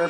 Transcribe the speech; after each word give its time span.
Hey, 0.00 0.06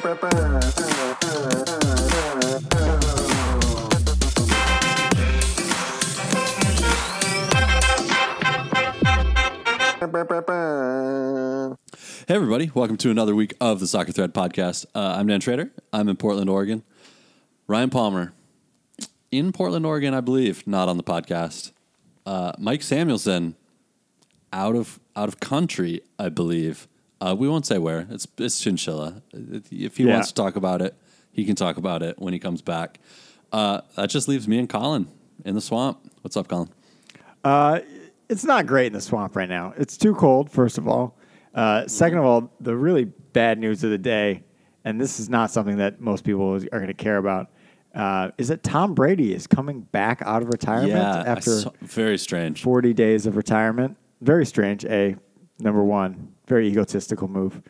everybody. 12.29 12.71
Welcome 12.73 12.99
to 12.99 13.11
another 13.11 13.35
week 13.35 13.55
of 13.61 13.81
the 13.81 13.89
Soccer 13.89 14.13
Thread 14.13 14.33
podcast. 14.33 14.87
Uh, 14.95 15.17
I'm 15.19 15.27
Dan 15.27 15.41
Trader. 15.41 15.73
I'm 15.93 16.09
in 16.09 16.15
Portland, 16.15 16.49
Oregon. 16.49 16.85
Ryan 17.67 17.91
Palmer, 17.91 18.33
in 19.33 19.51
Portland, 19.51 19.85
Oregon, 19.85 20.15
I 20.15 20.21
believe, 20.21 20.65
not 20.69 20.89
on 20.89 20.99
the 20.99 21.03
podcast. 21.03 21.73
Uh, 22.25 22.53
Mike 22.59 22.85
Samuelson, 22.85 23.57
out 24.53 24.77
of 24.77 25.01
out 25.17 25.27
of 25.27 25.41
country, 25.41 26.03
I 26.17 26.29
believe. 26.29 26.87
Uh, 27.21 27.35
we 27.39 27.49
won't 27.49 27.67
say 27.67 27.79
where. 27.79 28.07
It's 28.11 28.27
it's 28.39 28.61
Chinchilla. 28.61 29.23
If 29.33 29.97
he 29.97 30.05
Yeah. 30.05 30.15
wants 30.15 30.29
to 30.29 30.35
talk 30.35 30.57
about 30.57 30.81
it, 30.83 30.95
he 31.33 31.45
can 31.45 31.55
talk 31.55 31.77
about 31.77 32.03
it 32.03 32.19
when 32.19 32.33
he 32.33 32.39
comes 32.39 32.63
back. 32.63 32.99
Uh, 33.53 33.81
that 33.97 34.09
just 34.11 34.29
leaves 34.29 34.49
me 34.49 34.59
and 34.59 34.69
Colin 34.69 35.09
in 35.45 35.55
the 35.55 35.61
swamp. 35.61 35.99
What's 36.23 36.37
up, 36.37 36.49
Colin? 36.49 36.69
Uh, 37.45 37.81
it's 38.29 38.45
not 38.45 38.67
great 38.67 38.87
in 38.89 38.93
the 38.93 39.01
swamp 39.01 39.37
right 39.37 39.49
now. 39.49 39.75
It's 39.77 39.97
too 39.97 40.15
cold, 40.15 40.51
first 40.51 40.79
of 40.79 40.87
all. 40.89 41.17
Uh, 41.55 41.87
second 41.89 42.19
of 42.19 42.25
all, 42.25 42.53
the 42.61 42.77
really 42.77 43.05
bad 43.33 43.59
news 43.59 43.83
of 43.83 43.91
the 43.91 43.99
day, 43.99 44.45
and 44.85 45.01
this 45.01 45.19
is 45.19 45.29
not 45.29 45.51
something 45.51 45.77
that 45.79 46.01
most 46.01 46.25
people 46.25 46.55
are 46.55 46.61
going 46.79 46.87
to 46.87 46.95
care 46.95 47.17
about, 47.17 47.49
uh, 47.95 48.31
is 48.39 48.49
that 48.49 48.63
Tom 48.63 48.95
Brady 48.95 49.35
is 49.35 49.47
coming 49.49 49.81
back 49.81 50.23
out 50.25 50.43
of 50.43 50.49
retirement 50.49 50.93
Yeah, 50.93 51.25
after 51.27 51.51
saw- 51.51 51.71
very 51.83 52.19
strange. 52.19 52.63
40 52.63 52.95
days 52.95 53.27
of 53.27 53.37
retirement. 53.37 53.97
Very 54.21 54.47
strange, 54.47 54.85
A, 54.85 55.17
number 55.59 55.83
one. 55.83 56.29
Very 56.51 56.67
egotistical 56.67 57.29
move 57.29 57.63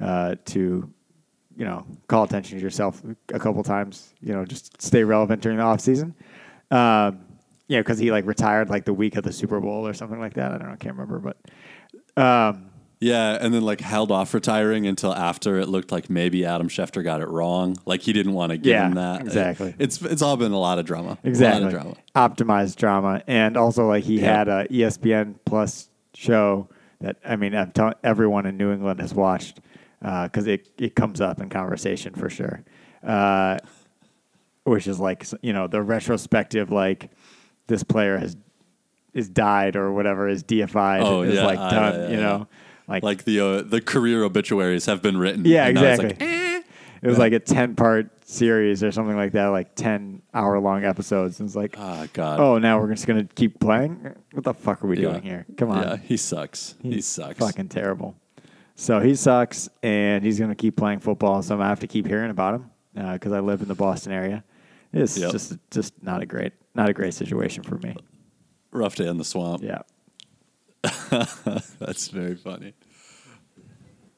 uh, 0.00 0.34
to, 0.46 0.90
you 1.56 1.64
know, 1.64 1.86
call 2.08 2.24
attention 2.24 2.58
to 2.58 2.64
yourself 2.64 3.00
a 3.32 3.38
couple 3.38 3.62
times, 3.62 4.12
you 4.20 4.32
know, 4.32 4.44
just 4.44 4.82
stay 4.82 5.04
relevant 5.04 5.40
during 5.40 5.56
the 5.56 5.62
offseason. 5.62 6.14
Um, 6.76 7.20
you 7.68 7.76
know, 7.76 7.82
because 7.82 8.00
he 8.00 8.10
like 8.10 8.26
retired 8.26 8.70
like 8.70 8.86
the 8.86 8.92
week 8.92 9.14
of 9.14 9.22
the 9.22 9.32
Super 9.32 9.60
Bowl 9.60 9.86
or 9.86 9.94
something 9.94 10.18
like 10.18 10.34
that. 10.34 10.50
I 10.50 10.58
don't 10.58 10.66
know, 10.66 10.72
I 10.72 10.76
can't 10.76 10.96
remember, 10.96 11.20
but 11.20 12.20
um, 12.20 12.70
Yeah, 12.98 13.38
and 13.40 13.54
then 13.54 13.62
like 13.62 13.80
held 13.80 14.10
off 14.10 14.34
retiring 14.34 14.84
until 14.88 15.14
after 15.14 15.60
it 15.60 15.68
looked 15.68 15.92
like 15.92 16.10
maybe 16.10 16.44
Adam 16.44 16.68
Schefter 16.68 17.04
got 17.04 17.20
it 17.20 17.28
wrong. 17.28 17.76
Like 17.86 18.00
he 18.00 18.12
didn't 18.12 18.32
want 18.32 18.50
to 18.50 18.58
give 18.58 18.72
Yeah, 18.72 18.88
him 18.88 18.94
that. 18.94 19.20
exactly. 19.20 19.76
It's 19.78 20.02
it's 20.02 20.22
all 20.22 20.36
been 20.36 20.50
a 20.50 20.58
lot 20.58 20.80
of 20.80 20.86
drama. 20.86 21.18
exactly 21.22 21.60
A 21.62 21.66
lot 21.66 21.86
of 21.86 21.94
drama. 22.16 22.34
optimized 22.34 22.74
drama, 22.74 23.22
and 23.28 23.56
also 23.56 23.86
like 23.86 24.02
he 24.02 24.18
Yeah. 24.20 24.38
had 24.38 24.48
a 24.48 24.66
ESPN 24.72 25.36
Plus 25.44 25.88
show 26.14 26.68
that 27.04 27.16
I 27.24 27.36
mean 27.36 27.54
I'm 27.54 27.70
telling 27.72 27.94
everyone 28.02 28.46
in 28.46 28.56
New 28.56 28.72
England 28.72 29.00
has 29.00 29.14
watched 29.14 29.60
because 30.00 30.46
it 30.46 30.68
it 30.78 30.94
comes 30.94 31.20
up 31.20 31.40
in 31.40 31.48
conversation 31.48 32.14
for 32.14 32.28
sure, 32.28 32.64
uh, 33.02 33.58
which 34.64 34.86
is 34.86 34.98
like 34.98 35.26
you 35.42 35.52
know 35.52 35.66
the 35.66 35.82
retrospective 35.82 36.70
like 36.70 37.10
this 37.66 37.82
player 37.82 38.18
has 38.18 38.36
is 39.12 39.28
died 39.28 39.76
or 39.76 39.92
whatever 39.92 40.28
is 40.28 40.42
deified 40.42 41.02
Oh, 41.02 41.22
is 41.22 41.36
yeah, 41.36 41.46
like 41.46 41.58
uh, 41.58 41.70
done 41.70 41.94
yeah, 41.94 42.08
you 42.10 42.16
know 42.16 42.48
like 42.88 43.02
Like 43.02 43.24
the 43.24 43.40
uh, 43.40 43.62
the 43.62 43.80
career 43.80 44.24
obituaries 44.24 44.86
have 44.86 45.00
been 45.00 45.16
written. 45.16 45.44
Yeah, 45.44 45.66
And 45.66 45.74
now 45.74 45.84
it's 45.84 46.02
exactly. 46.02 46.26
It 47.04 47.08
was 47.08 47.18
like 47.18 47.32
a 47.32 47.38
ten 47.38 47.76
part 47.76 48.10
series 48.26 48.82
or 48.82 48.90
something 48.90 49.16
like 49.16 49.32
that 49.32 49.46
like 49.48 49.74
ten 49.74 50.22
hour 50.32 50.58
long 50.58 50.84
episodes 50.84 51.38
and 51.38 51.46
it's 51.48 51.54
like 51.54 51.76
Ah, 51.78 52.06
God. 52.12 52.40
oh, 52.40 52.58
now 52.58 52.80
we're 52.80 52.88
just 52.92 53.06
gonna 53.06 53.24
keep 53.34 53.60
playing. 53.60 54.14
What 54.32 54.44
the 54.44 54.54
fuck 54.54 54.82
are 54.82 54.86
we 54.88 54.96
Yeah. 54.96 55.10
doing 55.10 55.22
here? 55.22 55.46
Come 55.56 55.70
on, 55.70 55.82
Yeah, 55.82 55.96
he 55.98 56.16
sucks. 56.16 56.74
he 56.82 56.92
He's 56.94 57.06
sucks. 57.06 57.38
Fucking 57.38 57.68
terrible. 57.68 58.16
So 58.76 58.98
he 58.98 59.14
sucks, 59.14 59.68
and 59.82 60.24
he's 60.24 60.40
gonna 60.40 60.54
keep 60.56 60.76
playing 60.76 60.98
football. 61.00 61.42
So 61.42 61.54
I'm 61.54 61.58
gonna 61.60 61.68
have 61.68 61.80
to 61.80 61.86
keep 61.86 62.06
hearing 62.06 62.30
about 62.30 62.54
him 62.54 62.70
because 63.12 63.32
I 63.32 63.40
live 63.40 63.60
in 63.62 63.68
the 63.68 63.74
Boston 63.74 64.10
area. 64.12 64.42
It's 64.92 65.18
Yep. 65.18 65.30
just 65.32 65.56
just 65.70 66.02
not 66.02 66.22
a 66.22 66.26
great 66.26 66.52
not 66.74 66.88
a 66.88 66.92
great 66.92 67.14
situation 67.14 67.62
for 67.62 67.76
me. 67.78 67.94
Rough 68.72 68.96
day 68.96 69.06
in 69.06 69.18
the 69.18 69.24
swamp. 69.24 69.62
Yeah. 69.62 69.82
That's 71.78 72.08
very 72.08 72.34
funny. 72.34 72.74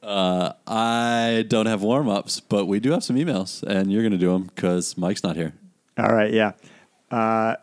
Uh, 0.07 0.53
I 0.65 1.43
don't 1.49 1.65
have 1.65 1.83
warm 1.83 2.07
ups, 2.07 2.39
but 2.39 2.65
we 2.65 2.79
do 2.79 2.91
have 2.91 3.03
some 3.03 3.17
emails, 3.17 3.61
and 3.61 3.91
you're 3.91 4.01
going 4.03 4.13
to 4.13 4.17
do 4.17 4.31
them 4.31 4.43
because 4.43 4.97
Mike's 4.97 5.21
not 5.21 5.35
here. 5.35 5.51
All 5.97 6.07
right. 6.07 6.31
Yeah. 6.31 6.53
Uh, 7.11 7.55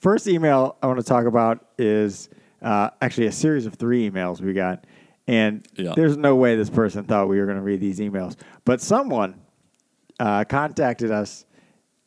first 0.00 0.26
email 0.26 0.78
I 0.82 0.86
want 0.86 0.98
to 0.98 1.04
talk 1.04 1.26
about 1.26 1.66
is 1.76 2.30
uh, 2.62 2.88
actually 3.02 3.26
a 3.26 3.32
series 3.32 3.66
of 3.66 3.74
three 3.74 4.08
emails 4.10 4.40
we 4.40 4.54
got, 4.54 4.86
and 5.28 5.66
Yeah. 5.76 5.92
there's 5.94 6.16
no 6.16 6.36
way 6.36 6.56
this 6.56 6.70
person 6.70 7.04
thought 7.04 7.28
we 7.28 7.38
were 7.38 7.44
going 7.44 7.58
to 7.58 7.62
read 7.62 7.80
these 7.80 7.98
emails, 8.00 8.34
but 8.64 8.80
someone 8.80 9.34
uh, 10.18 10.44
contacted 10.44 11.10
us 11.10 11.44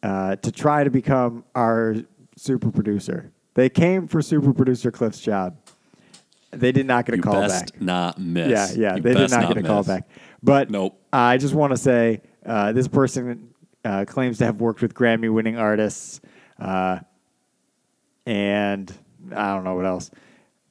uh, 0.01 0.37
to 0.37 0.51
try 0.51 0.83
to 0.83 0.89
become 0.89 1.45
our 1.53 1.95
super 2.35 2.71
producer. 2.71 3.31
They 3.53 3.69
came 3.69 4.07
for 4.07 4.23
super 4.23 4.53
producer 4.53 4.89
Cliff's 4.89 5.19
job. 5.19 5.55
They 6.53 6.71
did 6.71 6.85
not 6.85 7.05
get 7.05 7.13
a 7.15 7.17
You 7.17 7.23
call 7.23 7.41
best 7.41 7.73
back. 7.73 7.81
not 7.81 8.19
miss. 8.19 8.49
Yeah, 8.49 8.67
yeah, 8.91 8.95
You 8.95 9.01
they 9.01 9.09
did 9.13 9.17
best 9.19 9.33
not, 9.33 9.47
get 9.53 9.57
a 9.63 9.67
call 9.67 9.83
back. 9.83 10.07
But 10.41 10.69
Nope. 10.69 10.99
I 11.11 11.37
just 11.37 11.53
want 11.53 11.71
to 11.71 11.77
say 11.77 12.21
uh, 12.45 12.71
this 12.73 12.87
person 12.87 13.53
uh, 13.85 14.05
claims 14.05 14.37
to 14.39 14.45
have 14.45 14.59
worked 14.61 14.81
with 14.81 14.93
Grammy-winning 14.93 15.57
artists, 15.57 16.21
uh, 16.59 16.99
and 18.25 18.91
I 19.35 19.53
don't 19.53 19.63
know 19.63 19.75
what 19.75 19.85
else. 19.85 20.11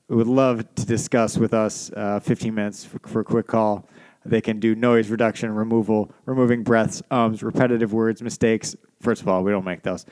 Would 0.09 0.27
love 0.27 0.65
to 0.75 0.87
discuss 0.87 1.39
with 1.39 1.55
us 1.55 1.91
uh, 1.97 2.21
15 2.21 2.55
minutes 2.55 2.85
for, 2.85 2.99
for 3.07 3.21
a 3.21 3.25
quick 3.25 3.47
call. 3.47 3.89
They 4.25 4.41
can 4.41 4.61
do 4.61 4.75
noise 4.75 5.09
reduction, 5.11 5.53
removal, 5.55 6.13
removing 6.27 6.63
breaths, 6.63 7.03
ums, 7.11 7.43
repetitive 7.43 7.93
words, 7.93 8.23
mistakes. 8.23 8.77
First 9.01 9.23
of 9.23 9.29
all, 9.29 9.43
we 9.43 9.51
don't 9.51 9.65
make 9.65 9.83
those. 9.83 10.07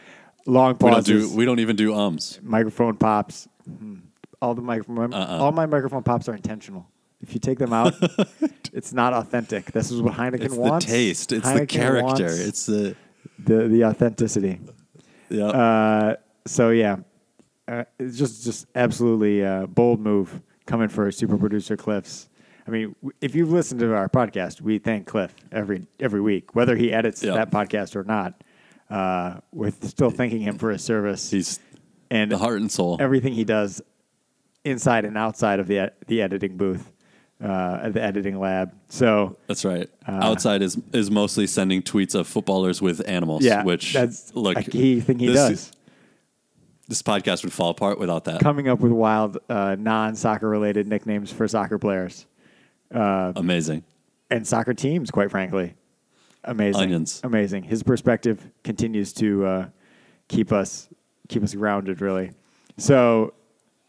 Long 0.46 0.72
We 0.72 0.78
don't 0.78 0.94
pauses, 0.96 1.30
do. 1.30 1.36
We 1.36 1.44
don't 1.44 1.60
even 1.60 1.76
do 1.76 1.94
ums. 1.94 2.40
microphone 2.42 2.96
pops. 2.96 3.46
Mhm. 3.70 4.00
All 4.42 4.54
the 4.54 4.62
microphone, 4.62 5.12
Uh-uh. 5.12 5.38
all 5.38 5.52
my 5.52 5.66
microphone 5.66 6.02
pops 6.02 6.28
are 6.28 6.34
intentional. 6.34 6.86
If 7.20 7.34
you 7.34 7.40
take 7.40 7.58
them 7.58 7.72
out, 7.74 7.94
it's 8.72 8.92
not 8.94 9.12
authentic. 9.12 9.66
This 9.72 9.90
is 9.90 10.00
what 10.00 10.14
Heineken 10.14 10.40
It's 10.44 10.54
wants. 10.54 10.86
the 10.86 10.92
taste. 10.92 11.32
It's 11.32 11.50
the 11.52 11.66
character. 11.66 12.26
It's 12.28 12.64
the. 12.66 12.96
the 13.38 13.68
the 13.68 13.84
authenticity. 13.84 14.58
Yeah. 15.28 15.46
Uh, 15.48 16.16
so 16.46 16.70
yeah, 16.70 16.96
uh, 17.68 17.84
it's 17.98 18.16
just 18.16 18.44
just 18.44 18.66
absolutely 18.74 19.44
uh, 19.44 19.66
bold 19.66 20.00
move 20.00 20.40
coming 20.66 20.88
for 20.88 21.10
super 21.12 21.36
producer 21.36 21.76
Cliff's. 21.76 22.28
I 22.66 22.70
mean, 22.70 22.94
if 23.20 23.34
you've 23.34 23.50
listened 23.52 23.80
to 23.80 23.94
our 23.94 24.08
podcast, 24.08 24.60
we 24.62 24.78
thank 24.78 25.06
Cliff 25.06 25.34
every 25.52 25.86
every 26.00 26.20
week, 26.22 26.54
whether 26.54 26.76
he 26.76 26.92
edits 26.92 27.22
Yeah. 27.22 27.34
that 27.34 27.50
podcast 27.50 27.94
or 27.96 28.04
not. 28.04 28.42
Uh, 28.88 29.40
we're 29.52 29.70
still 29.70 30.10
thanking 30.10 30.40
him 30.40 30.56
for 30.58 30.70
his 30.70 30.82
service 30.82 31.30
He's 31.30 31.60
and 32.10 32.30
the 32.32 32.38
heart 32.38 32.60
and 32.60 32.72
soul. 32.72 32.96
everything 32.98 33.32
he 33.34 33.44
does 33.44 33.80
inside 34.64 35.04
and 35.04 35.16
outside 35.18 35.60
of 35.60 35.66
the 35.66 35.92
the 36.06 36.22
editing 36.22 36.56
booth, 36.56 36.92
uh, 37.42 37.80
at 37.82 37.94
the 37.94 38.02
editing 38.02 38.38
lab. 38.38 38.72
So 38.88 39.36
That's 39.46 39.64
right. 39.64 39.88
Uh, 40.06 40.12
Outside 40.22 40.62
is 40.62 40.78
is 40.92 41.10
mostly 41.10 41.46
sending 41.46 41.82
tweets 41.82 42.14
of 42.14 42.26
footballers 42.26 42.80
with 42.82 43.02
animals. 43.08 43.44
yeah, 43.44 43.62
which 43.64 43.92
that's 43.92 44.34
look 44.34 44.56
a 44.58 44.62
key 44.64 45.00
thing 45.00 45.18
he 45.18 45.26
this 45.28 45.36
does. 45.36 45.50
is- 45.50 45.72
this 46.88 47.02
podcast 47.02 47.44
would 47.44 47.52
fall 47.52 47.70
apart 47.70 48.00
without 48.00 48.24
that. 48.24 48.40
Coming 48.40 48.66
up 48.68 48.80
with 48.80 48.90
wild 48.90 49.38
uh, 49.48 49.76
non 49.78 50.16
soccer 50.16 50.48
related 50.48 50.88
nicknames 50.88 51.30
for 51.30 51.46
soccer 51.46 51.78
players 51.78 52.26
Amazing. 52.90 53.84
and 54.30 54.44
soccer 54.46 54.74
teams. 54.74 55.10
Quite 55.12 55.30
frankly, 55.30 55.74
amazing, 56.42 56.82
Onions. 56.82 57.20
amazing. 57.22 57.62
His 57.62 57.84
perspective 57.84 58.44
continues 58.64 59.12
to 59.14 59.46
uh, 59.46 59.66
keep 60.28 60.52
us 60.52 60.88
keep 61.28 61.44
us 61.44 61.54
grounded. 61.54 62.00
Really, 62.00 62.32
so 62.76 63.34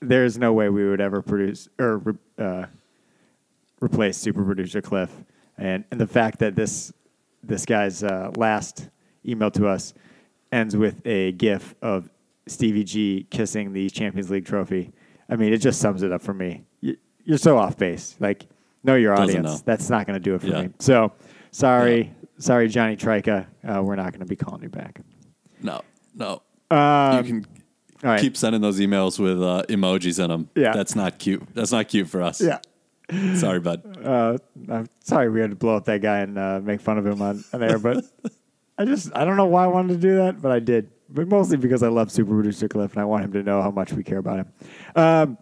there's 0.01 0.38
no 0.38 0.53
way 0.53 0.69
we 0.69 0.88
would 0.88 1.01
ever 1.01 1.22
produce 1.22 1.67
or 1.79 1.97
re- 1.99 2.14
uh, 2.37 2.66
replace 3.81 4.17
super 4.17 4.43
producer 4.43 4.81
Cliff, 4.81 5.11
and 5.58 5.84
and 5.91 5.99
the 5.99 6.08
fact 6.08 6.40
that 6.40 6.55
this 6.55 6.91
this 7.43 7.66
guy's 7.66 8.03
uh, 8.03 8.31
last 8.35 8.90
email 9.26 9.52
to 9.52 9.67
us 9.67 9.93
ends 10.52 10.76
with 10.76 11.05
a 11.05 11.31
GIF 11.34 11.76
of 11.81 12.09
Stevie 12.47 12.84
G 12.84 13.28
kissing 13.29 13.73
the 13.73 13.90
Champions 13.90 14.29
League 14.29 14.46
trophy. 14.46 14.91
I 15.29 15.35
mean, 15.35 15.53
it 15.53 15.58
just 15.59 15.79
sums 15.79 16.03
it 16.03 16.11
up 16.11 16.22
for 16.22 16.34
me. 16.34 16.64
You- 16.81 16.97
You're 17.23 17.37
so 17.37 17.58
off 17.58 17.78
base. 17.78 18.16
Like, 18.20 18.47
know 18.84 18.96
your 18.96 19.16
Doesn't 19.16 19.37
audience. 19.40 19.59
know. 19.59 19.64
That's 19.66 19.90
not 19.90 20.05
going 20.08 20.16
to 20.16 20.20
do 20.20 20.35
it 20.35 20.41
for 20.41 20.47
Yeah. 20.47 20.64
me. 20.64 20.70
So, 20.79 21.14
sorry, 21.52 22.14
sorry, 22.37 22.67
Johnny 22.67 22.97
Trica. 22.97 23.46
Uh, 23.64 23.81
we're 23.84 23.96
not 23.96 24.11
going 24.11 24.20
to 24.20 24.26
be 24.26 24.35
calling 24.35 24.64
you 24.64 24.70
back. 24.70 24.99
No, 25.61 25.81
no. 26.16 26.41
Um, 26.70 27.17
you 27.17 27.23
can 27.41 27.46
all 28.03 28.09
right. 28.09 28.22
keep 28.22 28.36
sending 28.36 28.62
those 28.62 28.80
emails 28.80 29.20
with 29.20 29.42
uh, 29.42 29.64
emojis 29.70 30.24
in 30.24 30.30
them. 30.30 30.50
Yeah. 30.56 30.74
That's 30.74 30.96
not 30.96 31.20
cute. 31.20 31.44
That's 31.53 31.72
not 31.72 31.88
cute 31.88 32.09
for 32.09 32.22
us. 32.22 32.42
yeah. 32.42 32.59
Sorry, 33.36 33.59
bud. 33.59 33.98
Uh, 34.03 34.38
I'm 34.70 34.88
sorry 35.03 35.30
we 35.30 35.42
had 35.42 35.50
to 35.50 35.56
blow 35.56 35.76
up 35.76 35.86
that 35.86 36.02
guy 36.02 36.20
and 36.20 36.38
uh, 36.38 36.62
make 36.64 36.80
fun 36.80 36.98
of 36.98 37.06
him 37.06 37.22
on, 37.22 37.44
on 37.52 37.62
air, 37.62 37.78
but 37.78 38.06
I 38.78 38.86
just 38.86 39.16
I 39.16 39.26
don't 39.26 39.36
know 39.38 39.46
why 39.46 39.66
I 39.66 39.68
wanted 39.68 39.94
to 39.94 40.00
do 40.00 40.16
that, 40.16 40.42
but 40.42 40.52
I 40.52 40.59
did. 40.59 40.90
But 41.09 41.28
mostly 41.28 41.58
because 41.58 41.84
I 41.84 41.90
love 41.90 42.09
Super 42.09 42.34
Producer 42.34 42.70
Cliff 42.70 42.94
and 42.94 43.02
I 43.02 43.06
want 43.06 43.26
him 43.26 43.34
to 43.34 43.44
know 43.44 43.62
how 43.62 43.70
much 43.70 43.92
we 43.92 44.02
care 44.03 44.20
about 44.20 44.40
him. 44.40 44.53
Um, 44.96 45.38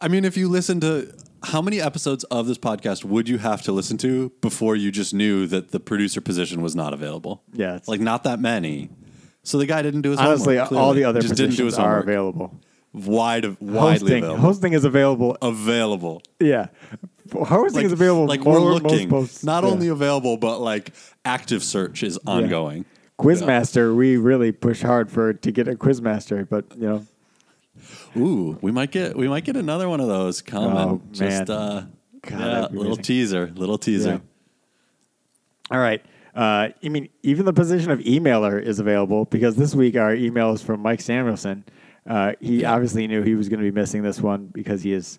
I 0.00 0.06
mean, 0.08 0.24
if 0.24 0.36
you 0.36 0.48
listen 0.48 0.78
to 0.80 1.12
how 1.42 1.60
many 1.60 1.80
episodes 1.80 2.22
of 2.24 2.46
this 2.46 2.58
podcast 2.58 3.04
would 3.04 3.28
you 3.28 3.38
have 3.38 3.62
to 3.62 3.72
listen 3.72 3.98
to 3.98 4.30
before 4.40 4.76
you 4.76 4.92
just 4.92 5.12
knew 5.12 5.46
that 5.48 5.72
the 5.72 5.80
producer 5.80 6.20
position 6.20 6.62
was 6.62 6.76
not 6.76 6.94
available? 6.94 7.42
Yeah, 7.52 7.80
like 7.88 8.00
not 8.00 8.22
that 8.24 8.38
many. 8.38 8.90
So 9.44 9.58
the 9.58 9.66
guy 9.66 9.82
didn't 9.82 10.02
do 10.02 10.10
his 10.10 10.20
Honestly, 10.20 10.56
homework. 10.56 10.72
all 10.72 10.78
clearly. 10.92 11.00
the 11.00 11.04
other 11.08 11.20
just 11.20 11.34
didn't 11.34 11.56
do 11.56 11.64
his 11.64 11.74
positions 11.74 11.78
are 11.78 11.88
homework. 11.88 12.04
available. 12.04 12.60
Wide, 12.94 13.44
widely 13.60 13.78
Hosting, 13.78 14.18
available. 14.18 14.40
hosting 14.42 14.72
is 14.74 14.84
available. 14.84 15.36
available. 15.40 16.22
Yeah, 16.38 16.66
hosting 17.32 17.86
is 17.86 17.92
available. 17.92 18.26
like 18.26 18.40
more, 18.44 18.60
we're 18.60 18.70
most 18.72 18.82
looking. 18.84 19.08
posts- 19.08 19.42
not 19.44 19.64
yeah. 19.64 19.70
only 19.70 19.88
available, 19.88 20.36
but 20.36 20.58
like 20.60 20.92
active 21.24 21.64
search 21.64 22.02
is 22.02 22.18
ongoing. 22.26 22.84
Quizmaster. 23.18 23.96
We 23.96 24.16
really 24.18 24.52
push 24.52 24.82
hard 24.82 25.10
for 25.10 25.32
to 25.32 25.50
get 25.52 25.68
a 25.68 25.72
Quizmaster, 25.74 26.46
but 26.48 26.66
you 26.76 26.82
know, 26.86 27.06
Ooh, 28.16 28.58
we 28.60 28.70
might 28.70 28.90
get 28.90 29.16
we 29.16 29.26
might 29.26 29.44
get 29.44 29.56
another 29.56 29.88
one 29.88 30.00
of 30.00 30.08
those 30.08 30.42
coming. 30.42 30.76
Oh, 30.76 31.00
Just 31.12 31.48
man. 31.48 31.50
uh, 31.50 31.86
God, 32.26 32.38
yeah, 32.40 32.46
that'd 32.46 32.72
be 32.72 32.76
little 32.76 32.92
amazing. 32.92 33.04
teaser, 33.04 33.52
little 33.56 33.78
teaser. 33.78 34.10
Yeah. 34.10 34.18
All 35.70 35.78
right. 35.80 36.04
Uh, 36.34 36.68
I 36.82 36.88
mean, 36.88 37.08
even 37.22 37.44
the 37.44 37.52
position 37.52 37.90
of 37.90 37.98
emailer 38.00 38.60
is 38.62 38.78
available 38.78 39.26
because 39.26 39.56
this 39.56 39.74
week 39.74 39.96
our 39.96 40.14
email 40.14 40.52
is 40.52 40.62
from 40.62 40.80
Mike 40.80 41.00
Samuelson. 41.00 41.64
Uh, 42.06 42.32
he 42.40 42.64
obviously 42.64 43.06
knew 43.06 43.22
he 43.22 43.34
was 43.34 43.48
going 43.48 43.60
to 43.60 43.64
be 43.64 43.70
missing 43.70 44.02
this 44.02 44.20
one 44.20 44.46
because 44.46 44.82
he 44.82 44.92
is, 44.92 45.18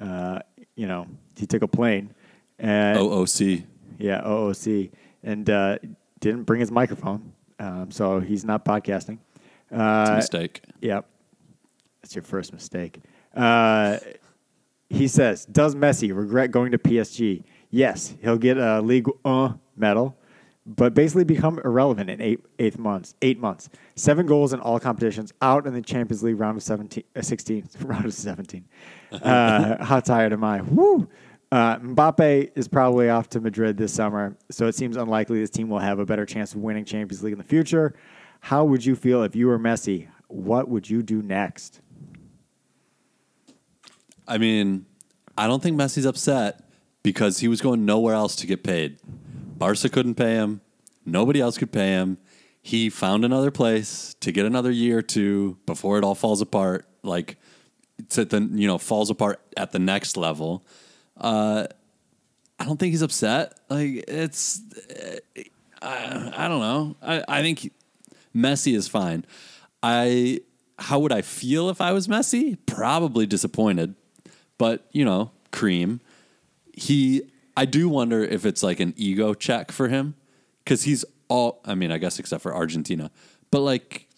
uh, 0.00 0.38
you 0.76 0.86
know, 0.86 1.06
he 1.36 1.46
took 1.46 1.62
a 1.62 1.68
plane 1.68 2.12
and 2.58 2.98
OOC. 2.98 3.64
yeah, 3.98 4.20
OOC, 4.22 4.90
and 5.22 5.48
uh, 5.48 5.78
didn't 6.20 6.44
bring 6.44 6.60
his 6.60 6.70
microphone, 6.70 7.32
um, 7.58 7.90
so 7.90 8.20
he's 8.20 8.44
not 8.44 8.64
podcasting. 8.64 9.18
It's 9.70 9.78
a 9.78 9.82
Uh, 9.82 10.16
mistake. 10.16 10.62
Yep. 10.82 11.06
That's 12.02 12.14
your 12.14 12.22
first 12.22 12.52
mistake. 12.52 13.00
Uh, 13.34 13.98
he 14.90 15.08
says, 15.08 15.46
Does 15.46 15.74
Messi 15.74 16.14
regret 16.14 16.50
going 16.50 16.72
to 16.72 16.78
PSG? 16.78 17.44
Yes, 17.70 18.14
he'll 18.22 18.38
get 18.38 18.56
a 18.58 18.80
League 18.82 19.08
uh, 19.24 19.54
medal, 19.76 20.16
but 20.76 20.94
basically 20.94 21.24
become 21.24 21.58
irrelevant 21.64 22.08
in 22.08 22.20
eight, 22.20 22.44
eight 22.60 22.78
months. 22.78 23.14
Eight 23.22 23.40
months. 23.40 23.68
Seven 23.96 24.24
goals 24.24 24.52
in 24.52 24.60
all 24.60 24.78
competitions, 24.78 25.32
out 25.42 25.66
in 25.66 25.74
the 25.74 25.82
Champions 25.82 26.22
League 26.22 26.38
round 26.38 26.56
of 26.56 26.62
17, 26.62 27.02
uh, 27.16 27.22
16, 27.22 27.68
round 27.80 28.04
of 28.04 28.14
17. 28.14 28.64
Uh, 29.10 29.84
how 29.84 29.98
tired 29.98 30.32
am 30.32 30.44
I? 30.44 30.60
Woo! 30.62 31.08
Uh, 31.50 31.78
Mbappe 31.78 32.52
is 32.54 32.68
probably 32.68 33.10
off 33.10 33.28
to 33.30 33.40
Madrid 33.40 33.76
this 33.76 33.92
summer, 33.92 34.36
so 34.50 34.68
it 34.68 34.76
seems 34.76 34.96
unlikely 34.96 35.40
this 35.40 35.50
team 35.50 35.68
will 35.68 35.80
have 35.80 35.98
a 35.98 36.06
better 36.06 36.24
chance 36.24 36.54
of 36.54 36.60
winning 36.60 36.84
Champions 36.84 37.24
League 37.24 37.32
in 37.32 37.38
the 37.38 37.44
future. 37.44 37.94
How 38.38 38.64
would 38.64 38.84
you 38.84 38.94
feel 38.94 39.24
if 39.24 39.34
you 39.34 39.48
were 39.48 39.58
Messi? 39.58 40.06
What 40.28 40.68
would 40.68 40.88
you 40.88 41.02
do 41.02 41.20
next? 41.20 41.80
I 44.28 44.38
mean, 44.38 44.86
I 45.36 45.48
don't 45.48 45.60
think 45.60 45.76
Messi's 45.76 46.06
upset 46.06 46.62
because 47.02 47.40
he 47.40 47.48
was 47.48 47.60
going 47.60 47.84
nowhere 47.84 48.14
else 48.14 48.36
to 48.36 48.46
get 48.46 48.62
paid. 48.62 49.00
Barca 49.60 49.90
couldn't 49.90 50.14
pay 50.14 50.32
him. 50.32 50.62
Nobody 51.04 51.38
else 51.38 51.58
could 51.58 51.70
pay 51.70 51.90
him. 51.90 52.16
He 52.62 52.88
found 52.88 53.24
another 53.24 53.50
place 53.50 54.16
to 54.20 54.32
get 54.32 54.46
another 54.46 54.70
year 54.70 54.98
or 54.98 55.02
two 55.02 55.58
before 55.66 55.98
it 55.98 56.04
all 56.04 56.14
falls 56.14 56.40
apart. 56.40 56.86
Like, 57.02 57.36
to 58.08 58.24
the 58.24 58.40
you 58.40 58.66
know 58.66 58.78
falls 58.78 59.10
apart 59.10 59.40
at 59.58 59.72
the 59.72 59.78
next 59.78 60.16
level. 60.16 60.64
Uh, 61.16 61.66
I 62.58 62.64
don't 62.64 62.78
think 62.78 62.92
he's 62.92 63.02
upset. 63.02 63.58
Like 63.68 64.04
it's, 64.08 64.62
I, 65.82 66.32
I 66.34 66.48
don't 66.48 66.60
know. 66.60 66.96
I, 67.02 67.22
I 67.28 67.42
think 67.42 67.70
Messi 68.34 68.74
is 68.74 68.88
fine. 68.88 69.26
I 69.82 70.40
how 70.78 71.00
would 71.00 71.12
I 71.12 71.20
feel 71.20 71.68
if 71.68 71.82
I 71.82 71.92
was 71.92 72.08
Messi? 72.08 72.56
Probably 72.64 73.26
disappointed, 73.26 73.94
but 74.56 74.86
you 74.92 75.04
know, 75.04 75.32
cream. 75.52 76.00
He, 76.72 77.30
I 77.60 77.66
do 77.66 77.90
wonder 77.90 78.24
if 78.24 78.46
it's 78.46 78.62
like 78.62 78.80
an 78.80 78.94
ego 78.96 79.34
check 79.34 79.70
for 79.70 79.88
him 79.88 80.14
because 80.64 80.84
he's 80.84 81.04
all. 81.28 81.60
I 81.66 81.74
mean, 81.74 81.92
I 81.92 81.98
guess 81.98 82.18
except 82.18 82.42
for 82.42 82.54
Argentina, 82.54 83.10
but 83.50 83.60
like 83.60 84.08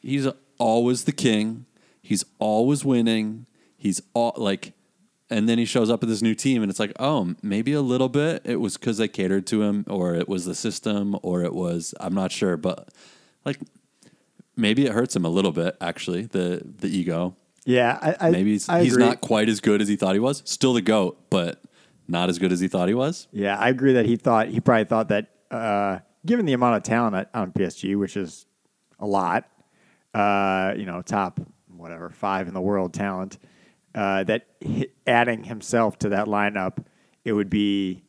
he's 0.00 0.26
always 0.56 1.04
the 1.04 1.12
king. 1.12 1.66
He's 2.00 2.24
always 2.38 2.86
winning. 2.86 3.44
He's 3.76 4.00
all 4.14 4.32
like, 4.38 4.72
and 5.28 5.46
then 5.46 5.58
he 5.58 5.66
shows 5.66 5.90
up 5.90 6.02
at 6.02 6.08
this 6.08 6.22
new 6.22 6.34
team, 6.34 6.62
and 6.62 6.70
it's 6.70 6.80
like, 6.80 6.94
oh, 6.98 7.34
maybe 7.42 7.74
a 7.74 7.82
little 7.82 8.08
bit. 8.08 8.40
It 8.46 8.56
was 8.56 8.78
because 8.78 8.96
they 8.96 9.06
catered 9.06 9.46
to 9.48 9.64
him, 9.64 9.84
or 9.86 10.14
it 10.14 10.26
was 10.26 10.46
the 10.46 10.54
system, 10.54 11.14
or 11.22 11.44
it 11.44 11.52
was 11.52 11.94
I'm 12.00 12.14
not 12.14 12.32
sure, 12.32 12.56
but 12.56 12.88
like 13.44 13.58
maybe 14.56 14.86
it 14.86 14.92
hurts 14.92 15.14
him 15.14 15.26
a 15.26 15.28
little 15.28 15.52
bit. 15.52 15.76
Actually, 15.78 16.22
the 16.22 16.62
the 16.64 16.88
ego. 16.88 17.36
Yeah, 17.66 17.98
I, 18.00 18.28
I 18.28 18.30
Maybe 18.30 18.52
he's, 18.52 18.66
he's 18.66 18.96
not 18.96 19.20
quite 19.20 19.50
as 19.50 19.60
good 19.60 19.82
as 19.82 19.88
he 19.88 19.96
thought 19.96 20.14
he 20.14 20.20
was. 20.20 20.42
Still 20.46 20.72
the 20.72 20.80
goat, 20.80 21.18
but 21.28 21.62
not 22.08 22.28
as 22.28 22.38
good 22.38 22.52
as 22.52 22.60
he 22.60 22.68
thought 22.68 22.88
he 22.88 22.94
was. 22.94 23.28
Yeah, 23.30 23.56
I 23.56 23.68
agree 23.68 23.92
that 23.92 24.06
he 24.06 24.16
thought 24.16 24.48
he 24.48 24.60
probably 24.60 24.84
thought 24.84 25.08
that 25.08 25.30
uh, 25.50 25.98
given 26.26 26.46
the 26.46 26.54
amount 26.54 26.76
of 26.76 26.82
talent 26.82 27.14
at, 27.14 27.30
on 27.34 27.52
PSG, 27.52 27.96
which 27.98 28.16
is 28.16 28.46
a 28.98 29.06
lot, 29.06 29.48
uh, 30.14 30.74
you 30.76 30.86
know, 30.86 31.02
top 31.02 31.40
whatever 31.68 32.10
five 32.10 32.48
in 32.48 32.54
the 32.54 32.60
world 32.60 32.92
talent, 32.92 33.38
uh, 33.94 34.24
that 34.24 34.46
adding 35.06 35.44
himself 35.44 35.98
to 36.00 36.10
that 36.10 36.26
lineup, 36.26 36.84
it 37.24 37.32
would 37.32 37.50
be 37.50 38.02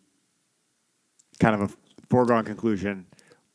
kind 1.40 1.56
of 1.56 1.62
a 1.62 1.74
foregone 2.10 2.45
conclusion. 2.45 3.06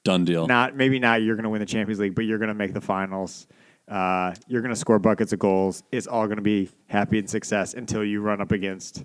Done 0.04 0.24
deal. 0.24 0.46
Not 0.46 0.76
maybe 0.76 0.98
not 0.98 1.22
you're 1.22 1.36
going 1.36 1.44
to 1.44 1.50
win 1.50 1.60
the 1.60 1.66
Champions 1.66 2.00
League, 2.00 2.14
but 2.14 2.24
you're 2.24 2.38
going 2.38 2.48
to 2.48 2.54
make 2.54 2.74
the 2.74 2.80
finals. 2.80 3.46
Uh, 3.88 4.34
you're 4.48 4.62
going 4.62 4.72
to 4.72 4.78
score 4.78 4.98
buckets 4.98 5.32
of 5.32 5.38
goals. 5.38 5.82
It's 5.92 6.06
all 6.06 6.26
going 6.26 6.36
to 6.36 6.42
be 6.42 6.70
happy 6.86 7.18
and 7.18 7.28
success 7.28 7.74
until 7.74 8.04
you 8.04 8.20
run 8.20 8.40
up 8.40 8.52
against, 8.52 9.04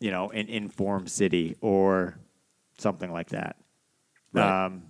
you 0.00 0.10
know, 0.10 0.30
an 0.30 0.48
informed 0.48 1.10
city 1.10 1.56
or 1.60 2.18
something 2.78 3.12
like 3.12 3.30
that. 3.30 3.56
Right. 4.32 4.66
Um, 4.66 4.82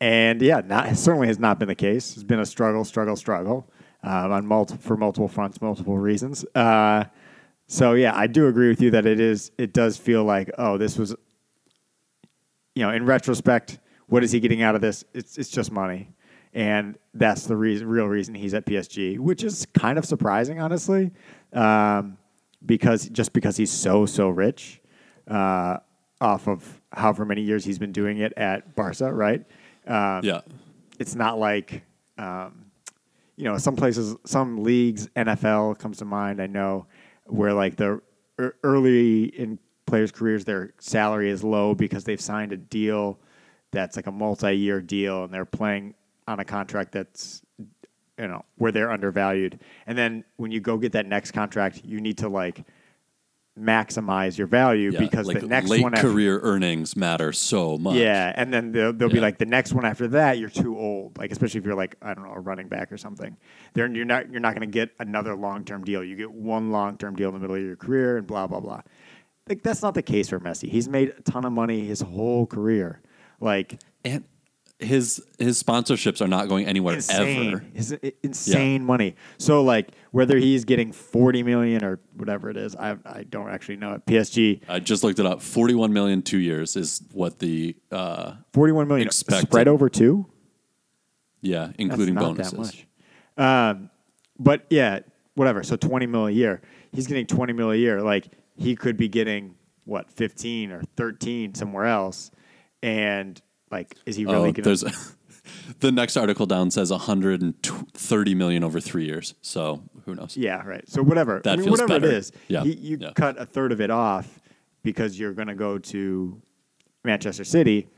and 0.00 0.40
yeah, 0.40 0.62
not 0.64 0.96
certainly 0.96 1.26
has 1.26 1.38
not 1.38 1.58
been 1.58 1.68
the 1.68 1.74
case. 1.74 2.14
It's 2.14 2.22
been 2.22 2.40
a 2.40 2.46
struggle, 2.46 2.84
struggle, 2.84 3.16
struggle 3.16 3.70
um, 4.02 4.32
on 4.32 4.46
multi- 4.46 4.76
for 4.76 4.96
multiple 4.96 5.28
fronts, 5.28 5.60
multiple 5.60 5.98
reasons. 5.98 6.44
Uh, 6.54 7.04
so 7.66 7.92
yeah, 7.92 8.16
I 8.16 8.26
do 8.26 8.48
agree 8.48 8.68
with 8.68 8.80
you 8.80 8.90
that 8.92 9.06
it 9.06 9.20
is. 9.20 9.52
It 9.58 9.72
does 9.72 9.96
feel 9.96 10.24
like 10.24 10.50
oh, 10.58 10.78
this 10.78 10.98
was, 10.98 11.14
you 12.74 12.82
know, 12.82 12.90
in 12.90 13.04
retrospect, 13.04 13.78
what 14.06 14.24
is 14.24 14.32
he 14.32 14.40
getting 14.40 14.62
out 14.62 14.74
of 14.74 14.80
this? 14.80 15.04
It's 15.14 15.36
it's 15.36 15.50
just 15.50 15.70
money, 15.70 16.08
and 16.54 16.98
that's 17.14 17.46
the 17.46 17.56
reason, 17.56 17.86
real 17.86 18.06
reason 18.06 18.34
he's 18.34 18.54
at 18.54 18.66
PSG, 18.66 19.18
which 19.18 19.44
is 19.44 19.66
kind 19.74 19.98
of 19.98 20.04
surprising, 20.04 20.60
honestly, 20.60 21.12
um, 21.52 22.16
because 22.64 23.08
just 23.08 23.32
because 23.32 23.56
he's 23.56 23.70
so 23.70 24.06
so 24.06 24.28
rich, 24.28 24.80
uh, 25.28 25.78
off 26.20 26.48
of 26.48 26.80
however 26.92 27.24
many 27.24 27.42
years 27.42 27.64
he's 27.64 27.78
been 27.78 27.92
doing 27.92 28.18
it 28.18 28.32
at 28.36 28.74
Barca, 28.74 29.12
right? 29.12 29.44
Um, 29.86 30.20
yeah. 30.22 30.40
it's 30.98 31.14
not 31.14 31.38
like 31.38 31.82
um, 32.18 32.70
you 33.40 33.44
know 33.44 33.56
some 33.56 33.74
places 33.74 34.14
some 34.26 34.62
leagues 34.62 35.08
nfl 35.16 35.76
comes 35.78 35.96
to 35.96 36.04
mind 36.04 36.42
i 36.42 36.46
know 36.46 36.86
where 37.24 37.54
like 37.54 37.76
the 37.76 38.00
ear- 38.38 38.56
early 38.62 39.24
in 39.24 39.58
players 39.86 40.12
careers 40.12 40.44
their 40.44 40.74
salary 40.78 41.30
is 41.30 41.42
low 41.42 41.74
because 41.74 42.04
they've 42.04 42.20
signed 42.20 42.52
a 42.52 42.56
deal 42.58 43.18
that's 43.70 43.96
like 43.96 44.06
a 44.06 44.12
multi-year 44.12 44.82
deal 44.82 45.24
and 45.24 45.32
they're 45.32 45.46
playing 45.46 45.94
on 46.28 46.38
a 46.38 46.44
contract 46.44 46.92
that's 46.92 47.40
you 48.20 48.28
know 48.28 48.44
where 48.56 48.72
they're 48.72 48.90
undervalued 48.90 49.58
and 49.86 49.96
then 49.96 50.24
when 50.36 50.50
you 50.50 50.60
go 50.60 50.76
get 50.76 50.92
that 50.92 51.06
next 51.06 51.30
contract 51.32 51.82
you 51.84 52.00
need 52.00 52.18
to 52.18 52.28
like 52.28 52.64
maximize 53.58 54.38
your 54.38 54.46
value 54.46 54.90
yeah. 54.92 54.98
because 54.98 55.26
like 55.26 55.40
the 55.40 55.46
next 55.46 55.68
late 55.68 55.82
one 55.82 55.94
after- 55.94 56.10
career 56.10 56.40
earnings 56.40 56.96
matter 56.96 57.32
so 57.32 57.76
much. 57.76 57.96
yeah, 57.96 58.32
and 58.36 58.52
then 58.52 58.72
they'll, 58.72 58.92
they'll 58.92 59.08
be 59.08 59.20
like 59.20 59.38
the 59.38 59.46
next 59.46 59.72
one 59.72 59.84
after 59.84 60.08
that, 60.08 60.38
you're 60.38 60.48
too 60.48 60.78
old. 60.78 61.18
Like 61.18 61.30
especially 61.30 61.58
if 61.58 61.66
you're 61.66 61.74
like 61.74 61.96
I 62.00 62.14
don't 62.14 62.24
know 62.24 62.32
a 62.32 62.40
running 62.40 62.68
back 62.68 62.92
or 62.92 62.96
something. 62.96 63.36
Then 63.74 63.94
you're 63.94 64.04
not 64.04 64.30
you're 64.30 64.40
not 64.40 64.54
going 64.54 64.68
to 64.68 64.72
get 64.72 64.90
another 64.98 65.34
long 65.34 65.64
term 65.64 65.84
deal. 65.84 66.02
You 66.02 66.16
get 66.16 66.32
one 66.32 66.70
long 66.70 66.96
term 66.96 67.16
deal 67.16 67.28
in 67.28 67.34
the 67.34 67.40
middle 67.40 67.56
of 67.56 67.62
your 67.62 67.76
career, 67.76 68.16
and 68.16 68.26
blah 68.26 68.46
blah 68.46 68.60
blah. 68.60 68.82
Like 69.48 69.62
that's 69.62 69.82
not 69.82 69.94
the 69.94 70.02
case 70.02 70.28
for 70.28 70.38
Messi. 70.38 70.68
He's 70.68 70.88
made 70.88 71.12
a 71.18 71.22
ton 71.22 71.44
of 71.44 71.52
money 71.52 71.84
his 71.84 72.00
whole 72.00 72.46
career. 72.46 73.00
Like 73.40 73.80
and 74.04 74.24
his 74.80 75.22
his 75.38 75.62
sponsorships 75.62 76.20
are 76.20 76.28
not 76.28 76.48
going 76.48 76.66
anywhere 76.66 76.94
insane, 76.94 77.52
ever. 77.52 77.64
His 77.74 77.92
insane 78.22 78.84
money. 78.84 79.14
So 79.38 79.62
like 79.62 79.90
whether 80.10 80.36
he's 80.38 80.64
getting 80.64 80.92
forty 80.92 81.42
million 81.42 81.84
or 81.84 82.00
whatever 82.16 82.50
it 82.50 82.56
is, 82.56 82.74
I 82.76 82.96
I 83.04 83.24
don't 83.24 83.50
actually 83.50 83.76
know. 83.76 83.94
At 83.94 84.06
PSG, 84.06 84.62
I 84.68 84.78
just 84.80 85.04
looked 85.04 85.18
it 85.18 85.26
up. 85.26 85.42
Forty 85.42 85.74
one 85.74 85.92
million 85.92 86.22
two 86.22 86.38
years 86.38 86.76
is 86.76 87.02
what 87.12 87.38
the 87.38 87.76
uh, 87.92 88.34
forty 88.52 88.72
one 88.72 88.88
million 88.88 89.06
Expected. 89.06 89.48
spread 89.48 89.68
over 89.68 89.88
two. 89.88 90.26
yeah, 91.40 91.72
including 91.78 92.14
bonuses. 92.14 92.84
Um, 93.36 93.90
but 94.38 94.66
yeah, 94.70 95.00
whatever. 95.34 95.62
So 95.62 95.76
twenty 95.76 96.06
mil 96.06 96.26
a 96.26 96.30
year. 96.30 96.60
He's 96.92 97.06
getting 97.06 97.26
twenty 97.26 97.52
mil 97.52 97.70
a 97.70 97.76
year. 97.76 98.00
Like 98.02 98.28
he 98.56 98.76
could 98.76 98.96
be 98.96 99.08
getting 99.08 99.54
what 99.84 100.10
fifteen 100.10 100.70
or 100.72 100.82
thirteen 100.96 101.54
somewhere 101.54 101.86
else. 101.86 102.30
And 102.82 103.40
like, 103.70 103.96
is 104.06 104.16
he 104.16 104.24
really 104.24 104.36
Oh, 104.50 104.52
going? 104.52 104.62
there's 104.64 104.84
the 105.80 105.92
next 105.92 106.16
article 106.16 106.46
down 106.46 106.70
says 106.70 106.90
130 106.90 108.34
million 108.34 108.64
over 108.64 108.80
three 108.80 109.04
years. 109.04 109.34
So 109.42 109.82
who 110.04 110.14
knows? 110.14 110.36
Yeah, 110.36 110.62
right. 110.66 110.88
So 110.88 111.02
whatever, 111.02 111.40
That 111.44 111.52
I 111.52 111.56
mean, 111.56 111.64
feels 111.66 111.80
whatever 111.80 112.00
better. 112.00 112.12
it 112.12 112.18
is, 112.18 112.32
Yeah, 112.48 112.62
he, 112.64 112.72
you 112.74 112.98
yeah. 113.00 113.12
cut 113.14 113.38
a 113.40 113.46
third 113.46 113.72
of 113.72 113.80
it 113.80 113.90
off 113.90 114.40
because 114.82 115.18
you're 115.18 115.32
going 115.34 115.48
to 115.48 115.54
go 115.54 115.78
to 115.78 116.40
Manchester 117.04 117.44
City. 117.44 117.88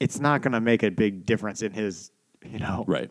It's 0.00 0.20
not 0.20 0.42
going 0.42 0.52
to 0.52 0.60
make 0.60 0.82
a 0.82 0.90
big 0.90 1.24
difference 1.26 1.62
in 1.62 1.72
his, 1.72 2.10
you 2.44 2.58
know, 2.58 2.84
Right. 2.86 3.10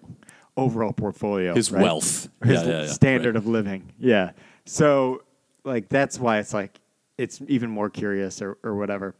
overall 0.58 0.94
portfolio, 0.94 1.54
His 1.56 1.72
right? 1.72 1.82
wealth. 1.84 2.30
his 2.44 2.62
Yeah, 2.62 2.68
yeah, 2.68 2.82
yeah. 2.82 2.88
standard 2.88 3.36
Right. 3.36 3.44
of 3.44 3.48
living. 3.48 3.92
Yeah. 4.00 4.32
So 4.66 5.24
like 5.64 5.90
that's 5.90 6.20
why 6.20 6.38
it's 6.40 6.54
like 6.54 6.80
it's 7.18 7.42
even 7.48 7.70
more 7.72 7.90
curious 7.90 8.42
or, 8.42 8.58
or 8.64 8.75
whatever. 8.75 9.16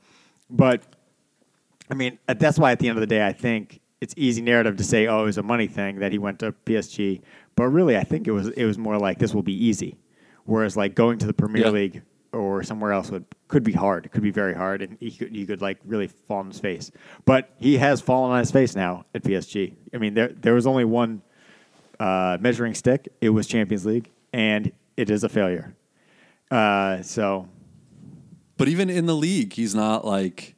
But 0.50 0.84
I 1.90 1.94
mean, 1.94 2.18
uh, 2.28 2.34
that's 2.34 2.58
why 2.58 2.72
at 2.72 2.80
the 2.80 2.88
end 2.90 2.98
of 2.98 3.02
the 3.02 3.08
day, 3.08 3.26
I 3.26 3.34
think 3.34 3.80
it's 4.02 4.14
easy 4.18 4.42
narrative 4.42 4.78
to 4.78 4.84
say, 4.84 5.08
oh, 5.08 5.22
it 5.22 5.26
was 5.26 5.38
a 5.38 5.44
money 5.44 5.68
thing 5.68 6.00
that 6.00 6.12
he 6.12 6.18
went 6.18 6.40
to 6.40 6.52
PSG. 6.66 7.22
But 7.56 7.68
really, 7.70 7.98
I 7.98 8.04
think 8.04 8.28
it 8.28 8.32
was 8.32 8.48
it 8.50 8.66
was 8.66 8.78
more 8.78 8.98
like 8.98 9.20
this 9.20 9.34
will 9.34 9.44
be 9.44 9.54
easy. 9.66 9.98
Whereas 10.46 10.76
like 10.76 10.96
going 10.96 11.18
to 11.20 11.28
the 11.28 11.34
Premier 11.34 11.64
Yeah. 11.66 11.70
League 11.72 12.02
or 12.34 12.64
somewhere 12.64 12.92
else 12.92 13.10
would 13.12 13.26
could 13.48 13.64
be 13.64 13.72
hard. 13.72 14.06
It 14.06 14.12
could 14.12 14.24
be 14.24 14.32
very 14.32 14.54
hard, 14.54 14.82
and 14.82 14.98
he 15.00 15.12
could 15.12 15.36
you 15.36 15.46
could 15.48 15.62
like 15.62 15.78
really 15.86 16.08
fall 16.08 16.40
on 16.40 16.48
his 16.48 16.60
face. 16.60 16.92
But 17.26 17.50
he 17.58 17.78
has 17.78 18.02
fallen 18.02 18.32
on 18.32 18.40
his 18.40 18.52
face 18.52 18.76
now 18.76 19.06
at 19.16 19.24
PSG. 19.24 19.74
I 19.94 19.98
mean, 19.98 20.14
there 20.16 20.30
there 20.30 20.54
was 20.54 20.68
only 20.68 20.86
one 20.86 21.22
uh, 22.00 22.38
measuring 22.42 22.74
stick. 22.74 23.08
It 23.22 23.30
was 23.30 23.48
Champions 23.48 23.86
League, 23.86 24.12
and 24.34 24.72
it 24.98 25.10
is 25.10 25.24
a 25.24 25.30
failure. 25.30 25.76
Uh, 26.52 27.02
so 27.02 27.48
But 28.58 28.68
even 28.68 28.90
in 28.90 29.06
the 29.06 29.16
league, 29.16 29.54
he's 29.54 29.74
not 29.74 30.06
like 30.06 30.55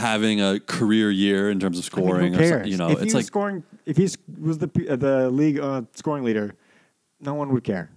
having 0.00 0.40
a 0.40 0.58
career 0.60 1.10
year 1.10 1.50
in 1.50 1.60
terms 1.60 1.78
of 1.78 1.84
I 1.92 1.96
mean, 1.96 2.06
scoring 2.06 2.34
who 2.34 2.54
or. 2.54 2.64
You 2.66 2.76
know, 2.76 2.90
if 2.90 2.98
he 2.98 3.04
it's 3.06 3.14
was 3.14 3.14
like 3.14 3.24
scoring, 3.26 3.62
if 3.86 3.96
he 3.96 4.08
was 4.40 4.58
the 4.58 4.70
uh, 4.88 4.96
the 4.96 5.30
league 5.30 5.58
uh, 5.60 5.82
scoring 5.94 6.24
leader, 6.24 6.54
no 7.20 7.34
one 7.34 7.52
would 7.52 7.64
care. 7.64 7.90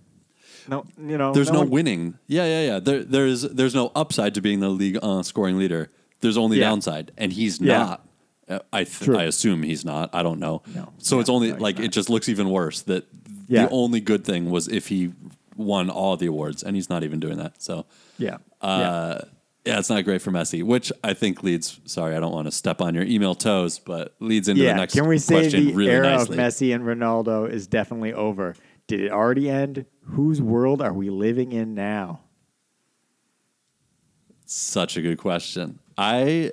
No, 0.67 0.85
you 0.97 1.17
know, 1.17 1.33
there's 1.33 1.51
no, 1.51 1.59
one- 1.59 1.69
winning. 1.69 2.17
Yeah, 2.27 2.45
yeah, 2.45 2.61
yeah. 2.73 2.79
There, 2.79 3.03
there's 3.03 3.41
there's 3.41 3.75
no 3.75 3.91
upside 3.95 4.33
to 4.35 4.41
being 4.41 4.59
the 4.61 4.69
league 4.69 4.97
uh, 5.01 5.23
scoring 5.23 5.57
leader. 5.57 5.89
There's 6.21 6.37
only 6.37 6.59
Yeah. 6.59 6.69
downside, 6.69 7.11
and 7.17 7.33
he's 7.33 7.59
Yeah. 7.59 7.77
not. 7.79 8.07
Uh, 8.47 8.59
I 8.71 8.83
th- 8.85 9.09
I 9.09 9.23
assume 9.23 9.63
he's 9.63 9.83
not. 9.83 10.09
I 10.13 10.23
don't 10.23 10.39
know. 10.39 10.61
No. 10.73 10.93
So 10.99 11.15
Yeah, 11.15 11.21
it's 11.21 11.29
only 11.29 11.51
no, 11.51 11.57
like 11.57 11.79
it 11.79 11.89
just 11.91 12.09
looks 12.09 12.29
even 12.29 12.49
worse 12.49 12.81
that 12.83 13.05
the 13.49 13.69
only 13.69 13.99
good 13.99 14.23
thing 14.25 14.49
was 14.49 14.67
if 14.67 14.87
he 14.87 15.11
won 15.57 15.89
all 15.89 16.15
the 16.17 16.25
awards, 16.27 16.63
and 16.63 16.75
he's 16.75 16.89
not 16.89 17.03
even 17.03 17.19
doing 17.19 17.37
that. 17.37 17.61
So 17.61 17.85
Yeah, 18.17 18.37
yeah. 18.61 18.67
uh, 18.67 19.19
yeah, 19.19 19.29
it's 19.65 19.89
not 19.89 20.03
great 20.03 20.21
for 20.21 20.31
Messi, 20.31 20.63
which 20.63 20.91
I 21.03 21.13
think 21.13 21.43
leads. 21.43 21.79
Sorry, 21.85 22.15
I 22.15 22.19
don't 22.19 22.33
want 22.33 22.47
to 22.47 22.51
step 22.51 22.81
on 22.81 22.95
your 22.95 23.05
email 23.05 23.35
toes, 23.35 23.79
but 23.79 24.15
leads 24.19 24.47
into 24.49 24.61
yeah. 24.61 24.73
the 24.73 24.79
next 24.79 24.93
question. 24.93 25.03
Can 25.03 25.09
we 25.09 25.17
say 25.17 25.35
question 25.35 25.65
the 25.67 25.73
really 25.73 25.91
era 25.91 26.17
nicely. 26.17 26.37
of 26.37 26.43
Messi 26.43 26.75
and 26.75 26.83
Ronaldo 26.83 27.49
is 27.49 27.67
definitely 27.67 28.13
over? 28.13 28.55
Did 28.87 28.99
it 28.99 29.11
already 29.11 29.49
end? 29.49 29.85
Whose 30.03 30.41
world 30.41 30.81
are 30.81 30.91
we 30.91 31.09
living 31.09 31.53
in 31.53 31.73
now? 31.73 32.21
Such 34.45 34.97
a 34.97 35.01
good 35.01 35.17
question. 35.17 35.79
I 35.97 36.51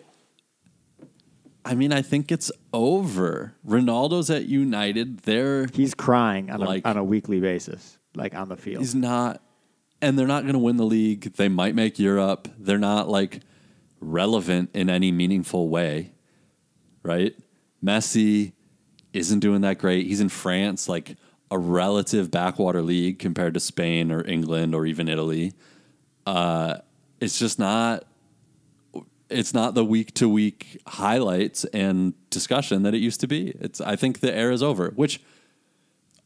I 1.65 1.75
mean, 1.75 1.93
I 1.93 2.03
think 2.03 2.33
it's 2.33 2.51
over. 2.73 3.55
Ronaldo's 3.67 4.31
at 4.31 4.47
United. 4.47 5.21
They're 5.21 5.67
He's 5.73 5.95
crying 5.95 6.51
on 6.51 6.61
Like- 6.61 6.85
a 6.85 6.89
on 6.89 6.97
a 6.97 7.05
weekly 7.05 7.41
basis, 7.41 7.99
like 8.15 8.35
on 8.35 8.49
the 8.49 8.57
field. 8.57 8.81
he's 8.81 8.95
not 8.95 9.43
and 10.03 10.19
they're 10.19 10.27
not 10.27 10.43
going 10.43 10.55
to 10.55 10.59
win 10.59 10.77
the 10.77 10.85
league. 10.85 11.35
They 11.35 11.49
might 11.49 11.75
make 11.75 11.99
Europe. 11.99 12.49
They're 12.59 12.79
not 12.79 13.09
like 13.09 13.41
relevant 14.01 14.71
in 14.75 14.89
any 14.89 15.13
meaningful 15.13 15.69
way. 15.69 16.13
Right? 17.03 17.35
Messi 17.85 18.53
isn't 19.13 19.41
doing 19.41 19.63
that 19.63 19.79
great. 19.79 20.07
He's 20.07 20.21
in 20.21 20.29
France, 20.29 20.89
like 20.89 21.17
a 21.51 21.59
relative 21.59 22.31
backwater 22.31 22.83
league 22.83 23.19
compared 23.19 23.55
to 23.55 23.61
Spain 23.61 24.13
or 24.13 24.25
England 24.27 24.75
or 24.75 24.87
even 24.87 25.09
Italy. 25.09 25.53
Uh, 26.27 26.77
it's 27.21 27.39
just 27.39 27.59
not. 27.59 28.05
It's 29.29 29.55
not 29.55 29.75
the 29.75 29.85
week 29.85 30.13
to 30.15 30.29
week 30.29 30.81
highlights 30.87 31.65
and 31.67 32.15
discussion 32.31 32.83
that 32.83 32.95
it 32.95 32.99
used 32.99 33.21
to 33.21 33.29
be. 33.29 33.55
It's. 33.61 33.81
I 33.81 33.97
think 33.97 34.21
the 34.21 34.35
era 34.35 34.53
is 34.53 34.63
over, 34.63 34.91
which 34.91 35.21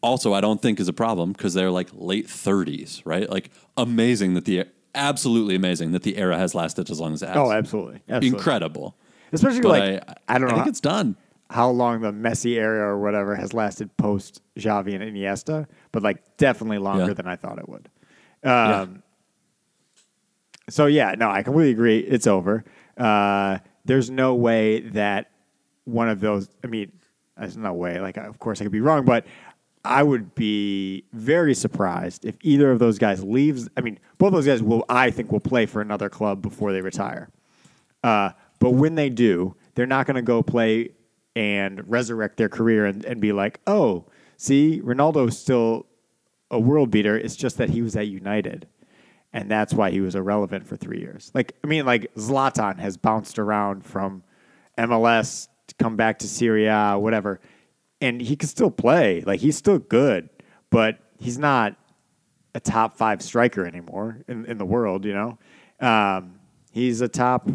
also 0.05 0.33
I 0.35 0.41
don't 0.41 0.61
think 0.63 0.79
is 0.81 0.89
a 0.89 0.93
problem 0.93 1.33
because 1.33 1.55
they're 1.55 1.71
like 1.71 1.89
late 1.93 2.29
thirties, 2.29 3.03
right? 3.05 3.29
Like 3.29 3.51
amazing 3.77 4.35
that 4.35 4.45
the 4.45 4.67
absolutely 4.95 5.55
amazing 5.57 5.93
that 5.93 6.03
the 6.03 6.17
era 6.17 6.37
has 6.39 6.55
lasted 6.55 6.91
as 6.91 7.01
long 7.01 7.15
as 7.15 7.23
it 7.23 7.29
has. 7.29 7.37
oh, 7.37 7.51
absolutely, 7.51 8.01
absolutely. 8.09 8.29
incredible. 8.39 8.97
Especially 9.33 9.61
But 9.63 9.69
like 9.69 10.09
I, 10.29 10.35
I, 10.37 10.39
don't 10.39 10.49
know 10.49 10.55
I 10.55 10.59
think 10.59 10.65
how, 10.67 10.69
it's 10.71 10.81
done. 10.81 11.17
how 11.51 11.69
long 11.71 12.01
the 12.03 12.13
Messi 12.13 12.55
era 12.57 12.87
or 12.91 12.99
whatever 13.01 13.35
has 13.35 13.53
lasted 13.53 13.97
post 13.97 14.41
Xavi 14.57 14.95
and 14.95 15.03
Iniesta, 15.03 15.67
but 15.91 16.03
like 16.05 16.37
definitely 16.37 16.79
longer 16.79 17.07
Yeah. 17.09 17.15
than 17.15 17.27
I 17.27 17.35
thought 17.37 17.59
it 17.59 17.69
would. 17.69 17.89
Um, 18.45 19.03
So 20.71 20.87
yeah, 20.87 21.15
no, 21.19 21.31
I 21.31 21.43
completely 21.43 21.73
agree. 21.73 21.99
It's 21.99 22.27
over. 22.27 22.65
Uh, 22.97 23.59
there's 23.85 24.11
no 24.11 24.35
way 24.35 24.81
that 24.81 25.31
one 25.85 26.09
of 26.09 26.21
those. 26.21 26.49
I 26.63 26.69
mean, 26.69 26.93
there's 27.37 27.57
no 27.57 27.73
way. 27.73 28.01
Like, 28.01 28.17
of 28.17 28.39
course, 28.39 28.61
I 28.61 28.65
could 28.65 28.73
be 28.73 28.81
wrong, 28.81 29.05
but 29.05 29.27
I 29.85 30.03
would 30.03 30.35
be 30.35 31.05
very 31.13 31.55
surprised 31.55 32.25
if 32.25 32.37
either 32.43 32.71
of 32.71 32.79
those 32.79 32.99
guys 32.99 33.23
leaves. 33.23 33.69
I 33.77 33.83
mean, 33.83 33.99
both 34.19 34.33
those 34.33 34.47
guys 34.47 34.63
will, 34.63 34.85
I 34.89 35.11
think, 35.11 35.31
will 35.31 35.41
play 35.41 35.67
for 35.67 35.83
another 35.83 36.09
club 36.09 36.41
before 36.41 36.73
they 36.73 36.81
retire. 36.81 37.29
Uh, 38.03 38.31
but 38.61 38.71
when 38.71 38.95
they 38.95 39.11
do, 39.11 39.57
they're 39.75 39.87
not 39.87 40.07
going 40.07 40.17
to 40.17 40.23
go 40.23 40.43
play 40.43 40.91
and 41.37 41.87
resurrect 41.89 42.37
their 42.37 42.49
career 42.49 42.87
and, 42.87 43.05
and 43.05 43.21
be 43.21 43.33
like, 43.33 43.61
oh, 43.67 44.07
see, 44.37 44.81
Ronaldo's 44.83 45.39
still 45.39 45.87
a 46.51 46.59
world 46.59 46.91
beater. 46.91 47.17
It's 47.17 47.37
just 47.37 47.59
that 47.59 47.71
he 47.71 47.83
was 47.83 47.97
at 47.97 48.07
United. 48.07 48.67
And 49.33 49.51
that's 49.51 49.75
why 49.75 49.91
he 49.91 50.01
was 50.01 50.15
irrelevant 50.15 50.67
for 50.67 50.77
three 50.77 51.01
years. 51.01 51.31
Like, 51.35 51.55
I 51.63 51.67
mean, 51.67 51.85
like 51.85 52.15
Zlatan 52.15 52.79
has 52.79 52.97
bounced 52.97 53.39
around 53.39 53.85
from 53.85 54.23
MLS 54.79 55.49
to 55.67 55.75
come 55.75 55.97
back 55.97 56.21
to 56.21 56.29
Serie 56.29 56.67
A, 56.67 56.97
whatever. 56.99 57.41
And 58.05 58.21
he 58.21 58.37
can 58.37 58.49
still 58.49 58.71
play. 58.71 59.23
Like, 59.23 59.41
he's 59.41 59.57
still 59.57 59.79
good, 59.79 60.29
but 60.71 60.99
he's 61.19 61.39
not 61.39 61.77
a 62.55 62.61
top 62.61 62.97
five 62.97 63.23
striker 63.23 63.67
anymore 63.67 64.23
in, 64.29 64.45
in 64.47 64.59
the 64.59 64.67
world, 64.67 65.05
you 65.05 65.15
know? 65.15 65.39
Um, 65.81 66.39
he's 66.73 67.01
a 67.01 67.09
top, 67.09 67.49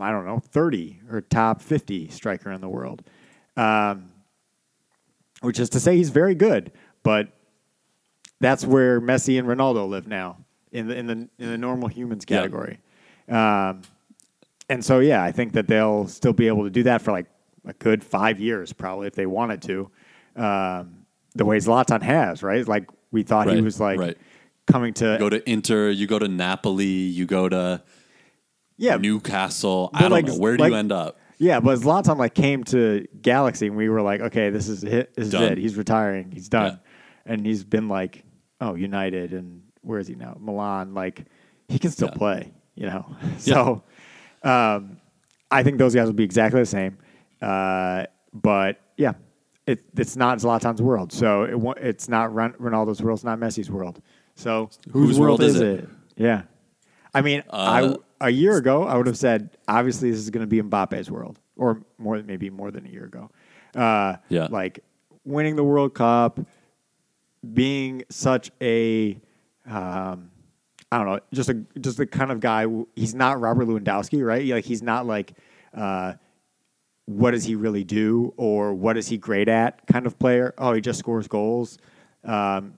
I 0.00 0.10
don't 0.10 0.24
know, 0.24 0.38
30 0.38 1.00
or 1.10 1.20
top 1.20 1.60
50 1.60 2.08
striker 2.08 2.50
in 2.52 2.60
the 2.60 2.68
world. 2.68 3.02
Um, 3.56 4.12
which 5.40 5.58
is 5.58 5.68
to 5.70 5.80
say 5.80 5.96
he's 5.96 6.10
very 6.10 6.34
good, 6.34 6.72
but 7.02 7.28
that's 8.40 8.64
where 8.64 9.00
Messi 9.00 9.38
and 9.38 9.48
Ronaldo 9.48 9.88
live 9.88 10.06
now 10.06 10.38
in 10.72 10.88
the 10.88 10.96
in 10.96 11.06
the 11.06 11.12
in 11.38 11.50
the 11.50 11.58
normal 11.58 11.88
humans 11.88 12.24
category. 12.24 12.80
Um, 13.28 13.82
and 14.68 14.84
so 14.84 14.98
yeah, 14.98 15.22
I 15.22 15.32
think 15.32 15.52
that 15.52 15.66
they'll 15.66 16.08
still 16.08 16.32
be 16.32 16.48
able 16.48 16.64
to 16.64 16.70
do 16.70 16.82
that 16.84 17.02
for 17.02 17.12
like 17.12 17.26
a 17.68 17.72
good 17.74 18.02
five 18.02 18.40
years, 18.40 18.72
probably 18.72 19.06
if 19.06 19.14
they 19.14 19.26
wanted 19.26 19.62
to. 19.62 19.90
Um, 20.34 21.04
the 21.34 21.44
way 21.44 21.58
Zlatan 21.58 22.02
has, 22.02 22.42
right? 22.42 22.66
Like 22.66 22.88
we 23.12 23.22
thought 23.22 23.48
he 23.48 23.60
was 23.60 23.78
like 23.78 23.98
right. 23.98 24.16
coming 24.66 24.94
to 24.94 25.12
You 25.12 25.18
go 25.18 25.28
to 25.28 25.48
Inter, 25.50 25.90
you 25.90 26.06
go 26.06 26.18
to 26.18 26.26
Napoli, 26.28 26.84
you 26.86 27.26
go 27.26 27.48
to 27.48 27.82
yeah, 28.76 28.96
Newcastle. 28.96 29.90
I 29.92 30.02
don't 30.02 30.10
like- 30.10 30.26
know. 30.26 30.36
Where 30.38 30.56
do 30.56 30.62
like- 30.64 30.70
you 30.70 30.76
end 30.76 30.92
up? 30.92 31.18
Yeah, 31.40 31.60
but 31.60 31.78
Zlatan 31.78 32.16
like 32.18 32.34
came 32.34 32.64
to 32.64 33.06
Galaxy 33.22 33.68
and 33.68 33.76
we 33.76 33.88
were 33.88 34.02
like, 34.02 34.20
okay, 34.20 34.50
this 34.50 34.66
is 34.66 34.82
it. 34.82 35.14
This 35.14 35.28
is 35.28 35.34
it. 35.34 35.56
He's 35.56 35.76
retiring. 35.76 36.32
He's 36.32 36.48
done. 36.48 36.80
Yeah. 37.26 37.32
And 37.32 37.46
he's 37.46 37.62
been 37.62 37.86
like, 37.86 38.24
oh, 38.60 38.74
United 38.74 39.32
and 39.32 39.62
where 39.82 40.00
is 40.00 40.08
he 40.08 40.16
now? 40.16 40.36
Milan. 40.40 40.94
Like 40.94 41.26
he 41.68 41.78
can 41.78 41.92
still 41.92 42.08
Yeah. 42.08 42.18
play, 42.18 42.52
you 42.74 42.86
know. 42.86 43.16
so 43.38 43.84
um, 44.42 44.98
I 45.50 45.62
think 45.62 45.78
those 45.78 45.94
guys 45.94 46.06
will 46.06 46.12
be 46.14 46.24
exactly 46.24 46.60
the 46.60 46.66
same. 46.66 46.98
Uh, 47.40 48.04
but 48.32 48.80
yeah, 48.96 49.12
it, 49.66 49.84
it's 49.96 50.16
not 50.16 50.38
Zlatan's 50.38 50.82
world. 50.82 51.12
So 51.12 51.42
it, 51.44 51.78
it's 51.84 52.08
not 52.08 52.32
Ron- 52.34 52.54
Ronaldo's 52.54 53.02
world. 53.02 53.18
It's 53.18 53.24
not 53.24 53.38
Messi's 53.38 53.70
world. 53.70 54.00
So 54.34 54.70
Whose 54.92 55.18
world 55.18 55.42
is 55.42 55.60
it? 55.60 55.88
Yeah. 56.16 56.42
I 57.14 57.22
mean, 57.22 57.42
Uh, 57.50 57.96
I 58.20 58.28
a 58.28 58.30
year 58.30 58.56
ago 58.56 58.84
I 58.84 58.96
would 58.96 59.06
have 59.06 59.16
said 59.18 59.56
obviously 59.66 60.10
this 60.10 60.20
is 60.20 60.30
going 60.30 60.42
to 60.42 60.46
be 60.48 60.60
Mbappe's 60.60 61.10
world, 61.10 61.38
or 61.56 61.82
more 61.98 62.22
maybe 62.22 62.50
more 62.50 62.70
than 62.70 62.86
a 62.86 62.88
year 62.88 63.04
ago. 63.04 63.30
Uh, 63.74 64.16
Yeah. 64.28 64.48
like 64.50 64.80
winning 65.24 65.56
the 65.56 65.64
World 65.64 65.94
Cup, 65.94 66.40
being 67.52 68.02
such 68.10 68.50
a 68.60 69.20
um, 69.66 70.30
I 70.90 70.98
don't 70.98 71.06
know, 71.06 71.20
just 71.32 71.50
a 71.50 71.54
just 71.80 71.98
the 71.98 72.06
kind 72.06 72.30
of 72.32 72.40
guy. 72.40 72.66
He's 72.96 73.14
not 73.14 73.40
Robert 73.40 73.66
Lewandowski, 73.68 74.24
right? 74.24 74.44
Like 74.46 74.64
he's 74.64 74.82
not 74.82 75.06
like 75.06 75.32
uh, 75.74 76.14
what 77.08 77.30
does 77.30 77.44
he 77.44 77.54
really 77.54 77.84
do 77.84 78.34
or 78.36 78.74
what 78.74 78.98
is 78.98 79.08
he 79.08 79.16
great 79.16 79.48
at 79.48 79.86
kind 79.86 80.06
of 80.06 80.18
player. 80.18 80.52
Oh, 80.58 80.74
he 80.74 80.82
just 80.82 80.98
scores 80.98 81.26
goals. 81.26 81.78
Um, 82.22 82.74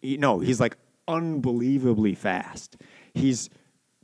he- 0.00 0.16
no, 0.16 0.38
he's 0.38 0.58
like 0.60 0.78
unbelievably 1.06 2.14
fast. 2.14 2.78
He's 3.12 3.50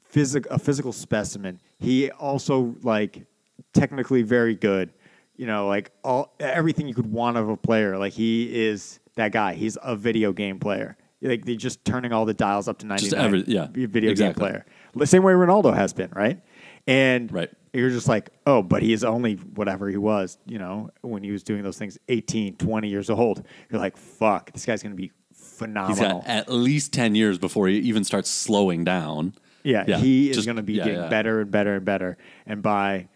physic 0.02 0.47
a 0.50 0.59
physical 0.59 0.93
specimen. 0.93 1.59
He 1.79 2.11
also 2.11 2.75
like 2.83 3.25
technically 3.73 4.23
very 4.23 4.55
good. 4.55 4.93
you 5.37 5.47
know, 5.47 5.67
like 5.67 5.91
all 6.05 6.35
everything 6.38 6.87
you 6.87 6.95
could 6.95 7.11
want 7.11 7.38
of 7.38 7.49
a 7.49 7.57
player. 7.57 7.97
Like 7.97 8.12
he 8.12 8.64
is 8.67 9.00
that 9.17 9.33
guy. 9.33 9.55
He's 9.55 9.79
a 9.83 9.97
video 9.97 10.33
game 10.33 10.59
player. 10.61 10.97
Like 11.23 11.47
they're 11.47 11.57
just 11.57 11.83
turning 11.85 12.12
all 12.12 12.26
the 12.26 12.35
dials 12.35 12.69
up 12.69 12.79
to 12.81 12.87
ninety 12.87 13.09
nine. 13.11 13.25
every- 13.25 13.45
yeah, 13.47 13.69
video 13.73 14.11
exactly. 14.11 14.43
game 14.45 14.50
player. 14.52 14.67
The 14.95 15.07
same 15.07 15.23
way 15.23 15.33
Ronaldo 15.33 15.75
has 15.75 15.95
been, 15.95 16.11
right? 16.14 16.41
And 16.87 17.33
Right. 17.33 17.50
You're 17.73 17.91
just 17.91 18.09
like, 18.09 18.31
oh, 18.47 18.62
but 18.62 18.83
he 18.83 18.93
is 18.93 19.02
only 19.05 19.35
whatever 19.35 19.88
he 19.88 19.97
was, 19.97 20.38
you 20.47 20.59
know, 20.59 20.91
when 21.00 21.23
he 21.23 21.31
was 21.31 21.43
doing 21.43 21.62
those 21.62 21.79
things, 21.79 21.99
18, 22.09 22.57
20 22.57 22.88
years 22.88 23.09
old. 23.09 23.45
You're 23.71 23.81
like, 23.81 23.97
fuck, 23.97 24.52
this 24.52 24.67
guy's 24.67 24.83
going 24.83 24.93
to 24.93 24.97
be 24.97 25.11
phenomenal. 25.35 26.21
He's 26.21 26.26
got 26.26 26.26
at 26.26 26.50
least 26.50 26.93
10 26.93 27.14
years 27.14 27.38
before 27.38 27.69
he 27.69 27.79
even 27.79 28.05
starts 28.05 28.29
slowing 28.29 28.85
down. 28.85 29.35
Yeah, 29.62 29.85
Yeah, 29.87 29.99
he 29.99 30.31
is 30.31 30.45
going 30.45 30.57
to 30.57 30.62
be 30.62 30.75
yeah, 30.75 30.85
getting 30.85 31.00
yeah. 31.00 31.09
better 31.09 31.41
and 31.41 31.50
better 31.50 31.76
and 31.76 31.85
better. 31.85 32.19
And 32.47 32.62
by 32.62 33.09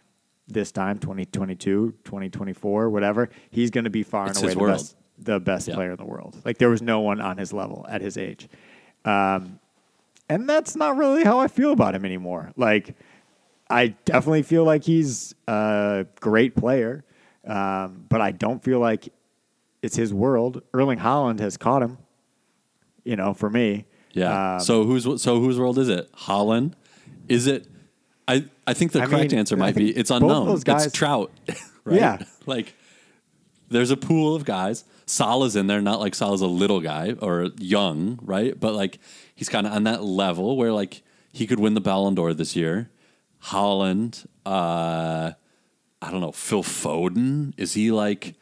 this 0.49 0.71
time, 0.73 0.99
2022, 1.01 1.95
2024, 2.05 2.89
whatever, 2.89 3.29
he's 3.51 3.71
going 3.71 3.85
to 3.85 3.91
be 3.91 4.03
far 4.05 4.29
It's 4.29 4.39
and 4.39 4.45
away 4.47 4.55
the 4.55 4.61
world. 4.61 4.75
best, 4.75 4.97
the 5.19 5.41
best 5.41 5.69
player 5.71 5.91
in 5.91 5.97
the 5.97 6.05
world. 6.05 6.41
Like 6.45 6.59
there 6.59 6.71
was 6.71 6.83
no 6.83 7.01
one 7.01 7.21
on 7.21 7.37
his 7.37 7.53
level 7.53 7.85
at 7.89 8.01
his 8.01 8.17
age. 8.17 8.49
Um, 9.05 9.59
and 10.29 10.49
that's 10.49 10.77
not 10.77 10.97
really 10.97 11.25
how 11.25 11.39
I 11.41 11.49
feel 11.49 11.73
about 11.73 11.95
him 11.95 12.05
anymore. 12.05 12.53
Like 12.57 12.95
I 13.69 13.89
definitely 14.05 14.43
feel 14.43 14.65
like 14.65 14.85
he's 14.85 15.35
a 15.49 16.07
great 16.21 16.55
player, 16.55 17.05
um, 17.47 18.05
but 18.09 18.21
I 18.21 18.31
don't 18.31 18.63
feel 18.63 18.79
like 18.79 19.09
it's 19.83 19.97
his 19.97 20.13
world. 20.15 20.63
Erling 20.73 20.99
Haaland 20.99 21.41
has 21.41 21.57
caught 21.57 21.83
him. 21.83 21.99
You 23.05 23.15
know, 23.17 23.35
for 23.35 23.49
me, 23.51 23.85
Yeah. 24.13 24.55
Um, 24.55 24.61
so 24.61 24.85
whose 24.85 25.23
so 25.23 25.41
whose 25.41 25.59
world 25.59 25.79
is 25.79 25.89
it? 25.89 26.11
Haaland? 26.13 26.73
Is 27.29 27.47
it? 27.47 27.67
I 28.29 28.45
I 28.67 28.73
think 28.75 28.93
the 28.93 29.03
I 29.03 29.07
correct 29.07 29.31
mean, 29.31 29.39
answer 29.39 29.57
might 29.57 29.75
be 29.77 29.91
it's 29.91 30.11
unknown. 30.11 30.59
guys- 30.61 30.87
it's 30.87 30.97
Trout. 30.97 31.31
right? 31.85 31.97
Yeah. 32.01 32.19
Like 32.47 32.75
there's 33.69 33.91
a 33.91 33.97
pool 33.97 34.35
of 34.37 34.45
guys. 34.45 34.85
Salah's 35.07 35.57
in 35.57 35.67
there, 35.67 35.81
not 35.81 35.99
like 36.01 36.15
Salah's 36.15 36.41
a 36.41 36.47
little 36.47 36.81
guy 36.81 37.15
or 37.21 37.49
young, 37.59 38.19
right? 38.23 38.59
But 38.59 38.75
like 38.75 38.99
he's 39.35 39.49
kind 39.49 39.67
of 39.67 39.73
on 39.73 39.83
that 39.85 40.05
level 40.05 40.57
where 40.57 40.73
like 40.73 41.03
he 41.33 41.47
could 41.47 41.59
win 41.61 41.75
the 41.75 41.81
Ballon 41.81 42.15
d'Or 42.15 42.33
this 42.35 42.55
year. 42.57 42.89
Haaland, 43.45 44.27
uh, 44.45 45.33
I 46.03 46.11
don't 46.11 46.21
know, 46.21 46.33
Phil 46.33 46.63
Foden, 46.63 47.53
is 47.57 47.75
he 47.75 47.91
like 47.91 48.35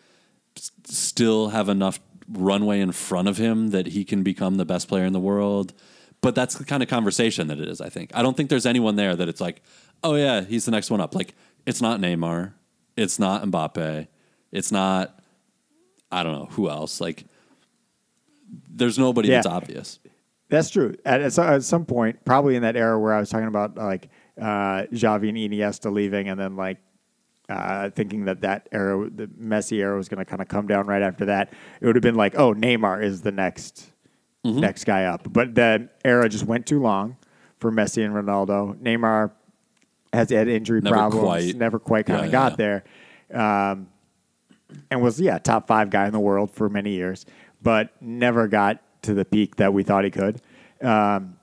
s- 0.56 0.70
still 0.84 1.48
have 1.48 1.68
enough 1.68 2.00
runway 2.28 2.80
in 2.80 2.92
front 2.92 3.28
of 3.28 3.36
him 3.36 3.68
that 3.70 3.88
he 3.88 4.04
can 4.04 4.22
become 4.22 4.56
the 4.56 4.64
best 4.64 4.88
player 4.88 5.04
in 5.04 5.12
the 5.12 5.20
world? 5.20 5.72
But 6.20 6.34
that's 6.34 6.54
the 6.56 6.64
kind 6.64 6.82
of 6.82 6.88
conversation 6.88 7.48
that 7.48 7.60
it 7.60 7.68
is, 7.68 7.80
I 7.80 7.90
think. 7.90 8.10
I 8.14 8.22
don't 8.22 8.36
think 8.36 8.48
there's 8.48 8.64
anyone 8.66 8.96
there 8.96 9.14
that 9.14 9.28
it's 9.28 9.40
like, 9.42 9.62
oh 10.02 10.14
yeah, 10.14 10.40
he's 10.40 10.64
the 10.64 10.70
next 10.70 10.90
one 10.90 11.00
up. 11.00 11.14
Like 11.14 11.34
it's 11.66 11.82
not 11.82 12.00
Neymar, 12.00 12.54
it's 12.96 13.18
not 13.18 13.42
Mbappe, 13.44 14.06
it's 14.52 14.72
not 14.72 15.20
I 16.10 16.22
don't 16.22 16.32
know 16.32 16.46
who 16.52 16.70
else. 16.70 17.00
Like 17.00 17.24
there's 18.70 18.98
nobody 18.98 19.28
Yeah. 19.28 19.36
that's 19.36 19.46
obvious. 19.46 19.98
That's 20.48 20.70
true. 20.70 20.94
At, 21.04 21.22
at, 21.22 21.32
some, 21.32 21.46
at 21.48 21.62
some 21.64 21.84
point, 21.84 22.24
probably 22.24 22.54
in 22.54 22.62
that 22.62 22.76
era 22.76 22.98
where 22.98 23.12
I 23.14 23.18
was 23.20 23.28
talking 23.30 23.48
about 23.48 23.76
like 23.76 24.08
uh, 24.40 24.84
Xavi 24.92 25.28
and 25.28 25.38
Iniesta 25.38 25.92
leaving, 25.92 26.28
and 26.28 26.38
then 26.38 26.56
like 26.56 26.78
uh, 27.48 27.90
thinking 27.90 28.24
that 28.24 28.40
that 28.40 28.68
era, 28.72 29.08
the 29.10 29.26
Messi 29.26 29.78
era, 29.78 29.96
was 29.96 30.08
going 30.08 30.18
to 30.18 30.24
kind 30.24 30.40
of 30.42 30.48
come 30.48 30.66
down 30.66 30.86
right 30.86 31.02
after 31.02 31.26
that. 31.26 31.52
It 31.80 31.86
would 31.86 31.94
have 31.96 32.02
been 32.02 32.14
like, 32.14 32.34
oh, 32.36 32.54
Neymar 32.54 33.02
is 33.02 33.22
the 33.22 33.32
next 33.32 33.90
Mm-hmm. 34.46 34.60
next 34.60 34.84
guy 34.84 35.04
up. 35.06 35.32
But 35.32 35.54
the 35.54 35.88
era 36.04 36.28
just 36.28 36.44
went 36.44 36.66
too 36.66 36.78
long 36.78 37.16
for 37.56 37.72
Messi 37.72 38.04
and 38.04 38.12
Ronaldo. 38.14 38.76
Neymar 38.78 39.30
has 40.12 40.28
had 40.28 40.48
injury 40.48 40.82
Never 40.82 40.94
problems, 40.94 41.24
quite. 41.24 41.56
never 41.56 41.78
quite 41.78 42.04
kind 42.04 42.20
of 42.20 42.26
yeah, 42.26 42.32
got 42.32 42.58
there, 42.58 42.84
um, 43.32 43.88
and 44.90 45.00
was 45.00 45.18
yeah 45.18 45.38
top 45.38 45.66
five 45.66 45.88
guy 45.88 46.04
in 46.06 46.12
the 46.12 46.20
world 46.20 46.50
for 46.50 46.68
many 46.68 46.90
years, 46.90 47.24
but 47.62 47.90
never 48.02 48.46
got 48.46 48.82
to 49.04 49.14
the 49.14 49.24
peak 49.24 49.56
that 49.56 49.72
we 49.72 49.82
thought 49.82 50.04
he 50.04 50.10
could. 50.10 50.42
Um, 50.82 51.38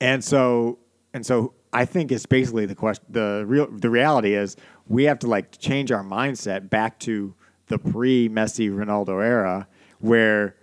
and 0.00 0.24
so 0.24 0.80
and 1.14 1.24
so 1.24 1.54
I 1.72 1.84
think 1.84 2.10
it's 2.10 2.26
basically 2.26 2.66
the 2.66 2.74
question. 2.74 3.04
The 3.10 3.44
real 3.46 3.68
the 3.70 3.90
reality 3.90 4.34
is 4.34 4.56
we 4.88 5.04
have 5.04 5.18
to 5.20 5.26
like 5.28 5.58
change 5.58 5.92
our 5.92 6.02
mindset 6.02 6.68
back 6.70 6.98
to 7.00 7.34
the 7.68 7.78
pre 7.78 8.28
Messi 8.28 8.70
Ronaldo 8.70 9.22
era 9.24 9.68
where 10.00 10.56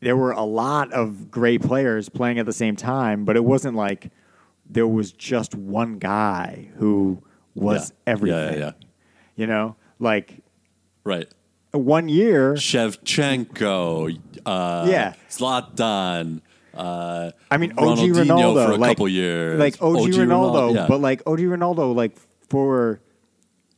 there 0.00 0.16
were 0.16 0.32
a 0.32 0.42
lot 0.44 0.92
of 0.92 1.30
great 1.30 1.60
players 1.62 2.08
playing 2.08 2.38
at 2.38 2.46
the 2.46 2.52
same 2.52 2.76
time, 2.76 3.24
but 3.24 3.36
it 3.36 3.44
wasn't 3.44 3.76
like 3.76 4.10
there 4.68 4.86
was 4.86 5.12
just 5.12 5.54
one 5.54 5.98
guy 5.98 6.70
who 6.76 7.22
was 7.54 7.90
Yeah. 7.90 8.12
everything. 8.12 8.58
Yeah, 8.58 8.64
yeah, 8.66 8.72
You 9.36 9.46
know, 9.46 9.76
like 9.98 10.42
Right. 11.04 11.28
one 11.72 12.08
year. 12.08 12.54
Shevchenko, 12.54 14.18
uh, 14.46 14.86
Yeah. 14.88 15.14
Zlatan. 15.28 16.40
Uh, 16.74 17.30
I 17.50 17.56
mean, 17.56 17.72
OG 17.78 17.98
Ronaldinho 17.98 18.24
Ronaldo 18.26 18.66
for 18.66 18.72
a 18.72 18.76
like, 18.76 18.90
couple 18.96 19.08
years, 19.08 19.58
like 19.58 19.74
OG, 19.80 19.96
Ronaldo, 20.10 20.74
yeah. 20.74 20.86
but 20.88 21.00
like 21.00 21.22
OG 21.26 21.38
Ronaldo, 21.40 21.94
like 21.94 22.16
for 22.48 23.00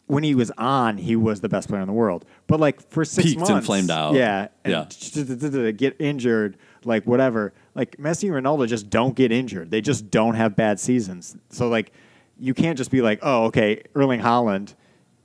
when 0.06 0.22
he 0.22 0.34
was 0.34 0.52
on, 0.56 0.98
he 0.98 1.16
was 1.16 1.40
the 1.40 1.48
best 1.48 1.68
player 1.68 1.80
in 1.80 1.86
the 1.86 1.92
world. 1.92 2.24
But 2.46 2.60
like 2.60 2.80
for 2.90 3.04
six 3.04 3.28
Peaked 3.28 3.40
and 3.40 3.50
months, 3.50 3.66
flamed 3.66 3.90
out. 3.90 4.14
yeah, 4.14 4.48
and 4.64 4.86
Yeah. 4.90 5.70
get 5.72 5.96
injured, 6.00 6.56
like 6.84 7.04
whatever. 7.06 7.52
Like 7.74 7.96
Messi 7.96 8.32
and 8.34 8.44
Ronaldo 8.44 8.68
just 8.68 8.88
don't 8.88 9.16
get 9.16 9.32
injured. 9.32 9.70
They 9.70 9.80
just 9.80 10.10
don't 10.10 10.34
have 10.34 10.54
bad 10.56 10.78
seasons. 10.78 11.36
So 11.50 11.68
like, 11.68 11.92
you 12.38 12.54
can't 12.54 12.78
just 12.78 12.90
be 12.90 13.02
like, 13.02 13.18
oh, 13.22 13.46
okay, 13.46 13.82
Erling 13.94 14.20
Haaland 14.20 14.74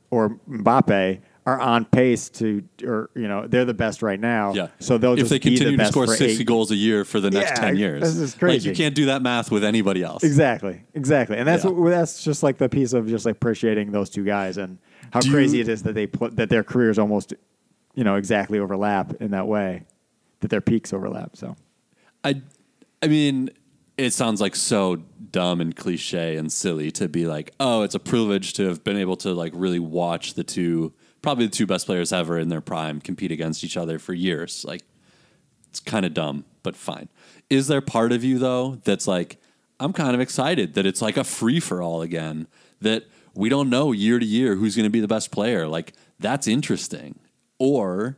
or 0.09 0.39
Mbappe 0.49 1.19
are 1.45 1.59
on 1.59 1.85
pace 1.85 2.29
to, 2.29 2.63
or 2.83 3.09
you 3.15 3.27
know, 3.27 3.47
they're 3.47 3.65
the 3.65 3.73
best 3.73 4.03
right 4.03 4.19
now. 4.19 4.53
yeah. 4.53 4.67
So 4.79 4.97
they'll 4.99 5.13
if 5.13 5.19
just 5.19 5.29
they 5.31 5.39
be 5.39 5.49
the 5.55 5.55
continue 5.57 5.77
to 5.77 5.85
score 5.87 6.05
sixty 6.07 6.41
eight- 6.41 6.45
goals 6.47 6.69
a 6.71 6.75
year 6.75 7.03
for 7.03 7.19
the 7.19 7.31
next 7.31 7.51
Yeah, 7.51 7.55
ten 7.67 7.77
years, 7.77 8.01
this 8.01 8.17
is 8.17 8.35
crazy. 8.35 8.69
Like 8.69 8.77
you 8.77 8.83
can't 8.83 8.93
do 8.95 9.05
that 9.07 9.21
math 9.23 9.49
with 9.51 9.63
anybody 9.63 10.03
else. 10.03 10.23
Exactly, 10.23 10.83
exactly, 10.93 11.37
and 11.37 11.47
that's 11.47 11.63
Yeah. 11.63 11.71
what, 11.71 11.89
that's 11.89 12.23
just 12.23 12.43
like 12.43 12.57
the 12.59 12.69
piece 12.69 12.93
of 12.93 13.07
just 13.07 13.25
like 13.25 13.35
appreciating 13.35 13.91
those 13.91 14.09
two 14.09 14.23
guys 14.23 14.57
and 14.57 14.77
how 15.11 15.19
Do 15.19 15.31
crazy 15.31 15.57
you- 15.57 15.63
it 15.63 15.67
is 15.69 15.81
that 15.83 15.93
they 15.95 16.05
pl- 16.07 16.29
that 16.31 16.49
their 16.49 16.63
careers 16.63 16.99
almost, 16.99 17.33
you 17.95 18.03
know, 18.03 18.15
exactly 18.15 18.59
overlap 18.59 19.13
in 19.19 19.31
that 19.31 19.47
way, 19.47 19.83
that 20.41 20.49
their 20.49 20.61
peaks 20.61 20.93
overlap. 20.93 21.35
So 21.35 21.55
I, 22.23 22.39
I 23.01 23.07
mean, 23.07 23.49
it 23.97 24.11
sounds 24.13 24.41
like 24.41 24.55
so 24.55 24.97
dumb 25.31 25.59
and 25.59 25.75
cliche 25.75 26.35
and 26.37 26.51
silly 26.51 26.91
to 26.91 27.09
be 27.09 27.25
like, 27.25 27.51
oh, 27.59 27.81
it's 27.81 27.95
a 27.95 27.99
privilege 27.99 28.53
to 28.53 28.67
have 28.67 28.83
been 28.83 28.97
able 28.97 29.15
to 29.17 29.33
like 29.33 29.53
really 29.55 29.79
watch 29.79 30.35
the 30.35 30.43
two, 30.43 30.93
probably 31.21 31.45
the 31.45 31.51
two 31.51 31.67
best 31.67 31.85
players 31.85 32.11
ever 32.11 32.37
in 32.39 32.49
their 32.49 32.61
prime, 32.61 33.01
compete 33.01 33.31
against 33.31 33.63
each 33.63 33.77
other 33.77 33.99
for 33.99 34.13
years. 34.13 34.65
Like, 34.65 34.83
it's 35.69 35.79
kind 35.79 36.05
of 36.05 36.13
dumb, 36.13 36.45
but 36.63 36.75
fine. 36.75 37.09
Is 37.49 37.67
there 37.67 37.81
part 37.81 38.11
of 38.11 38.23
you 38.23 38.39
though 38.39 38.75
that's 38.83 39.07
like, 39.07 39.37
I'm 39.79 39.93
kind 39.93 40.13
of 40.13 40.21
excited 40.21 40.75
that 40.75 40.85
it's 40.85 41.01
like 41.01 41.17
a 41.17 41.23
free 41.23 41.59
for 41.59 41.81
all 41.81 42.01
again. 42.01 42.47
That 42.81 43.05
we 43.33 43.49
don't 43.49 43.69
know 43.69 43.91
year 43.91 44.19
to 44.19 44.25
year 44.25 44.55
who's 44.55 44.75
going 44.75 44.85
to 44.85 44.89
be 44.91 44.99
the 44.99 45.07
best 45.07 45.31
player. 45.31 45.67
Like 45.67 45.93
that's 46.19 46.47
interesting. 46.47 47.19
Or 47.57 48.17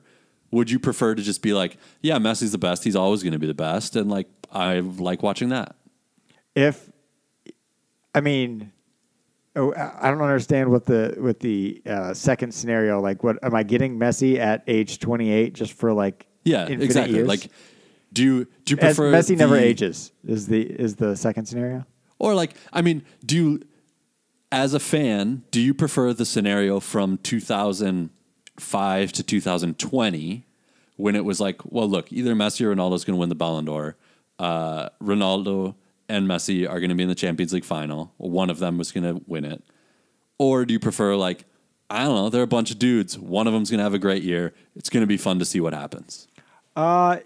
would 0.51 0.69
you 0.69 0.77
prefer 0.77 1.15
to 1.15 1.21
just 1.21 1.41
be 1.41 1.53
like, 1.53 1.77
yeah, 2.01 2.17
Messi's 2.17 2.51
the 2.51 2.57
best. 2.57 2.83
He's 2.83 2.95
always 2.95 3.23
going 3.23 3.33
to 3.33 3.39
be 3.39 3.47
the 3.47 3.53
best, 3.53 3.95
and 3.95 4.09
like 4.09 4.27
I 4.51 4.79
like 4.81 5.23
watching 5.23 5.49
that. 5.49 5.75
if, 6.55 6.91
I 8.13 8.21
mean, 8.21 8.72
oh, 9.55 9.73
I 9.75 10.09
don't 10.09 10.21
understand 10.21 10.69
what 10.71 10.85
the 10.85 11.15
with 11.19 11.39
the 11.39 11.81
uh, 11.85 12.13
second 12.13 12.53
scenario. 12.53 12.99
Like, 13.01 13.23
what 13.23 13.37
am 13.43 13.55
I 13.55 13.63
getting 13.63 13.97
Messi 13.97 14.37
at 14.37 14.63
age 14.67 14.99
twenty 14.99 15.31
eight 15.31 15.53
just 15.53 15.73
for 15.73 15.93
like 15.93 16.27
Yeah, 16.43 16.67
exactly. 16.67 17.15
years? 17.17 17.27
Like, 17.27 17.49
do 18.11 18.23
you 18.23 18.47
do 18.65 18.73
you 18.73 18.77
As 18.81 18.95
prefer 18.97 19.11
Messi 19.11 19.37
never 19.37 19.55
ages 19.57 20.11
is 20.25 20.47
the 20.47 20.61
is 20.61 20.95
the 20.97 21.15
second 21.15 21.45
scenario. 21.45 21.85
Or 22.19 22.33
like, 22.35 22.55
I 22.71 22.81
mean, 22.81 23.03
do 23.25 23.35
you, 23.35 23.61
as 24.51 24.73
a 24.73 24.79
fan, 24.79 25.43
do 25.51 25.59
you 25.59 25.73
prefer 25.73 26.13
the 26.13 26.25
scenario 26.25 26.79
from 26.79 27.17
2005 27.17 29.11
to 29.11 29.23
2020 29.23 30.45
when 30.95 31.15
it 31.15 31.25
was 31.25 31.41
like, 31.41 31.59
well, 31.65 31.89
look, 31.89 32.13
either 32.13 32.33
Messi 32.35 32.61
or 32.61 32.73
Ronaldo 32.73 32.93
is 32.95 33.03
going 33.03 33.15
to 33.15 33.19
win 33.19 33.29
the 33.29 33.35
Ballon 33.35 33.65
d'Or. 33.65 33.97
Uh, 34.39 34.89
Ronaldo 35.01 35.75
and 36.09 36.27
Messi 36.27 36.69
are 36.69 36.79
going 36.79 36.89
to 36.89 36.95
be 36.95 37.03
in 37.03 37.09
the 37.09 37.15
Champions 37.15 37.53
League 37.53 37.65
final. 37.65 38.13
One 38.17 38.49
of 38.49 38.59
them 38.59 38.77
was 38.77 38.91
going 38.91 39.03
to 39.03 39.21
win 39.27 39.45
it. 39.45 39.63
Or 40.37 40.65
do 40.65 40.73
you 40.73 40.79
prefer 40.79 41.15
like, 41.15 41.45
I 41.89 42.03
don't 42.03 42.15
know, 42.15 42.29
they're 42.29 42.43
a 42.43 42.47
bunch 42.47 42.71
of 42.71 42.79
dudes. 42.79 43.17
One 43.17 43.47
of 43.47 43.53
them's 43.53 43.69
going 43.69 43.77
to 43.79 43.83
have 43.83 43.93
a 43.93 43.99
great 43.99 44.23
year. 44.23 44.53
It's 44.75 44.89
going 44.89 45.01
to 45.01 45.07
be 45.07 45.17
fun 45.17 45.39
to 45.39 45.45
see 45.45 45.59
what 45.61 45.73
happens. 45.73 46.27
Uh, 46.75 47.17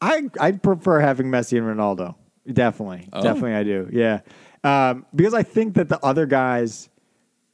I 0.00 0.22
I 0.40 0.52
prefer 0.52 1.00
having 1.00 1.26
Messi 1.26 1.56
and 1.58 1.66
Ronaldo. 1.66 2.14
Definitely, 2.50 3.08
Oh. 3.12 3.22
definitely, 3.22 3.54
I 3.54 3.62
do. 3.62 3.88
Yeah, 3.92 4.20
um, 4.64 5.06
because 5.14 5.32
I 5.34 5.42
think 5.42 5.74
that 5.74 5.88
the 5.88 5.98
other 6.04 6.26
guys 6.26 6.88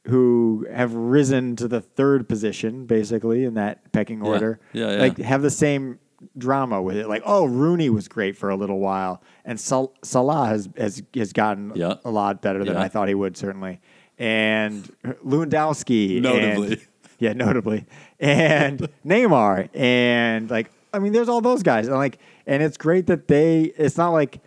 who 0.07 0.65
have 0.73 0.93
risen 0.93 1.55
to 1.57 1.67
the 1.67 1.79
third 1.81 2.27
position, 2.27 2.85
basically 2.87 3.43
in 3.43 3.53
that 3.53 3.91
pecking 3.91 4.21
order, 4.21 4.59
Yeah, 4.73 4.91
yeah. 4.93 4.99
like 4.99 5.17
have 5.19 5.41
the 5.43 5.49
same 5.51 5.99
drama 6.37 6.81
with 6.81 6.97
it. 6.97 7.07
Like, 7.07 7.23
oh, 7.25 7.45
Rooney 7.45 7.89
was 7.89 8.07
great 8.07 8.35
for 8.37 8.49
a 8.49 8.55
little 8.55 8.79
while, 8.79 9.21
and 9.45 9.59
Sal- 9.59 9.93
Salah 10.03 10.47
has 10.47 10.69
has 10.77 11.01
has 11.15 11.33
gotten 11.33 11.71
Yeah. 11.75 11.95
a 12.05 12.11
lot 12.11 12.41
better 12.41 12.63
than 12.63 12.73
Yeah. 12.75 12.81
I 12.81 12.87
thought 12.87 13.07
he 13.07 13.15
would, 13.15 13.35
certainly. 13.37 13.79
And 14.17 14.83
Lewandowski, 15.25 16.21
Notably. 16.21 16.81
yeah, 17.19 17.33
notably, 17.33 17.85
and 18.19 18.79
Neymar, 19.05 19.69
and 19.73 20.49
like 20.49 20.71
I 20.93 20.99
mean, 20.99 21.13
there's 21.13 21.29
all 21.29 21.41
those 21.41 21.63
guys, 21.63 21.87
and 21.87 21.95
like, 21.95 22.19
and 22.45 22.61
it's 22.61 22.77
great 22.77 23.07
that 23.07 23.27
they. 23.27 23.63
It's 23.77 23.97
not 23.97 24.09
like 24.09 24.39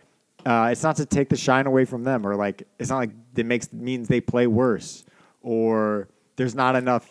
uh, 0.46 0.68
it's 0.72 0.82
not 0.82 0.96
to 0.96 1.06
take 1.06 1.28
the 1.30 1.36
shine 1.36 1.66
away 1.66 1.84
from 1.86 2.04
them, 2.04 2.26
or 2.26 2.36
like 2.36 2.66
it's 2.78 2.90
not 2.90 2.98
like 2.98 3.10
it 3.36 3.46
makes 3.46 3.72
means 3.72 4.08
they 4.08 4.20
play 4.20 4.46
worse, 4.46 5.04
or 5.42 6.08
there's 6.36 6.54
not 6.54 6.76
enough 6.76 7.08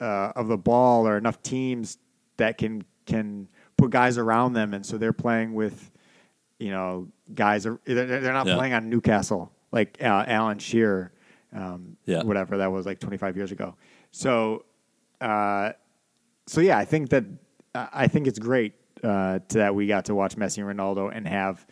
uh, 0.00 0.32
of 0.36 0.48
the 0.48 0.56
ball 0.58 1.06
or 1.06 1.16
enough 1.16 1.40
teams 1.42 1.98
that 2.36 2.58
can 2.58 2.82
can 3.06 3.48
guys 3.88 4.18
around 4.18 4.52
them, 4.54 4.74
and 4.74 4.84
so 4.84 4.98
they're 4.98 5.12
playing 5.12 5.54
with, 5.54 5.90
you 6.58 6.70
know, 6.70 7.08
guys. 7.34 7.66
Are, 7.66 7.80
they're, 7.84 8.20
they're 8.20 8.32
not 8.32 8.46
Yeah. 8.46 8.56
playing 8.56 8.72
on 8.74 8.88
Newcastle 8.90 9.50
like 9.72 9.98
uh, 10.00 10.24
Alan 10.28 10.58
Shearer, 10.58 11.12
um, 11.52 11.96
Yeah. 12.04 12.22
whatever 12.22 12.58
that 12.58 12.70
was 12.70 12.86
like 12.86 13.00
25 13.00 13.36
years 13.36 13.50
ago. 13.52 13.74
So, 14.12 14.64
uh, 15.20 15.72
so 16.46 16.60
yeah, 16.60 16.78
I 16.78 16.84
think 16.84 17.10
that 17.10 17.24
I 17.74 18.06
think 18.06 18.26
it's 18.28 18.38
great 18.38 18.74
uh, 19.02 19.40
to 19.48 19.58
that 19.58 19.74
we 19.74 19.86
got 19.88 20.04
to 20.06 20.14
watch 20.14 20.36
Messi 20.36 20.58
and 20.58 20.78
Ronaldo 20.78 21.10
and 21.12 21.26
have, 21.26 21.66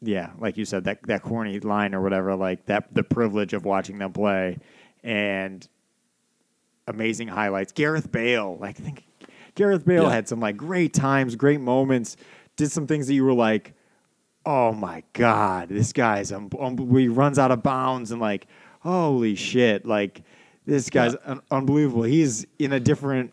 yeah, 0.00 0.30
like 0.38 0.56
you 0.56 0.64
said, 0.64 0.84
that 0.84 1.02
that 1.08 1.22
corny 1.22 1.60
line 1.60 1.94
or 1.94 2.00
whatever, 2.00 2.34
like 2.36 2.64
that 2.66 2.94
the 2.94 3.02
privilege 3.02 3.52
of 3.52 3.64
watching 3.66 3.98
them 3.98 4.12
play, 4.14 4.56
and 5.04 5.68
amazing 6.86 7.28
highlights. 7.28 7.72
Gareth 7.72 8.10
Bale, 8.10 8.56
like 8.58 8.80
I 8.80 8.82
think 8.82 9.04
Gareth 9.54 9.84
Bale 9.84 10.04
Yeah. 10.04 10.10
had 10.10 10.28
some 10.28 10.40
like 10.40 10.56
great 10.56 10.92
times, 10.94 11.36
great 11.36 11.60
moments, 11.60 12.16
did 12.56 12.70
some 12.70 12.86
things 12.86 13.06
that 13.06 13.14
you 13.14 13.24
were 13.24 13.32
like, 13.34 13.74
oh 14.46 14.72
my 14.72 15.02
god, 15.12 15.68
this 15.68 15.92
guy's 15.92 16.32
um, 16.32 16.48
um, 16.58 16.76
he 16.96 17.08
runs 17.08 17.38
out 17.38 17.50
of 17.50 17.62
bounds 17.62 18.10
and 18.10 18.20
like, 18.20 18.46
holy 18.80 19.34
shit, 19.34 19.84
like 19.86 20.22
this 20.66 20.88
guy's 20.90 21.14
un- 21.24 21.40
unbelievable. 21.50 22.02
He's 22.04 22.46
in 22.58 22.72
a 22.72 22.80
different 22.80 23.32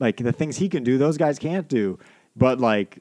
like 0.00 0.16
the 0.16 0.32
things 0.32 0.56
he 0.56 0.68
can 0.68 0.82
do, 0.82 0.98
those 0.98 1.16
guys 1.16 1.38
can't 1.38 1.68
do, 1.68 1.98
but 2.36 2.58
like. 2.60 2.98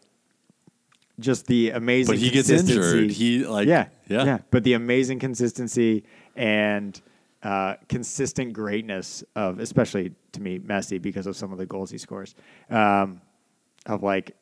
Just 1.19 1.45
the 1.45 1.69
amazing, 1.71 2.15
But 2.15 2.19
he 2.19 2.31
gets 2.31 2.47
consistency. 2.47 2.97
injured. 2.99 3.11
He, 3.11 3.45
like- 3.45 3.67
yeah, 3.67 3.89
yeah. 4.07 4.23
yeah. 4.25 4.37
But 4.49 4.63
the 4.63 4.73
amazing 4.73 5.19
consistency 5.19 6.03
and 6.35 6.99
uh, 7.43 7.75
consistent 7.89 8.53
greatness 8.53 9.23
of, 9.35 9.59
especially 9.59 10.13
to 10.33 10.41
me, 10.41 10.59
Messi 10.59 11.01
because 11.01 11.27
of 11.27 11.35
some 11.35 11.51
of 11.51 11.57
the 11.57 11.65
goals 11.65 11.91
he 11.91 11.97
scores. 11.97 12.35
Um, 12.69 13.21
of 13.85 14.03
like, 14.03 14.35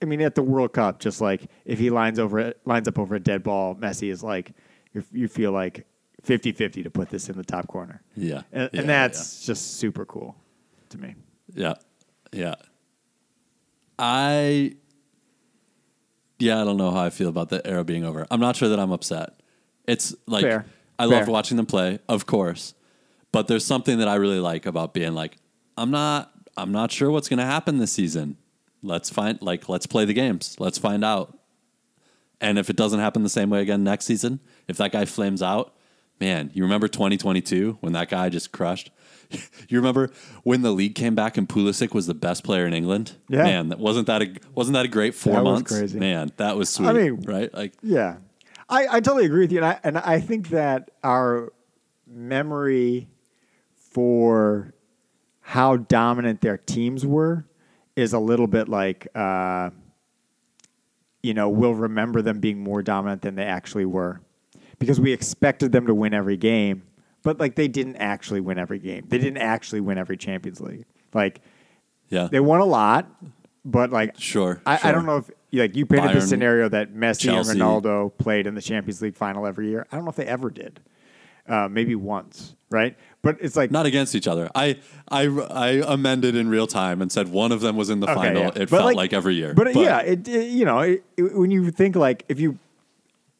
I 0.00 0.04
mean, 0.04 0.20
at 0.22 0.34
the 0.34 0.42
World 0.42 0.72
Cup, 0.72 0.98
just 0.98 1.20
like 1.20 1.42
if 1.64 1.78
he 1.78 1.90
lines 1.90 2.18
over 2.18 2.54
lines 2.64 2.88
up 2.88 2.98
over 2.98 3.14
a 3.14 3.20
dead 3.20 3.42
ball, 3.42 3.74
Messi 3.74 4.10
is 4.10 4.22
like, 4.22 4.52
you 4.92 5.04
you 5.12 5.28
feel 5.28 5.52
like 5.52 5.86
50-50 6.26 6.84
to 6.84 6.90
put 6.90 7.10
this 7.10 7.28
in 7.28 7.36
the 7.36 7.44
top 7.44 7.68
corner. 7.68 8.02
Yeah. 8.16 8.42
and, 8.52 8.70
Yeah, 8.72 8.80
and 8.80 8.88
yeah, 8.88 9.06
that's 9.08 9.44
just 9.44 9.76
super 9.78 10.04
cool 10.04 10.36
to 10.90 10.98
me. 10.98 11.14
Yeah. 11.54 11.74
Yeah. 12.32 12.54
I 13.98 14.76
yeah, 16.38 16.60
I 16.60 16.64
don't 16.64 16.76
know 16.76 16.90
how 16.90 17.04
I 17.04 17.10
feel 17.10 17.28
about 17.28 17.50
the 17.50 17.64
era 17.66 17.84
being 17.84 18.04
over. 18.04 18.26
I'm 18.30 18.40
not 18.40 18.56
sure 18.56 18.68
that 18.68 18.80
I'm 18.80 18.90
upset. 18.90 19.34
It's 19.86 20.14
like 20.26 20.42
Fair. 20.42 20.66
I 20.98 21.06
Fair. 21.06 21.18
loved 21.18 21.28
watching 21.28 21.56
them 21.56 21.66
play, 21.66 22.00
of 22.08 22.26
course. 22.26 22.74
But 23.32 23.48
there's 23.48 23.64
something 23.64 23.98
that 23.98 24.08
I 24.08 24.16
really 24.16 24.40
like 24.40 24.66
about 24.66 24.92
being 24.94 25.14
like, 25.14 25.36
I'm 25.76 25.90
not 25.90 26.30
I'm 26.56 26.70
not 26.70 26.92
sure 26.92 27.10
what's 27.10 27.28
gonna 27.28 27.46
happen 27.46 27.78
this 27.78 27.92
season. 27.92 28.36
Let's 28.82 29.08
find 29.10 29.40
like 29.42 29.68
let's 29.68 29.86
play 29.86 30.04
the 30.04 30.12
games. 30.14 30.56
Let's 30.58 30.78
find 30.78 31.04
out. 31.04 31.38
And 32.40 32.58
if 32.58 32.68
it 32.68 32.76
doesn't 32.76 32.98
happen 33.00 33.22
the 33.22 33.28
same 33.28 33.50
way 33.50 33.62
again 33.62 33.84
next 33.84 34.04
season, 34.04 34.40
if 34.68 34.76
that 34.78 34.90
guy 34.92 35.04
flames 35.04 35.42
out, 35.42 35.74
man, 36.20 36.50
you 36.52 36.64
remember 36.64 36.88
2022 36.88 37.78
when 37.80 37.92
that 37.92 38.08
guy 38.10 38.28
just 38.28 38.50
crushed? 38.52 38.90
you 39.68 39.78
remember 39.78 40.10
when 40.42 40.60
the 40.62 40.72
league 40.72 40.94
came 40.96 41.14
back 41.14 41.36
and 41.38 41.48
Pulisic 41.48 41.94
was 41.94 42.06
the 42.08 42.14
best 42.14 42.42
player 42.44 42.66
in 42.66 42.74
England? 42.74 43.12
Yeah. 43.28 43.44
Man, 43.44 43.68
that 43.70 43.78
wasn't 43.78 44.08
that 44.08 44.20
a 44.22 44.34
wasn't 44.54 44.74
that 44.74 44.84
a 44.84 44.88
great 44.88 45.14
four 45.14 45.34
That 45.34 45.44
was 45.44 45.52
months? 45.60 45.78
crazy. 45.78 45.98
Man, 45.98 46.32
that 46.36 46.56
was 46.56 46.68
sweet. 46.68 46.88
I 46.88 46.92
mean- 46.92 47.22
right? 47.22 47.54
Like 47.54 47.72
Yeah, 47.82 48.16
I, 48.68 48.88
I 48.96 49.00
totally 49.00 49.24
agree 49.24 49.40
with 49.44 49.52
you, 49.52 49.58
and 49.58 49.66
I, 49.66 49.78
and 49.84 49.98
I 49.98 50.20
think 50.20 50.48
that 50.48 50.90
our 51.02 51.52
memory 52.06 53.08
for 53.92 54.74
how 55.40 55.76
dominant 55.76 56.40
their 56.40 56.56
teams 56.56 57.04
were 57.04 57.46
is 57.96 58.12
a 58.12 58.18
little 58.18 58.46
bit 58.46 58.68
like, 58.68 59.06
uh, 59.14 59.70
you 61.22 61.34
know, 61.34 61.48
we'll 61.48 61.74
remember 61.74 62.22
them 62.22 62.40
being 62.40 62.60
more 62.60 62.82
dominant 62.82 63.22
than 63.22 63.34
they 63.34 63.44
actually 63.44 63.84
were 63.84 64.20
because 64.78 65.00
we 65.00 65.12
expected 65.12 65.72
them 65.72 65.86
to 65.86 65.94
win 65.94 66.14
every 66.14 66.36
game, 66.36 66.82
but 67.22 67.38
like 67.38 67.54
they 67.54 67.68
didn't 67.68 67.96
actually 67.96 68.40
win 68.40 68.58
every 68.58 68.78
game. 68.78 69.04
They 69.08 69.18
didn't 69.18 69.38
actually 69.38 69.80
win 69.80 69.98
every 69.98 70.16
Champions 70.16 70.60
League. 70.60 70.86
Like 71.12 71.40
yeah. 72.08 72.28
they 72.30 72.40
won 72.40 72.60
a 72.60 72.64
lot, 72.64 73.08
but 73.64 73.90
like 73.90 74.18
Sure, 74.18 74.60
I, 74.66 74.88
I 74.88 74.92
don't 74.92 75.06
know 75.06 75.18
if 75.18 75.30
like 75.52 75.76
you 75.76 75.86
painted 75.86 76.16
the 76.16 76.20
scenario 76.20 76.68
that 76.70 76.94
Messi 76.94 77.20
Chelsea. 77.20 77.52
and 77.52 77.60
Ronaldo 77.60 78.16
played 78.16 78.46
in 78.46 78.54
the 78.54 78.62
Champions 78.62 79.02
League 79.02 79.16
final 79.16 79.46
every 79.46 79.68
year. 79.68 79.86
I 79.92 79.96
don't 79.96 80.04
know 80.04 80.10
if 80.10 80.16
they 80.16 80.26
ever 80.26 80.50
did. 80.50 80.80
Uh, 81.48 81.68
maybe 81.68 81.94
once, 81.96 82.54
right? 82.70 82.96
But 83.20 83.38
it's 83.40 83.56
like 83.56 83.70
Not 83.72 83.84
against 83.86 84.14
each 84.14 84.28
other. 84.28 84.48
I, 84.54 84.78
I 85.10 85.22
I 85.26 85.68
amended 85.86 86.36
in 86.36 86.48
real 86.48 86.66
time 86.68 87.02
and 87.02 87.10
said 87.10 87.28
one 87.28 87.50
of 87.52 87.60
them 87.60 87.76
was 87.76 87.90
in 87.90 87.98
the 88.00 88.06
Okay, 88.10 88.14
final. 88.14 88.42
yeah. 88.42 88.48
It 88.62 88.70
But, 88.70 88.78
felt 88.78 88.94
like, 88.94 89.12
every 89.12 89.34
year. 89.34 89.52
But, 89.54 89.74
yeah, 89.74 89.98
it, 90.00 90.26
it- 90.28 90.50
you 90.50 90.64
know 90.64 90.78
it, 90.80 91.02
when 91.16 91.50
you 91.50 91.70
think 91.72 91.96
like 91.96 92.24
if 92.28 92.38
you 92.40 92.58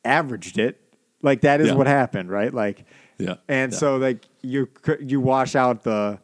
averaged 0.05 0.59
it, 0.59 0.81
like 1.23 1.43
that 1.43 1.61
is 1.61 1.69
Yeah. 1.69 1.75
what 1.75 1.87
happened, 1.87 2.31
right? 2.31 2.53
Like 2.53 2.85
Yeah, 3.19 3.37
and 3.49 3.73
yeah. 3.73 3.79
so 3.79 3.97
like 3.97 4.27
you 4.43 4.69
you 5.01 5.21
wash 5.21 5.55
out 5.55 5.85
the 5.85 6.19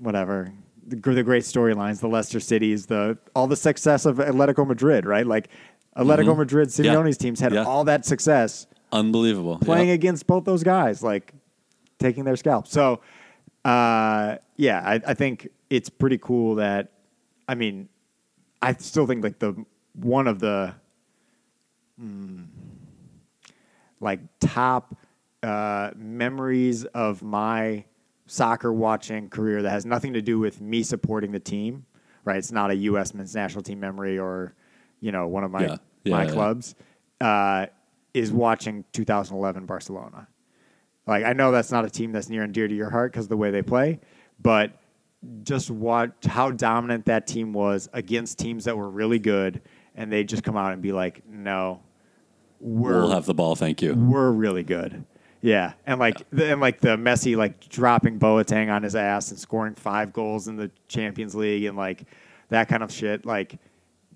whatever 0.00 0.52
the, 0.86 0.96
the 0.96 1.22
great 1.22 1.42
storylines, 1.42 2.00
the 2.00 2.08
Leicester 2.08 2.40
Cities, 2.40 2.86
the 2.86 3.18
all 3.34 3.46
the 3.46 3.56
success 3.56 4.06
of 4.06 4.16
Atletico 4.16 4.66
Madrid, 4.66 5.04
right? 5.04 5.26
Like 5.26 5.48
Atletico 5.96 6.36
Madrid, 6.36 6.68
Mm-hmm. 6.68 6.84
Yeah. 6.84 6.94
Simeone's 6.94 7.18
teams 7.18 7.40
had 7.40 7.54
all 7.56 7.84
that 7.84 8.06
success 8.06 8.66
unbelievable. 8.92 9.58
playing 9.58 9.88
Yeah. 9.88 9.94
against 9.94 10.26
both 10.26 10.44
those 10.44 10.62
guys, 10.62 11.02
like 11.02 11.32
taking 11.98 12.24
their 12.24 12.36
scalp. 12.36 12.66
So, 12.66 13.00
uh, 13.64 14.36
yeah, 14.56 14.80
I, 14.84 14.94
I 15.06 15.14
think 15.14 15.48
it's 15.70 15.88
pretty 15.88 16.18
cool 16.18 16.56
that. 16.56 16.92
I 17.48 17.54
mean, 17.54 17.88
I 18.60 18.74
still 18.74 19.06
think 19.06 19.22
like 19.24 19.38
the 19.38 19.64
one 19.94 20.26
of 20.28 20.38
the 20.38 20.74
mm, 22.00 22.46
like 24.00 24.20
top 24.40 24.96
uh, 25.42 25.90
memories 25.96 26.84
of 26.86 27.22
my 27.22 27.84
soccer 28.26 28.72
watching 28.72 29.28
career 29.28 29.62
that 29.62 29.70
has 29.70 29.86
nothing 29.86 30.12
to 30.12 30.22
do 30.22 30.38
with 30.38 30.60
me 30.60 30.82
supporting 30.82 31.32
the 31.32 31.40
team. 31.40 31.84
Right, 32.24 32.36
it's 32.36 32.52
not 32.52 32.70
a 32.70 32.76
U.S. 32.76 33.14
men's 33.14 33.34
national 33.34 33.62
team 33.62 33.80
memory 33.80 34.18
or 34.18 34.54
you 35.00 35.12
know 35.12 35.26
one 35.28 35.44
of 35.44 35.50
my 35.50 35.62
Yeah. 35.62 35.76
Yeah, 36.04 36.12
my 36.16 36.24
yeah. 36.24 36.30
clubs. 36.32 36.74
Uh, 37.20 37.66
is 38.18 38.32
watching 38.32 38.84
2011 38.92 39.66
Barcelona. 39.66 40.28
Like 41.06 41.24
I 41.24 41.32
know 41.32 41.50
that's 41.52 41.70
not 41.72 41.84
a 41.84 41.90
team 41.90 42.12
that's 42.12 42.28
near 42.28 42.42
and 42.42 42.52
dear 42.52 42.68
to 42.68 42.74
your 42.74 42.90
heart 42.90 43.12
because 43.12 43.26
of 43.26 43.30
the 43.30 43.36
way 43.36 43.50
they 43.50 43.62
play, 43.62 44.00
but 44.40 44.72
just 45.42 45.70
watch 45.70 46.12
how 46.26 46.50
dominant 46.50 47.06
that 47.06 47.26
team 47.26 47.52
was 47.52 47.88
against 47.92 48.38
teams 48.38 48.64
that 48.64 48.76
were 48.76 48.88
really 48.88 49.18
good, 49.18 49.62
and 49.94 50.12
they 50.12 50.22
just 50.24 50.42
come 50.44 50.56
out 50.56 50.72
and 50.72 50.82
be 50.82 50.92
like, 50.92 51.26
"No, 51.28 51.80
we're 52.60 53.00
We'll 53.00 53.10
have 53.10 53.26
the 53.26 53.34
ball, 53.34 53.56
thank 53.56 53.82
you. 53.82 53.94
we're 53.94 54.30
really 54.30 54.62
good." 54.62 55.04
Yeah, 55.40 55.72
and 55.86 56.00
like 56.00 56.28
the, 56.30 56.52
and 56.52 56.60
like 56.60 56.80
the 56.80 56.96
Messi 56.96 57.36
like 57.36 57.68
dropping 57.68 58.18
Boateng 58.18 58.72
on 58.72 58.82
his 58.82 58.94
ass 58.96 59.30
and 59.30 59.38
scoring 59.38 59.74
five 59.74 60.12
goals 60.12 60.48
in 60.48 60.56
the 60.56 60.70
Champions 60.88 61.34
League 61.34 61.64
and 61.64 61.76
like 61.76 62.04
that 62.48 62.68
kind 62.68 62.82
of 62.82 62.92
shit. 62.92 63.24
Like 63.24 63.58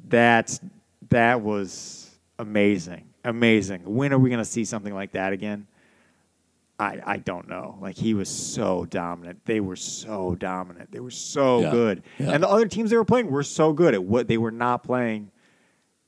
that 0.09 0.59
that 1.11 1.41
was 1.41 2.11
amazing, 2.39 3.05
amazing. 3.25 3.83
When 3.85 4.13
are 4.13 4.19
we 4.19 4.31
gonna 4.31 4.45
see 4.45 4.65
something 4.65 4.95
like 4.95 5.13
that 5.13 5.33
again? 5.33 5.67
I, 6.79 7.01
I 7.05 7.17
don't 7.19 7.49
know. 7.49 7.79
Like 7.81 7.97
he 7.97 8.15
was 8.15 8.29
so 8.29 8.87
dominant. 8.87 9.45
They 9.45 9.61
were 9.61 9.77
so 9.77 10.35
dominant. 10.35 10.91
They 10.91 11.01
were 11.01 11.11
so 11.11 11.61
Yeah. 11.61 11.71
good. 11.71 12.03
Yeah. 12.19 12.33
And 12.33 12.43
the 12.43 12.49
other 12.49 12.67
teams 12.67 12.91
they 12.91 12.97
were 12.97 13.05
playing 13.05 13.31
were 13.31 13.45
so 13.45 13.73
good 13.73 13.95
at 13.95 14.03
what 14.03 14.27
they 14.27 14.39
were 14.39 14.51
not 14.51 14.83
playing. 14.83 15.31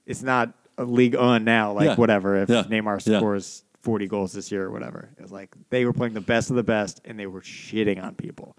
It's 0.06 0.22
not 0.22 0.52
a 0.76 0.84
league 0.84 1.14
on 1.14 1.44
now, 1.44 1.72
like 1.72 1.86
Yeah. 1.86 1.94
whatever. 1.96 2.42
If. 2.42 2.48
Neymar 2.48 3.00
scores 3.00 3.62
40 3.82 4.08
goals 4.08 4.32
this 4.32 4.50
year 4.50 4.64
or 4.64 4.70
whatever. 4.70 5.10
It 5.16 5.22
was 5.22 5.30
like 5.30 5.54
they 5.70 5.84
were 5.84 5.92
playing 5.92 6.14
the 6.14 6.20
best 6.20 6.50
of 6.50 6.56
the 6.56 6.64
best 6.64 7.00
and 7.04 7.18
they 7.20 7.26
were 7.26 7.42
shitting 7.42 8.02
on 8.02 8.14
people. 8.16 8.56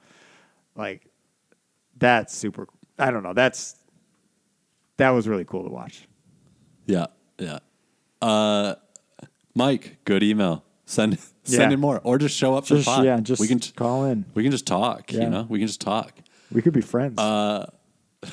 Like 0.75 1.07
that's 1.97 2.33
super 2.33 2.67
I 2.97 3.11
don't 3.11 3.23
know. 3.23 3.33
That's 3.33 3.75
that 4.97 5.09
was 5.09 5.27
really 5.27 5.43
cool 5.43 5.63
to 5.63 5.69
watch. 5.69 6.07
Yeah, 6.85 7.07
yeah. 7.37 7.59
Uh, 8.21 8.75
Mike, 9.53 9.97
good 10.05 10.23
email. 10.23 10.63
Send 10.85 11.17
Yeah. 11.47 11.57
send 11.59 11.73
in 11.73 11.79
more, 11.79 12.01
or 12.03 12.17
just 12.17 12.35
show 12.35 12.55
up 12.55 12.65
Just- 12.65 12.87
pod. 12.87 13.05
yeah, 13.05 13.19
just 13.19 13.39
we 13.39 13.47
can 13.47 13.59
call 13.59 14.05
in. 14.05 14.25
We 14.33 14.41
can 14.41 14.51
just 14.51 14.65
talk. 14.65 15.11
Yeah. 15.13 15.21
You 15.25 15.29
know, 15.29 15.45
we 15.47 15.59
can 15.59 15.67
just 15.67 15.79
talk. 15.81 16.11
We 16.51 16.61
could 16.63 16.73
be 16.73 16.81
friends. 16.81 17.19
Uh, 17.19 17.69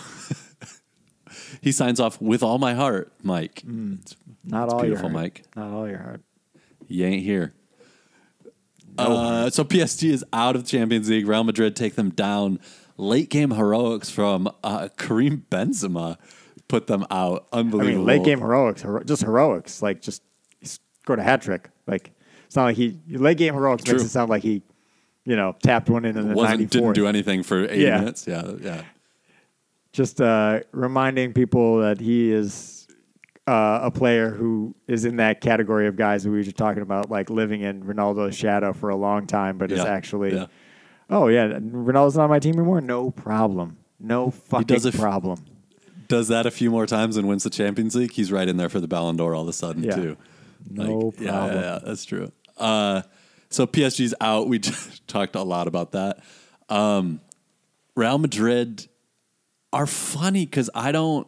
He 1.60 1.70
signs 1.70 2.00
off 2.00 2.20
with 2.20 2.42
all 2.42 2.58
my 2.58 2.74
heart, 2.74 3.12
Mike. 3.22 3.58
It's- 3.62 4.16
not 4.44 4.64
it's 4.64 4.74
all 4.74 4.80
beautiful, 4.80 5.10
your 5.10 5.12
heart. 5.18 5.22
Mike. 5.22 5.44
Not 5.54 5.70
all 5.72 5.88
your 5.88 5.98
heart. 5.98 6.20
You 6.88 7.04
ain't 7.06 7.22
here. 7.22 7.54
Uh, 8.98 9.48
so 9.48 9.62
PSG 9.64 10.10
is 10.10 10.24
out 10.32 10.56
of 10.56 10.64
the 10.64 10.68
Champions 10.68 11.08
League. 11.08 11.26
Real 11.28 11.44
Madrid 11.44 11.76
take 11.76 11.94
them 11.94 12.10
down 12.10 12.58
late 12.96 13.30
game 13.30 13.52
heroics 13.52 14.10
from 14.10 14.50
uh, 14.64 14.88
Karim 14.96 15.46
Benzema 15.50 16.16
put 16.72 16.86
them 16.86 17.04
out. 17.10 17.46
I 17.52 17.58
Unbelievable. 17.58 17.98
mean, 17.98 18.06
late 18.06 18.24
game 18.24 18.40
heroics, 18.40 18.80
hero- 18.82 19.04
just 19.04 19.22
heroics, 19.22 19.82
like 19.82 20.00
just 20.00 20.22
he 20.60 20.66
scored 20.66 21.18
a 21.18 21.22
hat 21.22 21.42
trick. 21.42 21.68
Like 21.86 22.12
it's 22.46 22.56
not 22.56 22.64
like 22.64 22.76
he 22.76 22.98
late 23.08 23.36
game 23.36 23.52
heroics 23.54 23.86
makes 23.86 24.02
it 24.02 24.08
sound 24.08 24.30
like 24.30 24.42
he, 24.42 24.62
you 25.26 25.36
know, 25.36 25.54
tapped 25.62 25.90
one 25.90 26.04
in 26.06 26.16
in 26.16 26.28
the 26.28 26.34
wasn't 26.34 26.60
ninety 26.60 26.66
didn't 26.66 26.94
do 26.94 27.06
anything 27.06 27.42
for 27.42 27.64
80 27.68 27.80
Yeah. 27.82 27.98
minutes. 27.98 28.26
Yeah, 28.26 28.52
yeah. 28.60 28.82
Just 29.92 30.20
uh, 30.22 30.60
reminding 30.72 31.34
people 31.34 31.78
that 31.80 32.00
he 32.00 32.32
is 32.32 32.86
uh, 33.46 33.80
a 33.82 33.90
player 33.90 34.30
who 34.30 34.74
is 34.88 35.04
in 35.04 35.16
that 35.16 35.42
category 35.42 35.86
of 35.86 35.96
guys 35.96 36.22
that 36.24 36.30
we 36.30 36.38
were 36.38 36.42
just 36.42 36.56
talking 36.56 36.82
about, 36.82 37.10
like 37.10 37.28
living 37.28 37.60
in 37.60 37.82
Ronaldo's 37.82 38.34
shadow 38.34 38.72
for 38.72 38.88
a 38.88 38.96
long 38.96 39.26
time, 39.26 39.58
but 39.58 39.70
is 39.70 39.80
actually, 39.80 40.34
Yeah. 40.34 40.46
oh 41.10 41.28
yeah, 41.28 41.48
Ronaldo's 41.48 42.16
not 42.16 42.24
on 42.24 42.30
my 42.30 42.38
team 42.38 42.54
anymore. 42.54 42.80
No 42.80 43.10
problem. 43.10 43.76
No 44.00 44.30
fucking 44.30 44.66
does 44.68 44.86
it 44.86 44.94
f- 44.94 45.00
problem. 45.00 45.44
Does 46.12 46.28
that 46.28 46.44
a 46.44 46.50
few 46.50 46.70
more 46.70 46.84
times 46.84 47.16
and 47.16 47.26
wins 47.26 47.42
the 47.42 47.48
Champions 47.48 47.94
League, 47.94 48.12
he's 48.12 48.30
right 48.30 48.46
in 48.46 48.58
there 48.58 48.68
for 48.68 48.80
the 48.80 48.86
Ballon 48.86 49.16
d'Or 49.16 49.34
all 49.34 49.44
of 49.44 49.48
a 49.48 49.52
sudden 49.54 49.82
Yeah. 49.82 49.96
too. 49.96 50.16
No 50.68 51.10
yeah, 51.18 51.30
problem. 51.30 51.56
Yeah, 51.56 51.60
yeah, 51.62 51.78
that's 51.82 52.04
true. 52.04 52.30
Uh, 52.58 53.00
so 53.48 53.66
PSG's 53.66 54.14
out. 54.20 54.46
We 54.46 54.58
just 54.58 55.08
talked 55.08 55.34
a 55.36 55.42
lot 55.42 55.68
about 55.68 55.92
that. 55.92 56.22
Um, 56.68 57.22
Real 57.96 58.18
Madrid 58.18 58.86
are 59.72 59.86
funny 59.86 60.44
because 60.44 60.68
I 60.74 60.92
don't. 60.92 61.26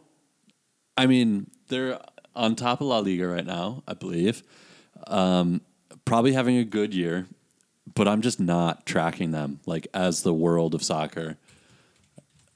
I 0.95 1.07
mean, 1.07 1.49
they're 1.67 1.99
on 2.35 2.55
top 2.55 2.79
of 2.79 2.85
La 2.85 2.99
Liga 2.99 3.27
right 3.27 3.45
now, 3.45 3.81
I 3.87 3.95
believe. 3.95 4.43
Um, 5.07 5.61
probably 6.05 6.33
having 6.33 6.57
a 6.57 6.63
good 6.63 6.93
year, 6.93 7.25
but 7.95 8.07
I'm 8.07 8.21
just 8.21 8.39
not 8.39 8.85
tracking 8.85 9.31
them 9.31 9.61
like 9.65 9.87
as 9.95 10.21
the 10.21 10.33
world 10.33 10.75
of 10.75 10.83
soccer. 10.83 11.37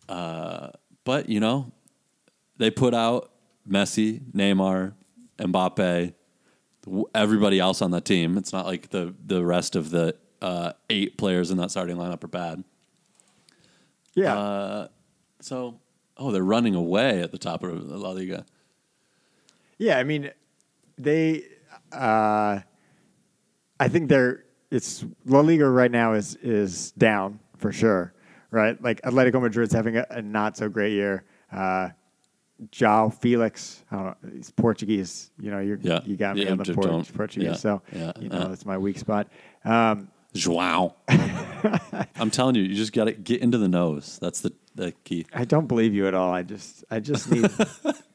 Uh, 0.07 0.69
but 1.03 1.27
you 1.27 1.39
know, 1.39 1.71
they 2.59 2.69
put 2.69 2.93
out 2.93 3.31
Messi, 3.67 4.21
Neymar, 4.31 4.93
Mbappe, 5.39 6.13
everybody 7.15 7.59
else 7.59 7.81
on 7.81 7.91
that 7.91 8.05
team. 8.05 8.37
It's 8.37 8.53
not 8.53 8.67
like 8.67 8.89
the 8.89 9.15
the 9.25 9.43
rest 9.43 9.75
of 9.75 9.89
the 9.89 10.15
uh, 10.41 10.73
eight 10.89 11.17
players 11.17 11.49
in 11.49 11.57
that 11.57 11.71
starting 11.71 11.97
lineup 11.97 12.23
are 12.23 12.27
bad. 12.27 12.63
Yeah. 14.13 14.37
Uh, 14.37 14.87
so, 15.39 15.79
oh, 16.17 16.31
they're 16.31 16.43
running 16.43 16.75
away 16.75 17.21
at 17.21 17.31
the 17.31 17.37
top 17.37 17.63
of 17.63 17.87
the 17.87 17.97
La 17.97 18.11
Liga. 18.11 18.45
Yeah, 19.77 19.97
I 19.97 20.03
mean, 20.03 20.31
they. 20.97 21.45
Uh, 21.91 22.59
I 23.79 23.87
think 23.87 24.09
they're. 24.09 24.43
It's 24.71 25.05
La 25.25 25.39
Liga 25.39 25.67
right 25.67 25.89
now 25.89 26.13
is 26.13 26.35
is 26.35 26.91
down 26.91 27.39
for 27.57 27.71
sure, 27.71 28.13
right? 28.51 28.81
Like 28.81 29.01
Atletico 29.01 29.41
Madrid's 29.41 29.73
having 29.73 29.97
a, 29.97 30.05
a 30.09 30.21
not 30.21 30.57
so 30.57 30.69
great 30.69 30.91
year. 30.91 31.23
Uh, 31.51 31.89
João 32.71 33.13
Felix, 33.13 33.83
I 33.91 33.95
don't 33.95 34.05
know, 34.05 34.29
he's 34.35 34.51
Portuguese. 34.51 35.31
You 35.39 35.51
know, 35.51 35.59
you're, 35.59 35.79
Yeah. 35.81 36.01
you 36.05 36.17
got 36.17 36.35
me 36.35 36.43
Yeah, 36.45 36.51
on 36.51 36.57
the 36.57 36.73
Port- 36.73 37.13
Portuguese, 37.13 37.47
yeah, 37.47 37.53
so 37.55 37.81
yeah, 37.93 38.11
you 38.19 38.29
know 38.29 38.37
uh. 38.37 38.47
that's 38.49 38.65
my 38.65 38.77
weak 38.77 38.97
spot. 38.97 39.27
Um, 39.63 40.09
Joao. 40.33 40.95
I'm 41.09 42.29
telling 42.31 42.55
you, 42.55 42.61
you 42.63 42.75
just 42.75 42.93
got 42.93 43.05
to 43.05 43.13
get 43.13 43.41
into 43.41 43.57
the 43.57 43.67
nose. 43.67 44.19
That's 44.21 44.41
the, 44.41 44.53
the 44.75 44.91
key. 45.03 45.25
I 45.33 45.43
don't 45.45 45.67
believe 45.67 45.93
you 45.93 46.07
at 46.07 46.13
all. 46.13 46.31
I 46.33 46.43
just, 46.43 46.83
I 46.91 46.99
just 46.99 47.31
need, 47.31 47.49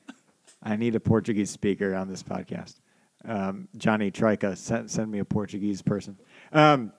I 0.63 0.77
need 0.77 0.95
a 0.95 1.01
Portuguese 1.01 1.51
speaker 1.51 1.95
on 1.95 2.09
this 2.09 2.23
podcast. 2.23 2.77
Um, 3.25 3.69
Johnny 3.77 4.11
Trica, 4.11 4.57
send, 4.57 4.91
send 4.91 5.11
me 5.11 5.19
a 5.19 5.25
Portuguese 5.25 5.83
person. 5.83 6.17
Um, 6.53 6.93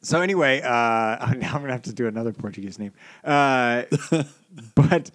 so 0.00 0.20
anyway, 0.20 0.60
uh, 0.62 0.68
now 0.68 1.26
I'm 1.54 1.60
gonna 1.60 1.72
have 1.72 1.82
to 1.82 1.92
do 1.92 2.06
another 2.06 2.32
Portuguese 2.32 2.78
name. 2.78 2.92
Uh, 3.24 3.82
but 4.74 5.10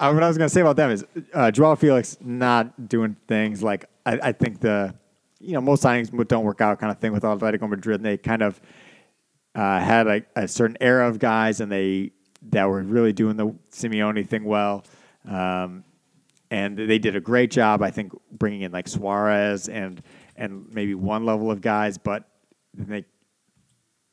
uh, 0.00 0.10
what 0.12 0.22
I 0.22 0.28
was 0.28 0.38
gonna 0.38 0.48
say 0.48 0.60
about 0.60 0.76
them 0.76 0.90
is 0.90 1.04
uh, 1.34 1.50
Joao 1.50 1.74
Felix 1.74 2.16
not 2.20 2.88
doing 2.88 3.16
things 3.26 3.62
like 3.62 3.86
I, 4.06 4.18
I 4.22 4.32
think 4.32 4.60
the, 4.60 4.94
you 5.40 5.52
know, 5.52 5.60
most 5.60 5.82
signings 5.82 6.28
don't 6.28 6.44
work 6.44 6.60
out 6.60 6.78
kind 6.78 6.90
of 6.90 6.98
thing 6.98 7.12
with 7.12 7.22
Atletico 7.22 7.68
Madrid. 7.68 7.96
And 7.96 8.04
they 8.04 8.16
kind 8.16 8.42
of 8.42 8.60
uh, 9.54 9.80
had 9.80 10.06
a, 10.06 10.22
a 10.36 10.48
certain 10.48 10.76
era 10.80 11.08
of 11.08 11.18
guys, 11.18 11.60
and 11.60 11.70
they 11.70 12.12
that 12.50 12.68
were 12.68 12.82
really 12.82 13.12
doing 13.12 13.36
the 13.36 13.54
Simeone 13.72 14.26
thing 14.26 14.44
well, 14.44 14.84
um, 15.28 15.84
and 16.50 16.76
they 16.76 16.98
did 16.98 17.16
a 17.16 17.20
great 17.20 17.50
job. 17.50 17.82
I 17.82 17.90
think 17.90 18.12
bringing 18.30 18.62
in 18.62 18.72
like 18.72 18.88
Suarez 18.88 19.68
and 19.68 20.02
and 20.36 20.66
maybe 20.72 20.94
one 20.94 21.26
level 21.26 21.50
of 21.50 21.60
guys, 21.60 21.98
but 21.98 22.28
they 22.74 23.04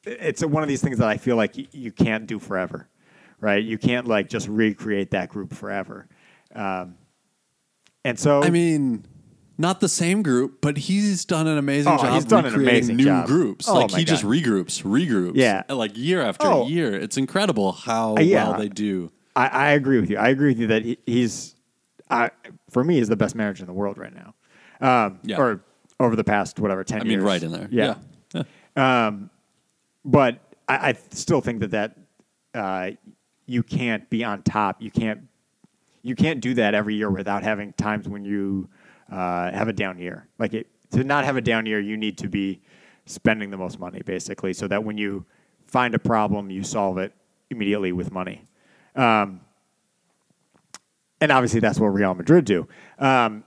it's 0.03 0.43
one 0.43 0.63
of 0.63 0.69
these 0.69 0.81
things 0.81 0.97
that 0.97 1.07
I 1.07 1.17
feel 1.17 1.35
like 1.35 1.53
you 1.73 1.91
can't 1.91 2.27
do 2.27 2.39
forever, 2.39 2.87
right? 3.45 3.63
You 3.63 3.77
can't 3.77 4.07
like 4.07 4.27
just 4.29 4.47
recreate 4.47 5.11
that 5.11 5.29
group 5.29 5.53
forever, 5.53 6.07
um, 6.55 6.95
and 8.03 8.19
so 8.19 8.43
I 8.43 8.49
mean, 8.49 9.05
not 9.57 9.79
the 9.79 9.89
same 9.89 10.21
group, 10.23 10.59
but 10.61 10.77
he's 10.77 11.25
done 11.25 11.47
an 11.47 11.57
amazing 11.57 11.93
Oh, 11.93 11.97
job 11.97 12.13
he's 12.15 12.25
done 12.25 12.45
an 12.45 12.53
recreating 12.53 12.69
amazing 12.75 12.95
new 12.97 13.05
job. 13.05 13.27
groups. 13.27 13.67
Oh, 13.69 13.75
like 13.75 13.91
he 13.91 14.03
just 14.03 14.23
regroups, 14.23 14.83
regroups. 14.83 15.33
Yeah. 15.35 15.63
Like 15.69 15.95
year 15.97 16.21
after 16.21 16.45
Oh. 16.47 16.67
year. 16.67 16.93
It's 16.95 17.17
incredible 17.17 17.71
how 17.71 18.15
Uh, 18.17 18.21
yeah. 18.21 18.49
well 18.49 18.59
they 18.59 18.67
do. 18.69 19.11
I, 19.35 19.47
I 19.47 19.71
agree 19.71 19.99
with 20.01 20.09
you. 20.09 20.17
I 20.17 20.29
agree 20.29 20.49
with 20.49 20.59
you 20.59 20.67
that 20.67 20.83
he, 20.85 20.97
he's, 21.05 21.55
I, 22.09 22.31
for 22.69 22.83
me, 22.83 22.99
is 22.99 23.07
the 23.09 23.15
best 23.15 23.33
manager 23.35 23.63
in 23.63 23.67
the 23.67 23.73
world 23.73 23.97
right 23.97 24.13
now. 24.13 24.33
Um, 24.81 25.19
Yeah. 25.23 25.37
Or 25.37 25.61
over 25.99 26.15
the 26.17 26.23
past 26.25 26.59
whatever 26.59 26.83
ten 26.83 26.99
I 26.99 27.03
mean, 27.03 27.11
years. 27.13 27.23
right 27.23 27.41
in 27.43 27.51
there. 27.53 27.67
Yeah. 27.71 27.95
Yeah. 28.77 29.11
But 30.07 30.39
I, 30.67 30.89
I 30.89 30.93
still 31.11 31.41
think 31.41 31.61
that 31.61 31.71
that 31.71 31.97
uh, 32.53 32.91
you 33.45 33.63
can't 33.63 34.09
be 34.09 34.23
on 34.23 34.41
top. 34.43 34.81
You 34.81 34.91
can't 34.91 35.27
you 36.01 36.15
can't 36.15 36.39
do 36.39 36.53
that 36.53 36.75
every 36.75 36.93
year 36.93 37.09
without 37.09 37.41
having 37.41 37.73
times 37.73 38.07
when 38.07 38.23
you 38.23 38.69
uh, 39.11 39.51
have 39.51 39.67
a 39.67 39.73
down 39.73 39.97
year. 39.97 40.27
Like 40.37 40.53
it, 40.53 40.67
to 40.91 41.03
not 41.03 41.25
have 41.25 41.35
a 41.35 41.41
down 41.41 41.65
year, 41.65 41.79
you 41.79 41.97
need 41.97 42.19
to 42.19 42.29
be 42.29 42.61
spending 43.07 43.49
the 43.49 43.57
most 43.57 43.79
money, 43.79 44.01
basically, 44.05 44.53
so 44.53 44.67
that 44.67 44.83
when 44.83 44.99
you 44.99 45.25
find 45.65 45.95
a 45.95 45.99
problem, 45.99 46.51
you 46.51 46.63
solve 46.63 46.99
it 46.99 47.11
immediately 47.49 47.91
with 47.91 48.11
money. 48.11 48.47
Um, 48.95 49.41
and 51.19 51.31
obviously, 51.31 51.59
that's 51.59 51.79
what 51.79 51.87
Real 51.87 52.13
Madrid 52.13 52.45
do. 52.45 52.67
Um, 52.99 53.43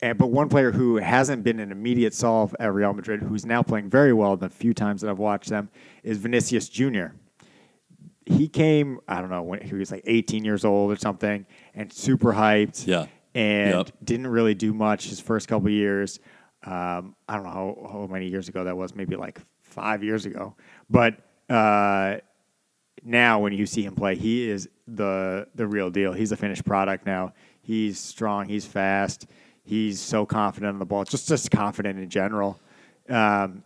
and, 0.00 0.16
but 0.16 0.28
one 0.28 0.48
player 0.48 0.70
who 0.70 0.96
hasn't 0.96 1.42
been 1.42 1.58
an 1.58 1.72
immediate 1.72 2.14
solve 2.14 2.54
at 2.60 2.72
Real 2.72 2.92
Madrid, 2.92 3.20
who's 3.22 3.44
now 3.44 3.62
playing 3.62 3.90
very 3.90 4.12
well 4.12 4.36
the 4.36 4.48
few 4.48 4.74
times 4.74 5.00
that 5.00 5.10
I've 5.10 5.18
watched 5.18 5.48
them, 5.48 5.70
is 6.02 6.18
Vinicius 6.18 6.68
Jr. 6.68 7.06
He 8.26 8.48
came, 8.48 9.00
I 9.06 9.20
don't 9.20 9.30
know, 9.30 9.42
when 9.42 9.60
he 9.60 9.74
was 9.74 9.90
like 9.90 10.02
18 10.06 10.44
years 10.44 10.64
old 10.64 10.90
or 10.92 10.96
something, 10.96 11.46
and 11.74 11.92
super 11.92 12.32
hyped. 12.32 12.86
Yeah. 12.86 13.06
And 13.34 13.70
Yep. 13.74 13.90
didn't 14.04 14.26
really 14.28 14.54
do 14.54 14.72
much 14.72 15.08
his 15.08 15.20
first 15.20 15.48
couple 15.48 15.68
years. 15.68 16.20
Um, 16.64 17.14
I 17.28 17.34
don't 17.34 17.44
know 17.44 17.50
how, 17.50 17.88
how 17.92 18.06
many 18.06 18.28
years 18.28 18.48
ago 18.48 18.64
that 18.64 18.76
was, 18.76 18.94
maybe 18.94 19.16
like 19.16 19.40
five 19.60 20.02
years 20.04 20.24
ago. 20.24 20.54
But 20.88 21.16
uh, 21.50 22.18
now 23.02 23.40
when 23.40 23.52
you 23.52 23.66
see 23.66 23.82
him 23.84 23.94
play, 23.94 24.14
he 24.16 24.48
is 24.48 24.68
the 24.86 25.48
the 25.54 25.66
real 25.66 25.90
deal. 25.90 26.12
He's 26.12 26.32
a 26.32 26.36
finished 26.36 26.64
product 26.64 27.04
now. 27.06 27.32
He's 27.60 27.98
strong. 27.98 28.48
He's 28.48 28.64
fast. 28.64 29.26
He's 29.62 30.00
so 30.00 30.24
confident 30.24 30.72
on 30.72 30.78
the 30.78 30.84
ball. 30.86 31.04
Just 31.04 31.28
just 31.28 31.50
confident 31.50 31.98
in 31.98 32.08
general, 32.08 32.58
um, 33.08 33.64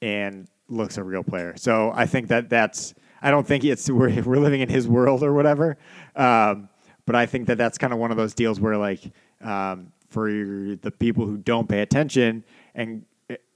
and 0.00 0.46
looks 0.68 0.98
a 0.98 1.02
real 1.02 1.22
player. 1.24 1.54
So 1.56 1.92
I 1.94 2.06
think 2.06 2.28
that 2.28 2.48
that's. 2.48 2.94
I 3.22 3.30
don't 3.30 3.46
think 3.46 3.64
it's 3.64 3.88
we're 3.90 4.22
we're 4.22 4.36
living 4.38 4.60
in 4.60 4.68
his 4.68 4.88
world 4.88 5.22
or 5.22 5.32
whatever. 5.32 5.76
Um, 6.16 6.68
but 7.06 7.16
I 7.16 7.26
think 7.26 7.46
that 7.48 7.58
that's 7.58 7.78
kind 7.78 7.92
of 7.92 7.98
one 7.98 8.10
of 8.10 8.16
those 8.16 8.34
deals 8.34 8.60
where 8.60 8.76
like 8.76 9.00
um, 9.40 9.92
for 10.08 10.28
the 10.30 10.92
people 10.98 11.24
who 11.26 11.36
don't 11.36 11.68
pay 11.68 11.80
attention 11.80 12.44
and 12.74 13.04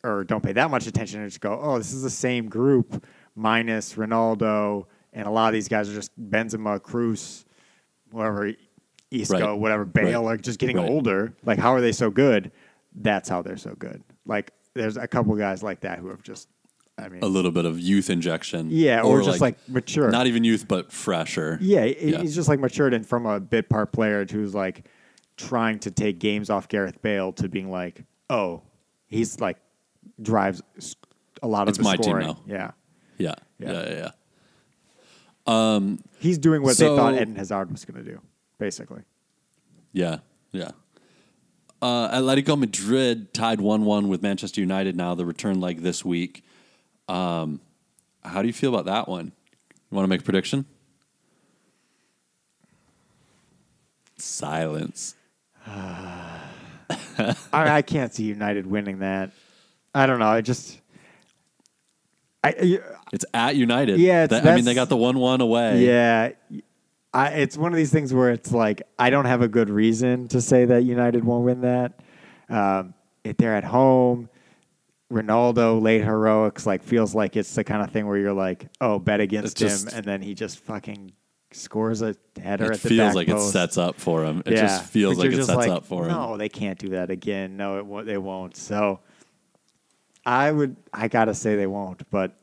or 0.03 0.23
don't 0.25 0.43
pay 0.43 0.53
that 0.53 0.71
much 0.71 0.87
attention 0.87 1.21
and 1.21 1.31
just 1.31 1.41
go, 1.41 1.59
oh, 1.63 1.79
this 1.79 1.93
is 1.93 2.03
the 2.03 2.11
same 2.11 2.49
group 2.49 3.05
minus 3.35 3.95
Ronaldo, 3.95 4.87
and 5.13 5.27
a 5.27 5.31
lot 5.31 5.49
of 5.49 5.55
these 5.55 5.67
guys 5.69 5.89
are 5.91 5.95
just 5.95 6.11
Benzema, 6.31 6.79
Kroos, 6.79 7.45
whatever, 8.11 8.53
Isco, 9.11 9.51
Right. 9.53 9.59
whatever, 9.59 9.85
Bale, 9.85 10.25
Right. 10.25 10.35
are 10.35 10.37
just 10.37 10.59
getting 10.59 10.77
Right. 10.77 10.89
older. 10.89 11.33
Like, 11.45 11.59
how 11.59 11.73
are 11.73 11.81
they 11.81 11.91
so 11.93 12.11
good? 12.11 12.53
That's 12.95 13.29
how 13.29 13.43
they're 13.43 13.57
so 13.57 13.75
good. 13.79 14.03
Like, 14.27 14.53
there's 14.75 14.97
a 14.97 15.09
couple 15.09 15.35
guys 15.37 15.63
like 15.63 15.81
that 15.81 15.99
who 15.99 16.09
have 16.09 16.23
just, 16.23 16.49
I 16.97 17.09
mean, 17.09 17.23
A 17.25 17.27
little 17.27 17.51
bit 17.51 17.65
of 17.65 17.81
youth 17.81 18.09
injection. 18.09 18.69
yeah, 18.71 19.03
or, 19.03 19.21
just 19.23 19.41
like, 19.41 19.57
mature. 19.69 20.11
not 20.11 20.27
even 20.29 20.45
youth, 20.45 20.69
but 20.69 20.93
fresher. 20.93 21.59
Yeah, 21.61 21.87
he- 21.87 22.13
Yeah. 22.13 22.21
he's 22.21 22.35
just 22.37 22.49
like 22.49 22.61
matured 22.61 22.95
and 22.95 23.05
from 23.05 23.27
a 23.27 23.41
bit 23.41 23.69
part 23.69 23.91
player 23.93 24.25
who's 24.31 24.55
like 24.55 24.87
trying 25.37 25.81
to 25.81 25.91
take 25.91 26.21
games 26.21 26.51
off 26.51 26.69
Gareth 26.69 27.03
Bale 27.03 27.33
to 27.33 27.49
being 27.49 27.69
like, 27.69 28.05
oh, 28.31 28.63
he's 29.09 29.41
like 29.41 29.59
drives 30.23 30.63
a 31.43 31.49
lot 31.49 31.63
of 31.63 31.71
It's 31.71 31.79
the 31.79 31.85
my 31.85 31.97
team 31.97 32.05
scoring. 32.05 32.27
now. 32.29 32.39
Yeah, 32.47 32.71
Yeah. 33.19 33.35
Yeah. 33.59 33.73
Yeah. 33.73 33.89
Yeah. 33.89 34.11
yeah. 35.49 35.97
he's 36.21 36.39
doing 36.39 36.63
what 36.63 36.77
they 36.77 36.87
thought 36.87 37.15
Eden 37.15 37.35
Hazard 37.37 37.73
was 37.73 37.85
going 37.85 38.05
to 38.05 38.09
do, 38.09 38.21
basically. 38.59 39.03
Yeah, 39.93 40.19
yeah. 40.53 40.71
Uh, 41.83 42.09
Atletico 42.19 42.59
Madrid 42.59 43.35
tied 43.35 43.61
one-one 43.61 44.09
with 44.09 44.23
Manchester 44.23 44.61
United. 44.61 44.97
Now 44.97 45.15
the 45.15 45.27
return 45.27 45.61
leg 45.61 45.83
this 45.83 46.05
week. 46.05 46.44
Um, 47.09 47.61
how 48.23 48.41
do 48.43 48.47
you 48.49 48.53
feel 48.55 48.75
about 48.75 48.87
that 48.87 49.09
one? 49.09 49.33
You 49.91 49.95
want 49.97 50.05
to 50.05 50.09
make 50.09 50.21
a 50.21 50.25
prediction? 50.25 50.65
Silence. 54.17 55.15
I, 55.67 57.35
I 57.53 57.83
can't 57.83 58.13
see 58.15 58.25
United 58.25 58.67
winning 58.67 59.01
that. 59.01 59.31
I 59.95 60.07
don't 60.07 60.19
know. 60.19 60.27
I 60.29 60.41
just. 60.41 60.81
I, 62.43 62.81
It's 63.13 63.25
at 63.33 63.57
United. 63.57 63.99
Yeah, 63.99 64.25
it's- 64.25 64.43
That- 64.43 64.53
I 64.53 64.57
mean, 64.57 64.65
they 64.65 64.75
got 64.75 64.89
the 64.89 64.97
one-one 64.97 65.41
away. 65.41 65.85
Yeah, 65.85 66.31
I, 67.13 67.29
it's 67.29 67.57
one 67.57 67.73
of 67.73 67.77
these 67.77 67.91
things 67.93 68.13
where 68.13 68.31
it's 68.31 68.53
like 68.53 68.83
I 68.99 69.11
don't 69.11 69.25
have 69.25 69.41
a 69.41 69.49
good 69.49 69.71
reason 69.71 70.29
to 70.29 70.41
say 70.41 70.65
that 70.67 70.83
United 70.85 71.25
won't 71.25 71.45
win 71.45 71.61
that. 71.63 72.01
Um, 72.49 72.93
if 73.23 73.37
they're 73.39 73.57
at 73.57 73.65
home, 73.65 74.29
Ronaldo 75.15 75.81
late 75.81 76.03
heroics 76.03 76.67
like 76.67 76.83
feels 76.83 77.15
like 77.15 77.37
it's 77.37 77.55
the 77.55 77.65
kind 77.65 77.83
of 77.83 77.91
thing 77.91 78.07
where 78.07 78.19
you're 78.19 78.33
like, 78.33 78.67
oh, 78.81 78.99
bet 78.99 79.21
against 79.21 79.57
just- 79.57 79.89
him, 79.91 79.99
and 79.99 80.05
then 80.05 80.23
he 80.23 80.35
just 80.35 80.59
fucking 80.59 81.13
scores 81.53 82.03
a 82.03 82.17
header 82.43 82.73
It 82.73 82.75
at 82.75 82.83
the 82.83 82.89
end. 82.89 82.99
It 82.99 83.03
feels 83.03 83.15
like 83.15 83.29
post. 83.29 83.49
it 83.49 83.53
sets 83.53 83.79
up 83.79 83.95
for 84.01 84.25
him. 84.25 84.43
It 84.45 84.55
yeah, 84.55 84.63
just 84.63 84.87
feels 84.87 85.19
like 85.19 85.31
it 85.31 85.45
sets 85.45 85.57
like, 85.57 85.71
up 85.71 85.85
for 85.87 86.03
him. 86.05 86.11
No, 86.11 86.37
they 86.37 86.49
can't 86.49 86.79
do 86.79 86.91
that 86.91 87.11
again. 87.11 87.57
No, 87.57 87.79
it 87.79 87.87
won't, 87.87 88.07
they 88.07 88.19
won't. 88.19 88.57
So 88.57 89.01
I 90.27 90.51
would, 90.51 90.77
I 90.93 91.07
gotta 91.09 91.33
say 91.33 91.55
they 91.55 91.69
won't, 91.69 92.11
but 92.11 92.35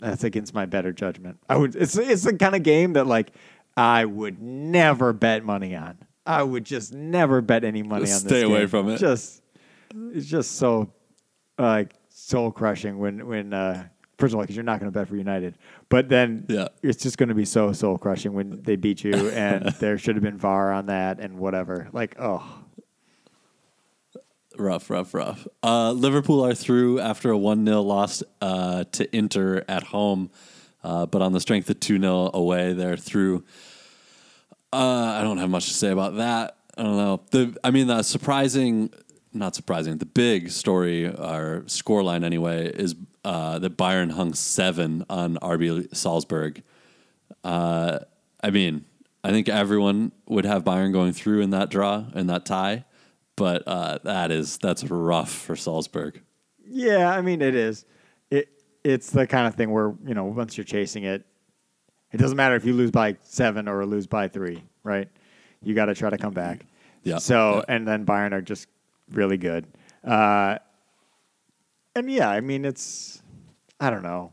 that's 0.00 0.24
against 0.24 0.54
my 0.54 0.64
better 0.64 0.92
judgment. 0.92 1.38
I 1.48 1.56
would. 1.56 1.76
It's 1.76 1.96
it's 1.98 2.22
the 2.22 2.34
kind 2.34 2.54
of 2.54 2.62
game 2.62 2.94
that 2.94 3.06
like 3.06 3.32
I 3.76 4.06
would 4.06 4.40
never 4.40 5.12
bet 5.12 5.44
money 5.44 5.76
on. 5.76 5.98
I 6.24 6.42
would 6.42 6.64
just 6.64 6.94
never 6.94 7.40
bet 7.40 7.64
any 7.64 7.82
money 7.82 8.06
Just 8.06 8.24
on 8.24 8.28
this. 8.28 8.38
stay 8.38 8.46
away 8.46 8.66
from 8.66 8.88
it. 8.88 8.98
Just 8.98 9.42
it's 10.12 10.26
just 10.26 10.52
so 10.52 10.92
like 11.60 11.94
soul 12.08 12.50
crushing 12.50 12.98
when 12.98 13.26
when 13.26 13.52
uh, 13.52 13.86
first 14.18 14.32
of 14.32 14.36
all 14.38 14.42
because 14.42 14.56
you're 14.56 14.64
not 14.64 14.80
going 14.80 14.90
to 14.92 14.98
bet 14.98 15.08
for 15.08 15.16
United, 15.16 15.56
but 15.88 16.08
then 16.08 16.44
Yeah. 16.48 16.68
it's 16.82 17.02
just 17.02 17.18
going 17.18 17.28
to 17.30 17.34
be 17.34 17.44
so 17.44 17.72
soul 17.72 17.98
crushing 17.98 18.32
when 18.34 18.62
they 18.62 18.76
beat 18.76 19.04
you 19.04 19.14
and 19.30 19.64
there 19.80 19.96
should 19.98 20.16
have 20.16 20.22
been 20.22 20.38
VAR 20.38 20.72
on 20.72 20.86
that 20.86 21.20
and 21.20 21.38
whatever. 21.38 21.88
Like 21.92 22.16
oh 22.18 22.42
Rough, 24.58 24.90
rough, 24.90 25.14
rough. 25.14 25.46
Uh, 25.62 25.92
Liverpool 25.92 26.44
are 26.44 26.54
through 26.54 26.98
after 27.00 27.30
a 27.30 27.38
1 27.38 27.64
0 27.64 27.80
loss 27.82 28.22
uh, 28.42 28.84
to 28.92 29.16
Inter 29.16 29.64
at 29.68 29.84
home, 29.84 30.28
uh, 30.82 31.06
but 31.06 31.22
on 31.22 31.32
the 31.32 31.40
strength 31.40 31.70
of 31.70 31.78
2 31.80 31.98
0 32.00 32.30
away, 32.34 32.72
they're 32.72 32.96
through. 32.96 33.44
Uh, 34.72 35.14
I 35.18 35.22
don't 35.22 35.38
have 35.38 35.48
much 35.50 35.68
to 35.68 35.74
say 35.74 35.90
about 35.90 36.16
that. 36.16 36.56
I 36.76 36.82
don't 36.82 36.96
know. 36.96 37.22
The 37.30 37.56
I 37.64 37.70
mean, 37.70 37.86
the 37.86 38.02
surprising, 38.02 38.92
not 39.32 39.54
surprising, 39.54 39.98
the 39.98 40.06
big 40.06 40.50
story, 40.50 41.06
or 41.06 41.62
scoreline 41.66 42.24
anyway, 42.24 42.66
is 42.72 42.96
uh, 43.24 43.58
that 43.58 43.76
Bayern 43.76 44.12
hung 44.12 44.34
seven 44.34 45.04
on 45.08 45.36
RB 45.36 45.94
Salzburg. 45.94 46.62
Uh, 47.44 48.00
I 48.42 48.50
mean, 48.50 48.84
I 49.22 49.30
think 49.30 49.48
everyone 49.48 50.12
would 50.26 50.44
have 50.44 50.64
Bayern 50.64 50.92
going 50.92 51.12
through 51.12 51.40
in 51.42 51.50
that 51.50 51.70
draw 51.70 52.04
in 52.14 52.26
that 52.28 52.44
tie, 52.46 52.84
but 53.36 53.62
uh, 53.66 53.98
that 54.04 54.30
is 54.30 54.58
that's 54.58 54.84
rough 54.84 55.30
for 55.32 55.56
Salzburg. 55.56 56.20
yeah, 56.66 57.10
I 57.10 57.20
mean 57.20 57.42
it 57.42 57.54
is. 57.54 57.84
It 58.30 58.48
it's 58.84 59.10
the 59.10 59.26
kind 59.26 59.46
of 59.46 59.54
thing 59.54 59.70
where 59.70 59.94
you 60.06 60.14
know 60.14 60.24
once 60.24 60.56
you're 60.56 60.64
chasing 60.64 61.04
it, 61.04 61.24
it 62.12 62.16
doesn't 62.16 62.36
matter 62.36 62.56
if 62.56 62.64
you 62.64 62.72
lose 62.72 62.90
by 62.90 63.16
seven 63.22 63.68
or 63.68 63.84
lose 63.86 64.06
by 64.06 64.26
three, 64.28 64.62
right? 64.82 65.08
You 65.62 65.74
got 65.74 65.86
to 65.86 65.94
try 65.94 66.08
to 66.10 66.18
come 66.18 66.32
back. 66.32 66.64
Yeah, 67.02 67.18
So 67.18 67.56
yeah. 67.56 67.74
and 67.74 67.86
then 67.86 68.04
Bayern 68.06 68.32
are 68.32 68.40
just 68.42 68.66
really 69.12 69.36
good. 69.36 69.66
Uh, 70.04 70.58
and 71.94 72.10
yeah, 72.10 72.28
I 72.30 72.40
mean 72.40 72.64
it's 72.64 73.22
I 73.80 73.90
don't 73.90 74.02
know. 74.02 74.32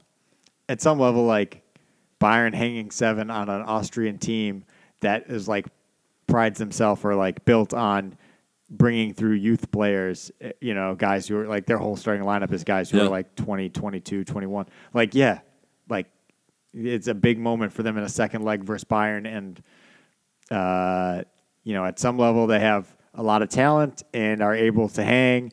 At 0.70 0.82
some 0.82 1.00
level, 1.00 1.26
like 1.26 1.64
Bayern 2.20 2.54
hanging 2.54 2.92
seven 2.92 3.30
on 3.30 3.50
an 3.50 3.62
Austrian 3.62 4.18
team 4.18 4.66
that 5.00 5.28
is 5.30 5.48
like 5.48 5.66
prides 6.28 6.60
themselves 6.60 7.04
or 7.06 7.16
like 7.16 7.46
built 7.46 7.74
on 7.74 8.18
bringing 8.70 9.14
through 9.14 9.32
youth 9.34 9.72
players, 9.72 10.30
eh, 10.42 10.52
you 10.60 10.74
know, 10.74 10.94
guys 10.94 11.26
who 11.28 11.38
are 11.38 11.48
like 11.48 11.66
their 11.66 11.78
whole 11.78 11.96
starting 11.96 12.24
lineup 12.26 12.52
is 12.52 12.66
guys 12.66 12.90
who 12.90 12.98
Yeah. 12.98 13.06
are 13.06 13.10
like 13.10 13.34
20, 13.36 13.70
22, 13.70 14.26
21. 14.26 14.66
Like, 14.94 15.16
yeah, 15.16 15.40
like 15.88 16.08
it's 16.74 17.08
a 17.08 17.14
big 17.14 17.40
moment 17.40 17.72
for 17.72 17.84
them 17.84 17.98
in 17.98 18.04
a 18.04 18.10
second 18.10 18.42
leg 18.44 18.66
versus 18.66 18.84
Bayern. 18.84 19.26
And, 19.26 19.64
uh, 20.52 21.24
you 21.64 21.74
know, 21.74 21.86
at 21.86 21.98
some 21.98 22.18
level, 22.18 22.46
they 22.46 22.60
have 22.60 22.94
a 23.18 23.24
lot 23.24 23.42
of 23.42 23.50
talent 23.50 24.04
and 24.14 24.42
are 24.42 24.56
able 24.56 24.88
to 24.90 25.04
hang. 25.04 25.52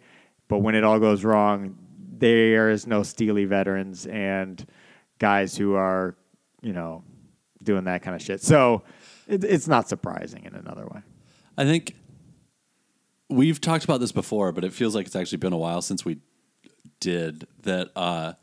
But 0.48 0.58
when 0.58 0.74
it 0.74 0.84
all 0.84 1.00
goes 1.00 1.24
wrong, 1.24 1.76
there 2.18 2.70
is 2.70 2.86
no 2.86 3.02
steely 3.02 3.46
veterans 3.46 4.06
and 4.06 4.64
guys 5.18 5.56
who 5.56 5.74
are, 5.74 6.16
you 6.62 6.72
know, 6.72 7.02
doing 7.62 7.84
that 7.84 8.02
kind 8.02 8.14
of 8.14 8.22
shit. 8.22 8.42
So 8.42 8.82
it, 9.26 9.42
it's 9.42 9.66
not 9.66 9.88
surprising 9.88 10.44
in 10.44 10.54
another 10.54 10.86
way. 10.86 11.00
I 11.56 11.64
think 11.64 11.96
we've 13.28 13.60
talked 13.60 13.84
about 13.84 14.00
this 14.00 14.12
before, 14.12 14.52
but 14.52 14.64
it 14.64 14.72
feels 14.72 14.94
like 14.94 15.06
it's 15.06 15.16
actually 15.16 15.38
been 15.38 15.52
a 15.52 15.58
while 15.58 15.82
since 15.82 16.04
we 16.04 16.18
did 17.00 17.46
that. 17.62 17.90
Uh, 17.96 18.34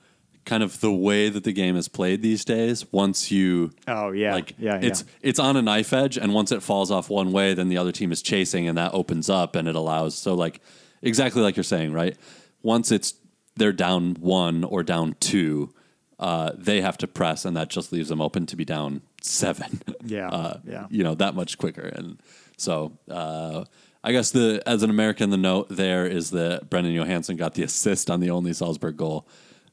kind 0.46 0.64
of 0.64 0.80
the 0.82 0.92
way 0.92 1.30
that 1.30 1.44
the 1.44 1.54
game 1.54 1.76
is 1.76 1.88
played 1.88 2.22
these 2.22 2.44
days. 2.44 2.92
Once 2.92 3.32
you 3.32 3.72
Oh 3.88 4.12
yeah, 4.12 4.34
like 4.34 4.56
yeah, 4.58 4.80
yeah. 4.82 4.88
it's 4.88 5.04
it's 5.22 5.40
on 5.40 5.56
a 5.58 5.62
knife 5.62 5.94
edge 5.94 6.18
and 6.18 6.34
once 6.34 6.52
it 6.52 6.64
falls 6.64 6.92
off 6.92 7.10
one 7.10 7.32
way 7.32 7.54
then 7.54 7.70
the 7.70 7.78
other 7.78 7.92
team 7.92 8.12
is 8.12 8.22
chasing 8.22 8.68
and 8.68 8.78
that 8.78 8.94
opens 8.94 9.30
up 9.30 9.56
and 9.56 9.68
it 9.68 9.76
allows 9.76 10.18
so 10.18 10.34
like 10.34 10.62
exactly 11.02 11.42
like 11.42 11.56
you're 11.56 11.64
saying 11.64 11.94
right 11.94 12.18
once 12.64 12.92
it's 12.92 13.14
they're 13.56 13.74
down 13.74 14.16
one 14.20 14.64
or 14.64 14.84
down 14.84 15.16
two 15.20 15.74
uh, 16.20 16.52
they 16.56 16.82
have 16.82 16.98
to 17.00 17.08
press 17.08 17.46
and 17.46 17.58
that 17.58 17.70
just 17.70 17.92
leaves 17.92 18.10
them 18.10 18.22
open 18.22 18.46
to 18.46 18.56
be 18.56 18.64
down 18.66 19.02
seven 19.22 19.82
Yeah, 20.04 20.30
uh, 20.32 20.60
yeah. 20.66 20.88
you 20.90 21.04
know 21.04 21.16
that 21.16 21.36
much 21.36 21.58
quicker 21.58 21.82
and 21.96 22.22
so 22.58 22.98
uh, 23.10 23.66
I 24.04 24.12
guess 24.12 24.32
the 24.32 24.62
as 24.66 24.84
an 24.84 24.90
American 24.90 25.30
the 25.30 25.38
note 25.38 25.68
there 25.70 26.06
is 26.08 26.32
that 26.32 26.70
Brenden 26.70 26.96
Aaronson 27.08 27.38
got 27.38 27.54
the 27.56 27.64
assist 27.64 28.10
on 28.10 28.20
the 28.20 28.30
only 28.32 28.54
Salzburg 28.54 28.98
goal 28.98 29.28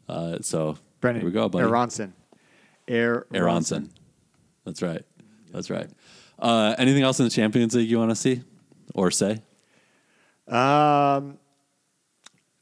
uh, 0.09 0.38
so 0.40 0.77
Brennan, 1.01 1.21
here 1.23 1.29
we 1.29 1.33
go 1.33 1.49
buddy 1.49 1.64
Aaronson. 1.66 2.12
Air 2.87 3.27
Aaronson. 3.35 3.90
That's 4.64 4.83
right. 4.83 5.03
That's 5.53 5.71
right. 5.71 5.88
Uh, 6.38 6.75
anything 6.79 7.03
else 7.03 7.18
in 7.21 7.25
the 7.25 7.31
Champions 7.31 7.75
League 7.75 7.88
you 7.90 7.99
want 7.99 8.11
to 8.11 8.14
see 8.14 8.42
or 8.94 9.11
say? 9.11 9.42
Um, 10.47 11.38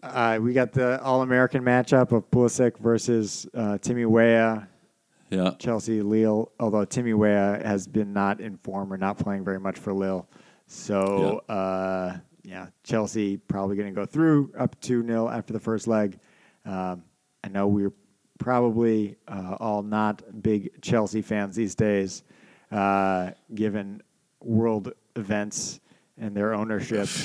uh, 0.03 0.39
we 0.41 0.53
got 0.53 0.73
the 0.73 1.01
All 1.03 1.23
American 1.23 1.63
matchup 1.63 2.13
of 2.13 2.31
Pulisic 2.31 2.79
versus 2.79 3.47
uh, 3.55 3.79
Timmy 3.79 4.05
Weah, 4.05 4.69
Yeah. 5.31 5.53
Chelsea 5.59 6.03
Lille. 6.03 6.51
Although 6.61 6.85
Timmy 6.85 7.15
Weah 7.15 7.61
has 7.65 7.87
been 7.87 8.13
not 8.13 8.41
in 8.41 8.57
form 8.59 8.93
or 8.93 8.97
not 8.97 9.19
playing 9.19 9.45
very 9.45 9.61
much 9.61 9.79
for 9.79 9.93
Lille, 9.93 10.29
so 10.67 11.39
uh, 11.49 12.17
yeah, 12.43 12.67
Chelsea 12.85 13.37
probably 13.37 13.77
going 13.77 13.89
to 13.93 13.95
go 13.95 14.07
through 14.07 14.53
up 14.59 14.81
two 14.81 15.05
0 15.07 15.29
after 15.29 15.53
the 15.53 15.61
first 15.61 15.87
leg. 15.87 16.19
Um, 16.65 17.03
I 17.44 17.49
know 17.49 17.66
we're 17.66 17.92
probably 18.38 19.16
uh, 19.29 19.57
all 19.61 19.83
not 19.83 20.42
big 20.42 20.83
Chelsea 20.83 21.22
fans 21.22 21.57
these 21.57 21.75
days, 21.75 22.22
uh, 22.70 23.31
given 23.55 24.03
world 24.42 24.92
events 25.14 25.81
and 26.18 26.37
their 26.37 26.55
ownership. 26.55 27.09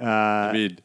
Uh, 0.00 0.04
I 0.04 0.52
mean, 0.52 0.78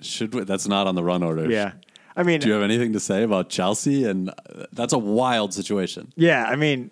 should 0.00 0.34
we, 0.34 0.42
that's 0.42 0.66
not 0.66 0.88
on 0.88 0.96
the 0.96 1.04
run 1.04 1.22
order. 1.22 1.48
Yeah. 1.48 1.74
I 2.16 2.24
mean, 2.24 2.40
Do 2.40 2.48
you 2.48 2.54
have 2.54 2.64
anything 2.64 2.92
to 2.94 2.98
say 2.98 3.22
about 3.22 3.48
Chelsea? 3.48 4.02
And 4.06 4.30
uh, 4.30 4.66
that's 4.72 4.92
a 4.92 4.98
wild 4.98 5.54
situation. 5.54 6.12
yeah, 6.16 6.44
I 6.44 6.56
mean, 6.56 6.90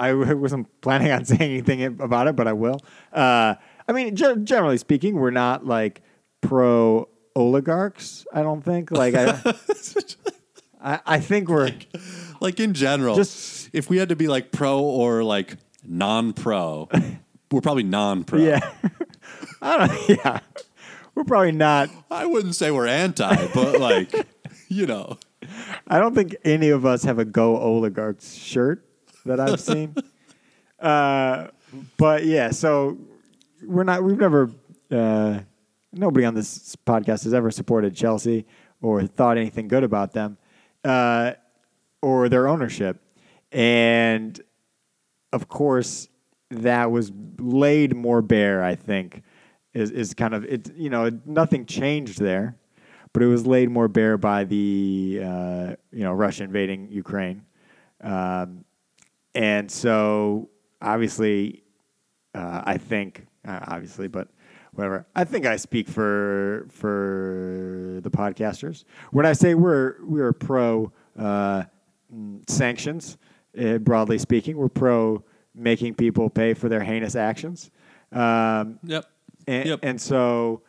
I 0.00 0.12
wasn't 0.34 0.68
planning 0.80 1.12
on 1.12 1.24
saying 1.24 1.40
anything 1.42 1.84
about 2.00 2.26
it, 2.26 2.34
but 2.34 2.48
I 2.48 2.52
will. 2.52 2.80
Uh, 3.12 3.54
I 3.86 3.92
mean, 3.92 4.16
ge- 4.16 4.42
generally 4.42 4.76
speaking, 4.78 5.14
we're 5.14 5.30
not 5.30 5.64
like 5.64 6.02
pro 6.40 7.08
oligarchs. 7.36 8.26
I 8.32 8.42
don't 8.42 8.62
think. 8.62 8.90
Like, 8.90 9.14
I, 9.14 9.40
I, 10.82 11.00
I 11.06 11.20
think 11.20 11.48
we're 11.48 11.70
Like 12.40 12.58
in 12.60 12.74
general, 12.74 13.14
Just- 13.16 13.70
if 13.72 13.88
we 13.90 13.98
had 13.98 14.08
to 14.08 14.16
be 14.16 14.26
like 14.28 14.50
pro 14.50 14.80
or 14.80 15.22
like 15.22 15.56
non-pro, 15.84 16.88
we're 17.52 17.60
probably 17.60 17.82
non-pro. 17.84 18.40
yeah. 18.40 18.72
I 19.62 19.86
don't. 19.86 20.08
Yeah, 20.08 20.40
we're 21.14 21.24
probably 21.24 21.52
not. 21.52 21.90
I 22.10 22.26
wouldn't 22.26 22.54
say 22.54 22.70
we're 22.70 22.86
anti, 22.86 23.48
but 23.54 23.80
like, 23.80 24.12
you 24.68 24.86
know, 24.86 25.18
I 25.88 25.98
don't 25.98 26.14
think 26.14 26.36
any 26.44 26.68
of 26.70 26.84
us 26.84 27.04
have 27.04 27.18
a 27.18 27.24
Go 27.24 27.56
Oligarchs 27.58 28.34
shirt 28.34 28.84
that 29.24 29.40
I've 29.40 29.60
seen. 29.60 29.94
uh, 30.78 31.48
but 31.96 32.24
yeah, 32.24 32.50
so 32.50 32.98
we're 33.64 33.84
not. 33.84 34.02
We've 34.04 34.18
never. 34.18 34.50
Uh, 34.90 35.40
nobody 35.92 36.24
on 36.24 36.34
this 36.34 36.76
podcast 36.86 37.24
has 37.24 37.34
ever 37.34 37.50
supported 37.50 37.94
Chelsea 37.94 38.46
or 38.82 39.02
thought 39.06 39.38
anything 39.38 39.68
good 39.68 39.84
about 39.84 40.12
them 40.12 40.38
uh, 40.84 41.32
or 42.02 42.28
their 42.28 42.48
ownership, 42.48 43.00
and 43.52 44.40
of 45.32 45.48
course 45.48 46.08
that 46.50 46.90
was 46.90 47.10
laid 47.38 47.96
more 47.96 48.22
bare. 48.22 48.62
I 48.62 48.74
think 48.74 49.22
is 49.74 49.90
is 49.90 50.14
kind 50.14 50.34
of 50.34 50.44
it. 50.44 50.74
You 50.76 50.90
know, 50.90 51.10
nothing 51.24 51.66
changed 51.66 52.20
there 52.20 52.56
but 53.16 53.22
it 53.22 53.28
was 53.28 53.46
laid 53.46 53.70
more 53.70 53.88
bare 53.88 54.18
by 54.18 54.44
the 54.44 55.20
uh, 55.24 55.74
you 55.90 56.04
know 56.04 56.12
Russia 56.12 56.44
invading 56.44 56.88
Ukraine. 56.90 57.46
Um, 58.02 58.66
and 59.34 59.70
so, 59.70 60.50
obviously, 60.82 61.62
uh, 62.34 62.60
I 62.66 62.76
think, 62.76 63.26
uh, 63.48 63.60
obviously, 63.68 64.06
but 64.06 64.28
whatever. 64.76 65.06
I 65.14 65.24
think 65.24 65.46
I 65.46 65.56
speak 65.56 65.88
for 65.88 66.66
for 66.70 68.00
the 68.02 68.10
podcasters 68.10 68.84
when 69.10 69.26
I 69.26 69.32
say 69.32 69.54
we're 69.54 69.96
we're 70.04 70.32
pro 70.32 70.92
uh, 71.18 71.64
mm, 72.14 72.48
sanctions. 72.48 73.16
Uh, 73.58 73.78
broadly 73.78 74.18
speaking, 74.18 74.56
we're 74.56 74.68
pro 74.68 75.24
making 75.54 75.94
people 75.94 76.28
pay 76.28 76.52
for 76.52 76.68
their 76.68 76.82
heinous 76.82 77.16
actions. 77.16 77.70
Um, 78.12 78.78
Yep. 78.84 79.06
and, 79.46 79.66
Yep. 79.68 79.80
and 79.82 80.00
so 80.00 80.60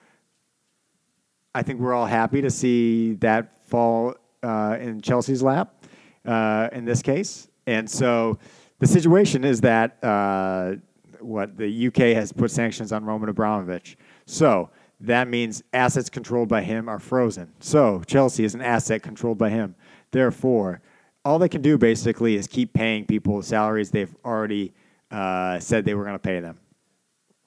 I 1.53 1.63
think 1.63 1.81
we're 1.81 1.93
all 1.93 2.05
happy 2.05 2.41
to 2.41 2.49
see 2.49 3.13
that 3.15 3.67
fall 3.67 4.15
uh, 4.41 4.77
in 4.79 5.01
Chelsea's 5.01 5.43
lap 5.43 5.83
uh, 6.25 6.69
in 6.71 6.85
this 6.85 7.01
case. 7.01 7.49
And 7.65 7.89
so 7.89 8.39
the 8.79 8.87
situation 8.87 9.43
is 9.43 9.59
that 9.61 10.01
uh, 10.01 10.75
what 11.21 11.57
the 11.57 11.87
UK 11.87 12.15
has 12.15 12.31
put 12.31 12.51
sanctions 12.51 12.91
on 12.91 13.05
Roman 13.05 13.29
Abramovich. 13.29 13.97
So 14.25 14.69
that 14.99 15.27
means 15.27 15.63
assets 15.73 16.09
controlled 16.09 16.49
by 16.49 16.61
him 16.63 16.89
are 16.89 16.99
frozen. 16.99 17.53
So 17.59 18.01
Chelsea 18.07 18.43
is 18.43 18.55
an 18.55 18.61
asset 18.61 19.03
controlled 19.03 19.37
by 19.37 19.49
him. 19.49 19.75
Therefore, 20.11 20.81
all 21.23 21.39
they 21.39 21.49
can 21.49 21.61
do 21.61 21.77
basically 21.77 22.35
is 22.35 22.47
keep 22.47 22.73
paying 22.73 23.05
people 23.05 23.41
salaries 23.41 23.91
they've 23.91 24.15
already 24.23 24.73
uh, 25.11 25.59
said 25.59 25.85
they 25.85 25.93
were 25.93 26.03
going 26.03 26.15
to 26.15 26.19
pay 26.19 26.39
them. 26.39 26.59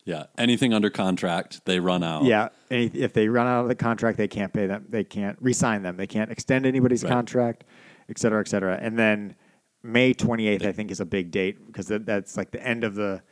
Yeah. 0.04 0.24
Anything 0.38 0.72
under 0.74 0.90
contract, 0.90 1.64
they 1.66 1.78
run 1.78 2.02
out. 2.02 2.24
Yeah, 2.24 2.48
any, 2.70 2.86
if 2.86 3.12
they 3.12 3.28
run 3.28 3.46
out 3.46 3.62
of 3.62 3.68
the 3.68 3.74
contract, 3.74 4.16
they 4.18 4.28
can't 4.28 4.52
pay 4.52 4.66
them. 4.66 4.86
They 4.88 5.04
can't 5.04 5.36
re-sign 5.40 5.82
them. 5.82 5.96
They 5.96 6.06
can't 6.06 6.30
extend 6.30 6.66
anybody's 6.66 7.04
Right. 7.04 7.12
contract, 7.12 7.64
et 8.08 8.18
cetera, 8.18 8.40
et 8.40 8.48
cetera. 8.48 8.78
And 8.80 8.98
then 8.98 9.36
May 9.82 10.14
28th, 10.14 10.64
I 10.64 10.72
think, 10.72 10.90
is 10.90 11.00
a 11.00 11.04
big 11.06 11.30
date 11.30 11.66
because 11.66 11.86
that, 11.88 12.06
that's 12.06 12.36
like 12.36 12.50
the 12.50 12.66
end 12.66 12.82
of 12.84 12.94
the 12.94 13.22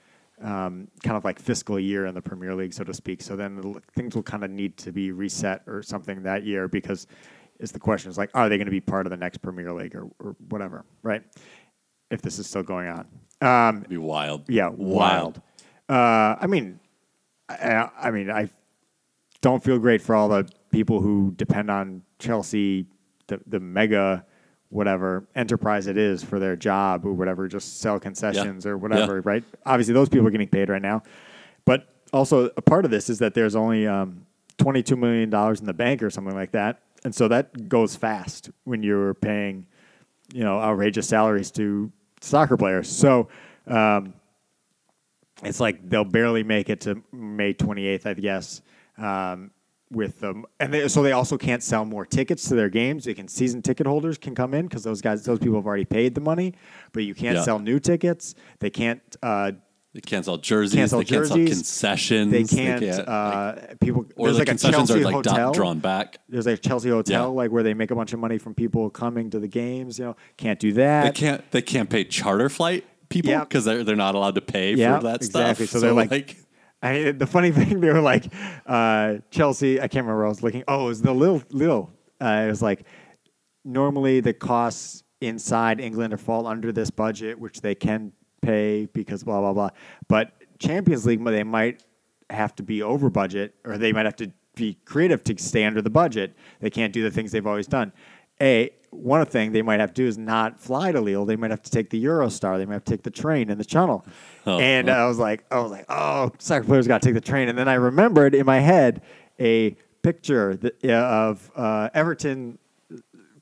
um, 0.41 0.89
kind 1.03 1.17
of 1.17 1.25
like 1.25 1.39
fiscal 1.39 1.79
year 1.79 2.07
in 2.07 2.15
the 2.15 2.23
Premier 2.23 2.55
League, 2.55 2.73
so 2.73 2.85
to 2.85 2.95
speak. 2.95 3.23
So 3.23 3.37
then 3.37 3.75
things 3.95 4.15
will 4.15 4.23
kind 4.23 4.45
of 4.45 4.51
need 4.51 4.77
to 4.79 4.93
be 4.93 5.11
reset 5.13 5.63
or 5.67 5.83
something 5.83 6.23
that 6.23 6.45
year 6.45 6.69
because 6.69 7.07
is 7.59 7.73
the 7.73 7.81
question 7.81 8.11
is 8.11 8.19
like, 8.19 8.31
are 8.35 8.49
they 8.49 8.57
going 8.57 8.67
to 8.67 8.73
be 8.73 8.81
part 8.81 9.07
of 9.07 9.11
the 9.11 9.17
next 9.17 9.39
Premier 9.39 9.73
League 9.73 9.95
or, 9.95 10.09
or 10.21 10.37
whatever, 10.49 10.85
right? 11.03 11.23
If 12.11 12.23
this 12.23 12.39
is 12.39 12.47
still 12.47 12.63
going 12.63 12.89
on. 12.89 13.07
Um, 13.41 13.79
It'd 13.79 13.91
be 13.91 13.99
wild. 13.99 14.49
yeah, 14.49 14.69
wild. 14.69 15.41
Uh, 15.89 16.37
I 16.41 16.47
mean, 16.47 16.81
I, 17.49 17.89
I 18.01 18.11
mean, 18.11 18.31
I 18.31 18.49
don't 19.41 19.63
feel 19.63 19.79
great 19.79 20.03
for 20.03 20.15
all 20.15 20.29
the 20.29 20.49
people 20.71 21.01
who 21.01 21.33
depend 21.37 21.71
on 21.71 22.03
Chelsea, 22.19 22.87
the 23.27 23.41
the 23.47 23.61
mega 23.61 24.25
whatever 24.71 25.25
enterprise 25.35 25.87
it 25.87 25.97
is 25.97 26.23
for 26.23 26.39
their 26.39 26.55
job 26.57 27.07
or 27.07 27.13
whatever, 27.13 27.49
just 27.49 27.81
sell 27.81 27.99
concessions 27.99 28.67
or 28.67 28.77
whatever, 28.77 29.17
Yeah. 29.17 29.23
right? 29.25 29.45
Obviously, 29.65 29.95
those 29.95 30.09
people 30.09 30.27
are 30.27 30.31
getting 30.31 30.49
paid 30.49 30.69
right 30.69 30.83
now, 30.83 31.03
but 31.65 31.89
also 32.13 32.51
a 32.57 32.63
part 32.63 32.85
of 32.85 32.91
this 32.91 33.09
is 33.09 33.19
that 33.21 33.35
there's 33.35 33.57
only 33.57 33.87
um, 33.87 34.27
twenty 34.59 34.83
two 34.83 34.97
million 34.97 35.31
dollars 35.31 35.61
in 35.61 35.67
the 35.67 35.73
bank 35.73 36.03
or 36.03 36.11
something 36.11 36.35
like 36.35 36.53
that, 36.53 36.81
and 37.05 37.15
so 37.15 37.29
that 37.29 37.69
goes 37.69 37.97
fast 37.97 38.51
when 38.65 38.83
you're 38.83 39.15
paying, 39.15 39.67
you 40.35 40.45
know, 40.45 40.59
outrageous 40.59 41.09
salaries 41.09 41.51
to 41.53 41.91
soccer 42.21 42.57
players. 42.57 42.89
So. 42.89 43.29
Um, 43.67 44.15
it's 45.45 45.61
like 45.61 45.89
they'll 45.89 46.05
barely 46.05 46.43
make 46.43 46.69
it 46.69 46.81
to 46.81 47.01
May 47.13 47.55
28th, 47.55 48.07
I 48.07 48.15
guess. 48.15 48.61
Um, 48.97 49.53
with 49.91 50.21
them, 50.21 50.45
and 50.61 50.73
they, 50.75 50.87
so 50.89 51.03
they 51.03 51.13
also 51.13 51.39
can't 51.39 51.63
sell 51.63 51.85
more 51.85 52.05
tickets 52.05 52.49
to 52.49 52.55
their 52.55 52.69
games. 52.69 53.05
They 53.05 53.15
can 53.15 53.27
season 53.29 53.63
ticket 53.63 53.87
holders 53.87 54.19
can 54.19 54.35
come 54.35 54.53
in 54.55 54.67
because 54.67 54.85
those 54.85 55.01
guys, 55.01 55.25
those 55.25 55.39
people 55.39 55.57
have 55.57 55.67
already 55.67 55.85
paid 55.87 56.15
the 56.15 56.21
money, 56.21 56.55
but 56.93 57.05
you 57.05 57.15
can't 57.15 57.37
Yeah. 57.37 57.43
sell 57.43 57.59
new 57.59 57.79
tickets. 57.79 58.35
They 58.61 58.71
can't. 58.71 59.01
Uh, 59.23 59.53
They 59.95 60.01
can't 60.03 60.25
sell 60.25 60.37
jerseys. 60.37 60.75
Can't 60.75 60.91
sell 60.91 60.99
they 60.99 61.05
can't 61.07 61.27
sell 61.27 61.37
concessions. 61.39 62.31
they 62.31 62.45
can't. 62.45 62.83
like- 62.85 63.09
uh, 63.09 63.53
people. 63.81 64.05
or 64.17 64.27
there's 64.27 64.37
the 64.37 64.41
like 64.41 64.49
a 64.49 64.51
concessions 64.51 64.89
Chelsea 64.89 65.01
are 65.03 65.05
like 65.11 65.23
do- 65.25 65.31
hotel. 65.31 65.53
drawn 65.53 65.79
back. 65.79 66.19
There's 66.29 66.45
like 66.47 66.59
a 66.59 66.61
Chelsea 66.61 66.91
hotel, 66.91 67.23
Yeah. 67.23 67.27
like 67.29 67.51
where 67.51 67.63
they 67.63 67.73
make 67.75 67.91
a 67.91 67.95
bunch 67.97 68.13
of 68.13 68.19
money 68.21 68.37
from 68.39 68.55
people 68.55 68.91
coming 68.91 69.31
to 69.31 69.41
the 69.41 69.49
games. 69.49 69.99
You 69.99 70.05
know, 70.05 70.17
can't 70.37 70.61
do 70.61 70.73
that. 70.75 71.05
They 71.15 71.19
can't. 71.21 71.51
They 71.51 71.63
can't 71.63 71.89
pay 71.89 72.05
charter 72.05 72.49
flight 72.51 72.85
people 73.09 73.31
Yeah. 73.31 73.41
because 73.41 73.65
they're 73.65 73.83
they're 73.83 73.97
not 73.97 74.15
allowed 74.15 74.35
to 74.35 74.43
pay 74.43 74.75
Yeah, 74.75 74.99
for 74.99 75.05
that 75.05 75.17
exactly. 75.25 75.67
stuff. 75.67 75.73
So 75.73 75.81
they're 75.81 75.95
like- 75.95 76.37
I 76.83 76.93
mean, 76.93 77.19
the 77.19 77.27
funny 77.27 77.51
thing, 77.53 77.81
they 77.81 77.93
were 77.93 78.01
like, 78.01 78.33
uh, 78.67 79.17
Chelsea, 79.31 79.79
I 79.79 79.89
can't 79.89 80.05
remember 80.05 80.19
where 80.19 80.27
I 80.27 80.31
was 80.31 80.43
looking. 80.43 80.65
Oh, 80.69 80.87
it 80.87 80.89
was 80.89 81.03
the 81.03 81.13
Lil, 81.13 81.43
Lil. 81.51 81.91
Uh, 82.21 82.45
it 82.47 82.49
was 82.49 82.63
like, 82.63 82.85
normally 83.65 84.21
the 84.21 84.33
costs 84.33 85.03
inside 85.21 85.81
England 85.81 86.13
are 86.13 86.19
fall 86.19 86.47
under 86.47 86.73
this 86.73 86.91
budget, 86.91 87.39
which 87.39 87.61
they 87.61 87.75
can 87.75 88.13
pay 88.43 88.87
because 88.87 89.25
blah, 89.25 89.41
blah, 89.41 89.53
blah. 89.53 89.71
But 90.09 90.33
Champions 90.59 91.07
League, 91.07 91.25
they 91.25 91.45
might 91.45 91.83
have 92.31 92.55
to 92.57 92.63
be 92.63 92.83
over 92.83 93.11
budget 93.11 93.55
or 93.65 93.79
they 93.79 93.93
might 93.93 94.05
have 94.05 94.17
to 94.17 94.31
be 94.55 94.75
creative 94.85 95.23
to 95.25 95.35
stay 95.39 95.65
under 95.65 95.83
the 95.83 95.91
budget. 95.91 96.37
They 96.61 96.71
can't 96.71 96.93
do 96.93 97.03
the 97.03 97.11
things 97.11 97.33
they've 97.33 97.47
always 97.47 97.67
done. 97.67 97.93
A, 98.41 98.71
one 98.91 99.25
thing 99.27 99.53
they 99.53 99.63
might 99.63 99.81
have 99.81 99.91
to 99.95 100.03
do 100.03 100.07
is 100.07 100.19
not 100.19 100.59
fly 100.59 100.93
to 100.93 101.01
Lille. 101.01 101.25
They 101.25 101.37
might 101.37 101.51
have 101.51 101.63
to 101.63 101.71
take 101.71 101.91
the 101.91 102.03
Eurostar. 102.05 102.59
They 102.59 102.67
might 102.67 102.75
have 102.75 102.85
to 102.85 102.91
take 102.91 103.03
the 103.03 103.11
train 103.11 103.51
and 103.51 103.61
the 103.61 103.65
channel. 103.65 104.05
Oh, 104.47 104.59
and 104.59 104.91
I 104.91 105.07
was 105.07 105.19
like, 105.19 105.45
I 105.51 105.61
was 105.61 105.71
like, 105.71 105.87
oh, 105.89 106.33
soccer 106.39 106.65
players 106.65 106.87
got 106.87 107.03
to 107.03 107.09
take 107.09 107.15
the 107.15 107.21
train. 107.21 107.49
And 107.49 107.59
then 107.59 107.69
I 107.69 107.75
remembered 107.75 108.35
in 108.35 108.47
my 108.47 108.61
head 108.61 109.03
a 109.39 109.77
picture 110.03 110.57
that, 110.57 110.77
yeah, 110.83 111.29
of 111.29 111.51
uh, 111.55 111.91
Everton 111.95 112.59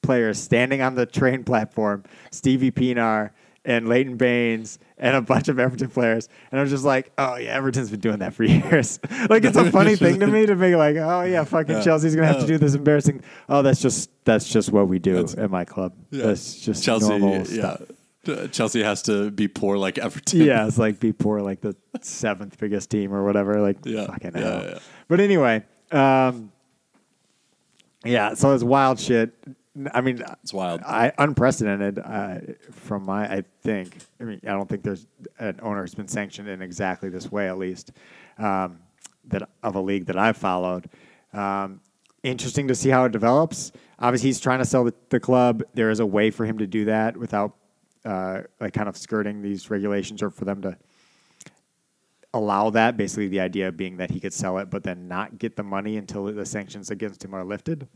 players 0.03 0.39
standing 0.39 0.83
on 0.83 0.95
the 0.95 1.07
train 1.07 1.45
platform, 1.45 2.05
Stevie 2.31 2.71
Pienaar 2.71 3.31
and 3.67 3.89
Leighton 3.89 4.17
Baines 4.17 4.79
and 4.97 5.15
a 5.15 5.21
bunch 5.21 5.49
of 5.49 5.59
Everton 5.59 5.91
players. 5.91 6.29
And 6.51 6.59
I 6.59 6.63
was 6.63 6.71
just 6.71 6.85
like, 6.85 7.13
oh, 7.19 7.37
yeah, 7.37 7.55
Everton's 7.57 7.91
been 7.91 8.01
doing 8.01 8.21
that 8.21 8.33
for 8.33 8.45
years. 8.45 8.99
like, 9.29 9.45
it's 9.45 9.57
a 9.59 9.71
funny 9.71 9.97
thing 9.97 10.21
to 10.21 10.27
me 10.27 10.47
to 10.47 10.55
be 10.57 10.75
like, 10.77 10.97
oh, 10.97 11.23
yeah, 11.23 11.45
fucking. 11.45 11.83
Chelsea's 11.83 12.15
going 12.17 12.27
to 12.29 12.33
have 12.33 12.41
to 12.43 12.47
do 12.47 12.57
this 12.57 12.75
embarrassing. 12.75 13.23
Oh, 13.49 13.61
that's 13.63 13.83
just 13.83 14.09
that's 14.25 14.49
just 14.49 14.73
what 14.73 14.89
we 14.89 14.99
do 14.99 15.19
at 15.37 15.51
my 15.51 15.65
club. 15.67 15.93
Yeah. 16.11 16.27
That's 16.29 16.59
just 16.61 16.83
Chelsea. 16.83 17.09
normal 17.09 17.39
Yeah. 17.49 17.77
stuff. 17.77 17.83
Chelsea 18.51 18.83
has 18.83 19.03
to 19.03 19.31
be 19.31 19.47
poor 19.47 19.77
like 19.77 19.99
Everton. 19.99 20.41
yeah, 20.41 20.67
it's 20.67 20.79
like 20.79 20.99
be 20.99 21.13
poor 21.13 21.41
like 21.41 21.61
the 21.61 21.77
seventh 22.03 22.59
biggest 22.59 22.91
team 22.91 23.13
or 23.15 23.25
whatever. 23.25 23.61
Like 23.61 23.77
Yeah, 23.85 24.07
fucking 24.07 24.33
yeah, 24.35 24.41
hell. 24.41 24.65
yeah. 24.65 24.79
But 25.07 25.21
anyway, 25.21 25.63
um, 25.93 26.51
yeah. 28.05 28.35
So 28.35 28.53
it's 28.53 28.65
wild 28.65 28.99
shit. 28.99 29.33
I 29.93 30.01
mean, 30.01 30.23
It's 30.43 30.53
wild. 30.53 30.83
I 30.83 31.13
unprecedented 31.19 31.99
uh, 31.99 32.39
from 32.71 33.05
my. 33.05 33.31
I 33.31 33.43
think. 33.63 33.99
I 34.21 34.25
mean, 34.25 34.41
I 34.45 34.49
don't 34.53 34.69
think 34.69 34.83
there's 34.83 35.07
an 35.39 35.59
owner 35.63 35.83
who's 35.83 35.95
been 35.95 36.09
sanctioned 36.09 36.49
in 36.49 36.63
exactly 36.63 37.09
this 37.09 37.31
way, 37.31 37.49
at 37.49 37.59
least 37.59 37.93
um, 38.39 38.79
that 39.27 39.49
of 39.63 39.75
a 39.75 39.81
league 39.81 40.07
that 40.07 40.17
I've 40.17 40.37
followed. 40.37 40.89
Um, 41.33 41.81
interesting 42.23 42.69
to 42.69 42.75
see 42.75 42.89
how 42.89 43.05
it 43.05 43.13
develops. 43.13 43.73
Obviously, 43.99 44.31
he's 44.31 44.41
trying 44.41 44.61
to 44.61 44.65
sell 44.65 44.85
the, 44.85 44.95
the 45.11 45.21
club. 45.21 45.63
There 45.75 45.91
is 45.91 46.01
a 46.01 46.07
way 46.07 46.31
for 46.31 46.47
him 46.47 46.59
to 46.59 46.67
do 46.67 46.87
that 46.87 47.17
without 47.17 47.57
uh, 48.05 48.43
like 48.61 48.73
kind 48.73 48.89
of 48.89 48.97
skirting 48.97 49.43
these 49.43 49.69
regulations, 49.69 50.23
or 50.23 50.31
for 50.31 50.45
them 50.47 50.63
to 50.63 50.79
allow 52.33 52.71
that. 52.71 52.97
Basically, 52.97 53.29
the 53.29 53.41
idea 53.41 53.71
being 53.73 53.99
that 53.99 54.11
he 54.11 54.21
could 54.21 54.33
sell 54.33 54.57
it, 54.59 54.71
but 54.71 54.85
then 54.85 55.07
not 55.09 55.39
get 55.39 55.57
the 55.57 55.63
money 55.63 55.99
until 55.99 56.25
the 56.25 56.47
sanctions 56.47 56.91
against 56.91 57.25
him 57.25 57.35
are 57.35 57.45
lifted. 57.45 57.89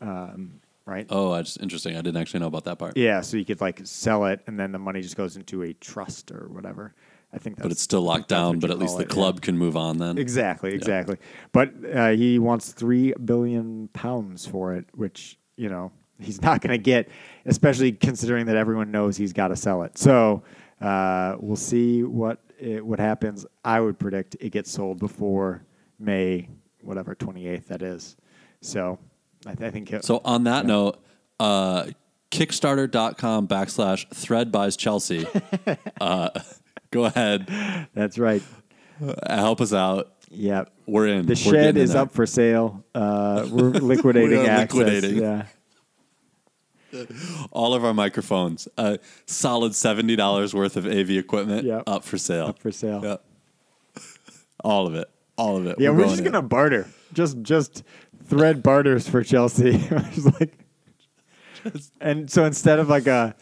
Um, 0.00 0.60
right? 0.90 1.06
Oh, 1.08 1.34
that's 1.34 1.56
interesting. 1.56 1.96
I 1.96 2.02
didn't 2.02 2.20
actually 2.20 2.40
know 2.40 2.48
about 2.48 2.64
that 2.64 2.78
part. 2.78 2.96
Yeah, 2.96 3.20
so 3.20 3.36
you 3.36 3.44
could 3.44 3.60
like 3.60 3.80
sell 3.84 4.26
it, 4.26 4.40
and 4.46 4.58
then 4.58 4.72
the 4.72 4.78
money 4.78 5.00
just 5.00 5.16
goes 5.16 5.36
into 5.36 5.62
a 5.62 5.72
trust 5.74 6.30
or 6.32 6.48
whatever. 6.50 6.94
I 7.32 7.38
think, 7.38 7.56
that's, 7.56 7.62
but 7.62 7.72
it's 7.72 7.80
still 7.80 8.02
locked 8.02 8.28
down. 8.28 8.58
But 8.58 8.70
at 8.72 8.78
least 8.78 8.96
the 8.96 9.04
it, 9.04 9.08
yeah. 9.08 9.14
club 9.14 9.40
can 9.40 9.56
move 9.56 9.76
on 9.76 9.98
then. 9.98 10.18
Exactly, 10.18 10.74
exactly. 10.74 11.16
But 11.52 11.72
uh, 11.94 12.08
he 12.10 12.40
wants 12.40 12.72
three 12.72 13.12
billion 13.24 13.88
pounds 13.92 14.46
for 14.46 14.74
it, 14.74 14.86
which 14.94 15.38
you 15.56 15.68
know 15.68 15.92
he's 16.18 16.42
not 16.42 16.60
going 16.60 16.72
to 16.72 16.82
get, 16.82 17.08
especially 17.46 17.92
considering 17.92 18.46
that 18.46 18.56
everyone 18.56 18.90
knows 18.90 19.16
he's 19.16 19.32
got 19.32 19.48
to 19.48 19.56
sell 19.56 19.84
it. 19.84 19.96
So 19.96 20.42
uh, 20.80 21.36
we'll 21.38 21.54
see 21.54 22.02
what 22.02 22.40
it, 22.58 22.84
what 22.84 22.98
happens. 22.98 23.46
I 23.64 23.80
would 23.80 23.98
predict 23.98 24.36
it 24.40 24.50
gets 24.50 24.72
sold 24.72 24.98
before 24.98 25.64
May, 26.00 26.48
whatever 26.82 27.14
twenty 27.14 27.46
eighth 27.46 27.68
that 27.68 27.82
is. 27.82 28.16
So 28.60 28.98
I, 29.46 29.54
th- 29.54 29.68
I 29.68 29.70
think 29.70 29.94
So 30.04 30.20
on 30.24 30.44
that 30.44 30.66
note, 30.66 31.02
uh, 31.38 31.86
Kickstarter.com 32.30 33.48
backslash 33.48 34.06
thread 34.14 34.52
buys 34.52 34.76
Chelsea. 34.76 35.26
uh, 36.00 36.30
go 36.90 37.04
ahead, 37.06 37.88
that's 37.94 38.18
right. 38.18 38.42
uh, 39.02 39.36
help 39.36 39.60
us 39.60 39.72
out. 39.72 40.12
Yeah. 40.30 40.64
We're 40.86 41.08
in. 41.08 41.26
The 41.26 41.30
We're 41.32 41.34
shed 41.36 41.52
getting 41.52 41.76
in 41.76 41.82
is 41.82 41.92
there. 41.94 42.02
up 42.02 42.12
for 42.12 42.26
sale. 42.26 42.84
Uh, 42.94 43.48
we're 43.50 43.70
liquidating 43.70 44.30
We 44.30 44.46
are 44.46 44.50
access. 44.50 44.74
liquidating. 44.78 45.22
Yeah. 45.22 45.46
All 47.52 47.72
of 47.74 47.84
our 47.84 47.94
microphones, 47.94 48.66
uh, 48.76 48.96
solid 49.26 49.76
seventy 49.76 50.16
dollars 50.16 50.52
worth 50.54 50.76
of 50.76 50.86
AV 50.86 51.10
equipment, 51.10 51.64
Yep. 51.64 51.84
up 51.86 52.02
for 52.04 52.18
sale. 52.18 52.46
Up 52.46 52.58
for 52.58 52.72
sale. 52.72 53.00
Yep. 53.04 53.24
All 54.64 54.88
of 54.88 54.94
it. 54.96 55.08
All 55.36 55.56
of 55.56 55.66
it. 55.68 55.78
Yeah, 55.78 55.90
we're, 55.90 55.98
going 55.98 56.08
just 56.10 56.18
in. 56.20 56.24
gonna 56.32 56.42
barter. 56.42 56.88
Just 57.12 57.40
just 57.42 57.84
thread 58.30 58.62
barters 58.62 59.08
for 59.08 59.22
Chelsea. 59.22 59.84
It's 59.90 60.40
like, 60.40 60.56
and 62.00 62.30
so 62.30 62.46
instead 62.46 62.78
of 62.78 62.88
like 62.88 63.06
a 63.06 63.34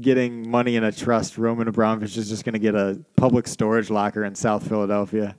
getting 0.00 0.48
money 0.48 0.76
in 0.76 0.84
a 0.84 0.92
trust, 0.92 1.38
Roman 1.38 1.66
Abramovich 1.66 2.16
is 2.16 2.28
just 2.28 2.44
going 2.44 2.52
to 2.52 2.60
get 2.60 2.76
a 2.76 3.02
public 3.16 3.48
storage 3.48 3.90
locker 3.90 4.24
in 4.24 4.36
South 4.36 4.68
Philadelphia 4.68 5.34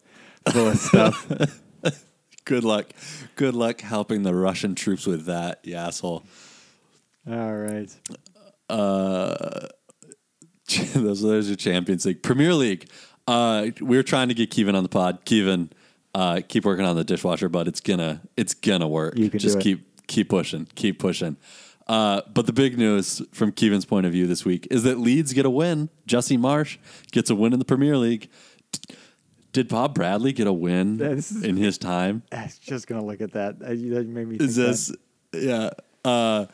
full 0.49 0.67
of 0.67 0.77
stuff. 0.77 1.61
Good 2.45 2.65
luck. 2.65 2.87
Good 3.35 3.55
luck 3.55 3.79
helping 3.79 4.23
the 4.23 4.35
Russian 4.35 4.75
troops 4.75 5.05
with 5.05 5.25
that, 5.27 5.61
you 5.63 5.75
asshole. 5.75 6.25
All 7.29 7.55
right. 7.55 7.89
those, 10.93 11.21
those 11.21 11.49
are 11.49 11.55
Champions 11.55 12.05
League. 12.05 12.21
Premier 12.21 12.53
League. 12.53 12.89
Uh, 13.27 13.67
we 13.81 13.97
are 13.97 14.03
trying 14.03 14.27
to 14.27 14.33
get 14.33 14.51
Kevin 14.51 14.75
on 14.75 14.83
the 14.83 14.89
pod. 14.89 15.19
Kevin, 15.25 15.71
uh, 16.15 16.39
keep 16.47 16.63
working 16.63 16.85
on 16.85 16.95
the 16.95 17.03
dishwasher, 17.03 17.49
but 17.49 17.67
it's 17.67 17.81
gonna 17.81 18.21
it's 18.37 18.53
gonna 18.53 18.87
work. 18.87 19.17
You 19.17 19.29
can 19.29 19.39
Just 19.39 19.59
keep 19.59 20.07
keep 20.07 20.29
pushing, 20.29 20.65
keep 20.75 20.97
pushing. 20.97 21.35
Uh, 21.87 22.21
but 22.33 22.47
the 22.47 22.53
big 22.53 22.77
news 22.77 23.21
from 23.33 23.51
Kevin's 23.51 23.85
point 23.85 24.05
of 24.05 24.11
view 24.13 24.25
this 24.25 24.43
week 24.45 24.65
is 24.71 24.83
that 24.83 24.97
Leeds 24.97 25.33
get 25.33 25.45
a 25.45 25.49
win. 25.49 25.89
Jesse 26.07 26.37
Marsch 26.37 26.77
gets 27.11 27.29
a 27.29 27.35
win 27.35 27.51
in 27.53 27.59
the 27.59 27.65
Premier 27.65 27.97
League. 27.97 28.29
Did 29.51 29.67
Bob 29.67 29.93
Bradley 29.93 30.31
get 30.33 30.47
a 30.47 30.53
win 30.53 30.99
is- 31.01 31.43
in 31.43 31.57
his 31.57 31.77
time? 31.77 32.23
I 32.31 32.43
was 32.43 32.57
just 32.57 32.87
to 32.87 33.01
look 33.01 33.21
at 33.21 33.33
that. 33.33 33.59
That 33.59 34.07
made 34.07 34.27
me 34.27 34.37
think 34.37 34.49
Is 34.49 34.55
this 34.55 34.91
yeah? 35.33 35.71
Uh, 36.03 36.45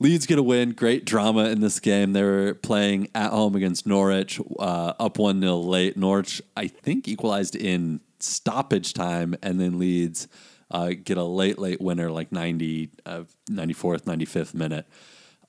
Leeds 0.00 0.26
get 0.26 0.38
a 0.38 0.42
win. 0.42 0.72
Great 0.72 1.04
drama 1.06 1.44
in 1.48 1.60
this 1.60 1.80
game. 1.80 2.12
They 2.12 2.22
were 2.22 2.54
playing 2.54 3.08
at 3.14 3.30
home 3.30 3.54
against 3.54 3.86
Norwich, 3.86 4.40
uh, 4.58 4.92
up 4.98 5.18
one 5.18 5.40
0 5.40 5.58
late. 5.58 5.96
Norwich, 5.96 6.42
I 6.56 6.66
think, 6.66 7.06
equalized 7.08 7.54
in 7.56 8.00
stoppage 8.22 8.92
time, 8.94 9.34
and 9.42 9.60
then 9.60 9.78
Leeds 9.78 10.28
uh, 10.70 10.92
get 11.02 11.18
a 11.18 11.24
late, 11.24 11.58
late 11.58 11.80
winner, 11.80 12.10
like 12.10 12.32
90, 12.32 12.90
uh, 13.04 13.24
94th, 13.50 14.02
95th 14.04 14.54
minute. 14.54 14.86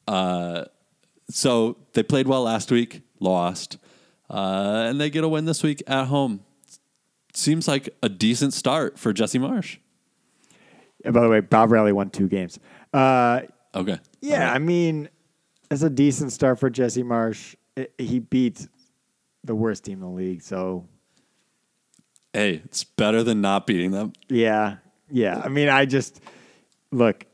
Uh, 0.07 0.65
so 1.29 1.77
they 1.93 2.03
played 2.03 2.27
well 2.27 2.43
last 2.43 2.71
week, 2.71 3.01
lost, 3.19 3.77
uh, 4.29 4.85
and 4.89 4.99
they 4.99 5.09
get 5.09 5.23
a 5.23 5.27
win 5.27 5.45
this 5.45 5.63
week 5.63 5.81
at 5.87 6.05
home. 6.07 6.41
Seems 7.33 7.67
like 7.67 7.89
a 8.03 8.09
decent 8.09 8.53
start 8.53 8.99
for 8.99 9.13
Jesse 9.13 9.39
Marsch. 9.39 9.77
Uh, 11.05 11.11
By 11.11 11.21
the 11.21 11.29
way, 11.29 11.39
Bob 11.39 11.69
Bradley 11.69 11.91
won 11.93 12.09
two 12.09 12.27
games. 12.27 12.59
Uh, 12.93 13.41
Okay. 13.75 13.97
yeah, 14.21 14.53
I 14.53 14.59
mean, 14.59 15.09
it's 15.71 15.81
a 15.81 15.89
decent 15.89 16.31
start 16.31 16.59
for 16.59 16.69
Jesse 16.69 17.01
Marsch. 17.03 17.55
I- 17.75 17.87
he 17.97 18.19
beat 18.19 18.67
the 19.43 19.55
worst 19.55 19.83
team 19.85 19.93
in 19.95 20.01
the 20.01 20.07
league, 20.15 20.41
so 20.43 20.85
Hey, 22.33 22.61
it's 22.65 22.83
better 22.83 23.23
than 23.23 23.41
not 23.41 23.67
beating 23.67 23.91
them. 23.91 24.13
Yeah, 24.27 24.77
yeah. 25.09 25.41
I 25.43 25.49
mean, 25.49 25.69
I 25.69 25.85
just 25.85 26.21
look. 26.91 27.25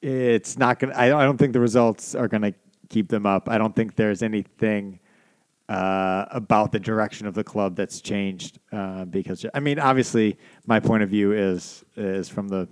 It's 0.00 0.56
not 0.56 0.78
gonna. 0.78 0.94
I 0.96 1.08
don't, 1.08 1.20
I 1.20 1.24
don't 1.24 1.36
think 1.36 1.52
the 1.52 1.60
results 1.60 2.14
are 2.14 2.28
gonna 2.28 2.54
keep 2.88 3.08
them 3.08 3.26
up. 3.26 3.48
I 3.48 3.58
don't 3.58 3.74
think 3.76 3.94
there's 3.96 4.22
anything 4.22 5.00
uh, 5.68 6.26
about 6.30 6.72
the 6.72 6.80
direction 6.80 7.26
of 7.26 7.34
the 7.34 7.44
club 7.44 7.76
that's 7.76 8.00
changed. 8.00 8.58
Uh, 8.72 9.04
because 9.04 9.44
I 9.52 9.60
mean, 9.60 9.78
obviously, 9.78 10.38
my 10.66 10.80
point 10.80 11.02
of 11.02 11.10
view 11.10 11.32
is 11.32 11.84
is 11.96 12.28
from 12.28 12.48
the 12.48 12.68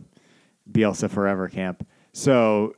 Bielsa 0.71 1.11
Forever 1.11 1.49
camp. 1.49 1.87
So, 2.13 2.75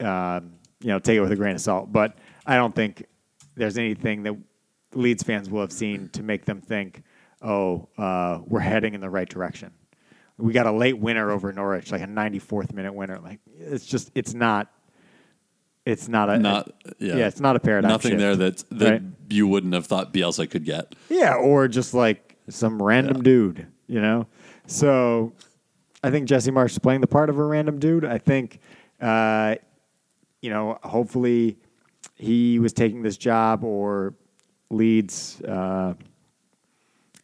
um, 0.00 0.54
you 0.80 0.88
know, 0.88 0.98
take 0.98 1.16
it 1.16 1.20
with 1.20 1.32
a 1.32 1.36
grain 1.36 1.56
of 1.56 1.60
salt. 1.60 1.92
But 1.92 2.16
I 2.46 2.56
don't 2.56 2.74
think 2.74 3.04
there's 3.54 3.76
anything 3.76 4.22
that 4.22 4.36
Leeds 4.94 5.22
fans 5.22 5.50
will 5.50 5.60
have 5.60 5.72
seen 5.72 6.08
to 6.10 6.22
make 6.22 6.44
them 6.44 6.60
think, 6.60 7.02
oh, 7.42 7.88
uh, 7.98 8.40
we're 8.46 8.60
heading 8.60 8.94
in 8.94 9.00
the 9.00 9.10
right 9.10 9.28
direction. 9.28 9.72
We 10.38 10.52
got 10.52 10.66
a 10.66 10.72
late 10.72 10.98
winner 10.98 11.30
over 11.30 11.52
Norwich, 11.52 11.92
like 11.92 12.00
a 12.00 12.06
94th 12.06 12.72
minute 12.72 12.94
winner. 12.94 13.18
Like 13.18 13.40
it's 13.58 13.84
just, 13.84 14.10
it's 14.14 14.34
not, 14.34 14.72
it's 15.84 16.08
not 16.08 16.30
a, 16.30 16.38
Not 16.38 16.70
yeah. 16.98 17.16
yeah, 17.16 17.26
it's 17.26 17.40
not 17.40 17.56
a 17.56 17.60
paradigm. 17.60 17.90
Nothing 17.90 18.12
shift, 18.12 18.20
there 18.20 18.36
that 18.36 18.64
that 18.70 18.90
right? 18.90 19.02
you 19.28 19.48
wouldn't 19.48 19.74
have 19.74 19.86
thought 19.86 20.12
Bielsa 20.12 20.48
could 20.48 20.64
get. 20.64 20.94
Yeah, 21.08 21.34
or 21.34 21.66
just 21.68 21.92
like 21.92 22.36
some 22.48 22.80
random 22.80 23.22
dude, 23.22 23.66
you 23.86 24.00
know? 24.00 24.26
So 24.66 25.32
I 26.02 26.10
think 26.10 26.28
Jesse 26.28 26.50
Marsch 26.50 26.70
is 26.70 26.78
playing 26.78 27.00
the 27.00 27.06
part 27.06 27.30
of 27.30 27.38
a 27.38 27.44
random 27.44 27.78
dude. 27.78 28.04
I 28.04 28.18
think, 28.18 28.60
uh, 29.00 29.56
you 30.40 30.50
know, 30.50 30.78
hopefully 30.82 31.58
he 32.14 32.58
was 32.58 32.72
taking 32.72 33.02
this 33.02 33.16
job 33.16 33.64
or 33.64 34.14
Leeds, 34.70 35.40
uh, 35.42 35.94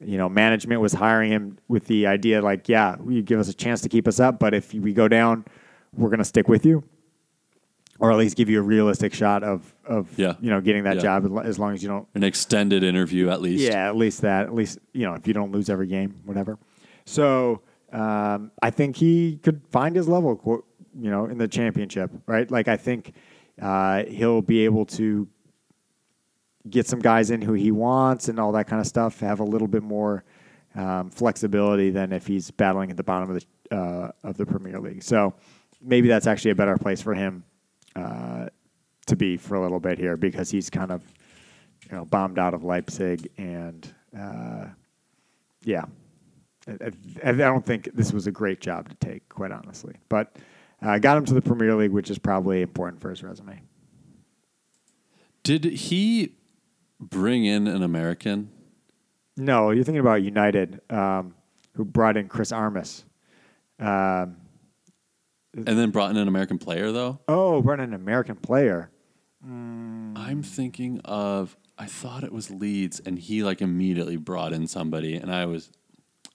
you 0.01 0.17
know, 0.19 0.29
management 0.29 0.81
was 0.81 0.93
hiring 0.93 1.31
him 1.33 1.59
with 1.69 1.87
the 1.87 2.07
idea 2.07 2.41
like, 2.41 2.69
yeah, 2.69 2.97
you 3.09 3.23
give 3.23 3.41
us 3.41 3.49
a 3.49 3.55
chance 3.55 3.81
to 3.83 3.89
keep 3.89 4.07
us 4.07 4.21
up, 4.21 4.39
but 4.39 4.55
if 4.55 4.73
we 4.73 4.93
go 4.93 5.09
down, 5.09 5.45
we're 5.97 6.09
going 6.09 6.19
to 6.21 6.25
stick 6.25 6.49
with 6.49 6.65
you. 6.65 6.85
Or 8.01 8.13
at 8.13 8.17
least 8.19 8.37
give 8.37 8.49
you 8.49 8.61
a 8.61 8.63
realistic 8.63 9.13
shot 9.13 9.43
of, 9.43 9.75
of 9.85 10.17
Yeah. 10.17 10.35
you 10.41 10.51
know, 10.51 10.61
getting 10.61 10.85
that 10.85 10.97
Yeah. 10.97 11.03
job 11.03 11.39
as 11.45 11.59
long 11.59 11.75
as 11.75 11.83
you 11.83 11.89
don't 11.89 12.07
An 12.15 12.23
extended 12.23 12.85
interview 12.85 13.29
at 13.29 13.43
least. 13.43 13.65
yeah, 13.65 13.89
at 13.89 13.97
least 13.97 14.21
that. 14.23 14.47
At 14.47 14.55
least 14.55 14.79
you 14.93 15.05
know 15.05 15.15
if 15.15 15.27
you 15.27 15.35
don't 15.35 15.51
lose 15.51 15.69
every 15.69 15.89
game, 15.89 16.15
whatever. 16.25 16.59
So 17.05 17.63
um, 17.93 18.53
I 18.63 18.71
think 18.71 18.95
he 18.97 19.39
could 19.43 19.63
find 19.73 19.97
his 19.97 20.07
level, 20.07 20.63
you 20.97 21.11
know, 21.11 21.25
in 21.25 21.39
the 21.39 21.49
championship, 21.49 22.13
right? 22.27 22.49
Like 22.49 22.69
I 22.69 22.77
think 22.77 23.15
uh, 23.61 24.05
he'll 24.05 24.43
be 24.43 24.65
able 24.65 24.87
to 24.87 25.27
get 26.71 26.87
some 26.87 27.01
guys 27.01 27.31
in 27.31 27.43
who 27.43 27.53
he 27.53 27.71
wants 27.71 28.29
and 28.29 28.39
all 28.39 28.53
that 28.53 28.67
kind 28.67 28.81
of 28.81 28.87
stuff. 28.87 29.21
Have 29.21 29.41
a 29.41 29.45
little 29.45 29.69
bit 29.69 29.83
more 29.83 30.25
um, 30.75 31.11
flexibility 31.11 31.91
than 31.91 32.13
if 32.13 32.27
he's 32.27 32.51
battling 32.51 32.91
at 32.91 32.97
the 32.97 33.03
bottom 33.03 33.31
of 33.31 33.41
the 33.41 33.77
uh, 33.77 34.11
of 34.23 34.37
the 34.37 34.47
Premier 34.47 34.79
League. 34.79 35.03
So 35.03 35.35
maybe 35.83 36.09
that's 36.09 36.27
actually 36.27 36.53
a 36.53 36.57
better 36.57 36.77
place 36.77 37.03
for 37.03 37.15
him 37.15 37.45
uh, 37.97 38.47
to 39.07 39.17
be 39.17 39.37
for 39.37 39.57
a 39.57 39.63
little 39.63 39.81
bit 39.81 39.99
here 39.99 40.17
because 40.17 40.51
he's 40.51 40.71
kind 40.71 40.91
of 40.91 41.03
you 41.91 41.97
know, 41.97 42.05
bombed 42.05 42.39
out 42.39 42.55
of 42.55 42.65
Leipzig, 42.65 43.31
and 43.39 43.93
uh, 44.19 44.67
yeah, 45.63 45.85
I, 46.67 46.91
I, 47.25 47.29
I 47.29 47.33
don't 47.33 47.65
think 47.65 47.91
this 47.95 48.13
was 48.13 48.27
a 48.27 48.33
great 48.33 48.61
job 48.61 48.89
to 48.89 48.95
take, 48.97 49.29
quite 49.29 49.53
honestly. 49.53 49.95
But 50.09 50.37
uh, 50.83 50.99
got 50.99 51.17
him 51.17 51.25
to 51.27 51.35
the 51.35 51.43
Premier 51.43 51.75
League, 51.75 51.93
which 51.93 52.11
is 52.11 52.19
probably 52.19 52.63
important 52.63 53.01
for 53.01 53.11
his 53.11 53.23
resume. 53.23 53.63
Did 55.43 55.65
he 55.65 56.35
bring 57.01 57.45
in 57.45 57.67
an 57.67 57.83
American? 57.83 58.51
No, 59.37 59.71
you're 59.71 59.85
thinking 59.85 60.01
about 60.01 60.23
United, 60.23 60.81
um, 60.91 61.35
who 61.75 61.85
brought 61.85 62.17
in 62.17 62.29
Chris 62.29 62.51
Armas. 62.53 63.05
Um, 63.79 64.37
And 65.55 65.79
then 65.79 65.91
brought 65.91 66.11
in 66.11 66.17
an 66.17 66.29
American 66.29 66.59
player 66.59 66.91
though? 66.93 67.21
oh, 67.29 67.63
brought 67.63 67.81
in 67.81 67.87
an 67.91 67.95
American 67.95 68.37
player. 68.37 68.91
I'm 69.45 70.43
thinking 70.43 71.01
of 71.05 71.57
I 71.79 71.87
thought 71.87 72.25
it 72.25 72.33
was 72.33 72.51
Leeds 72.51 73.01
and 73.07 73.19
he 73.19 73.43
like 73.45 73.63
immediately 73.63 74.17
brought 74.17 74.53
in 74.53 74.67
somebody 74.67 75.15
and 75.15 75.33
I 75.33 75.47
was 75.47 75.71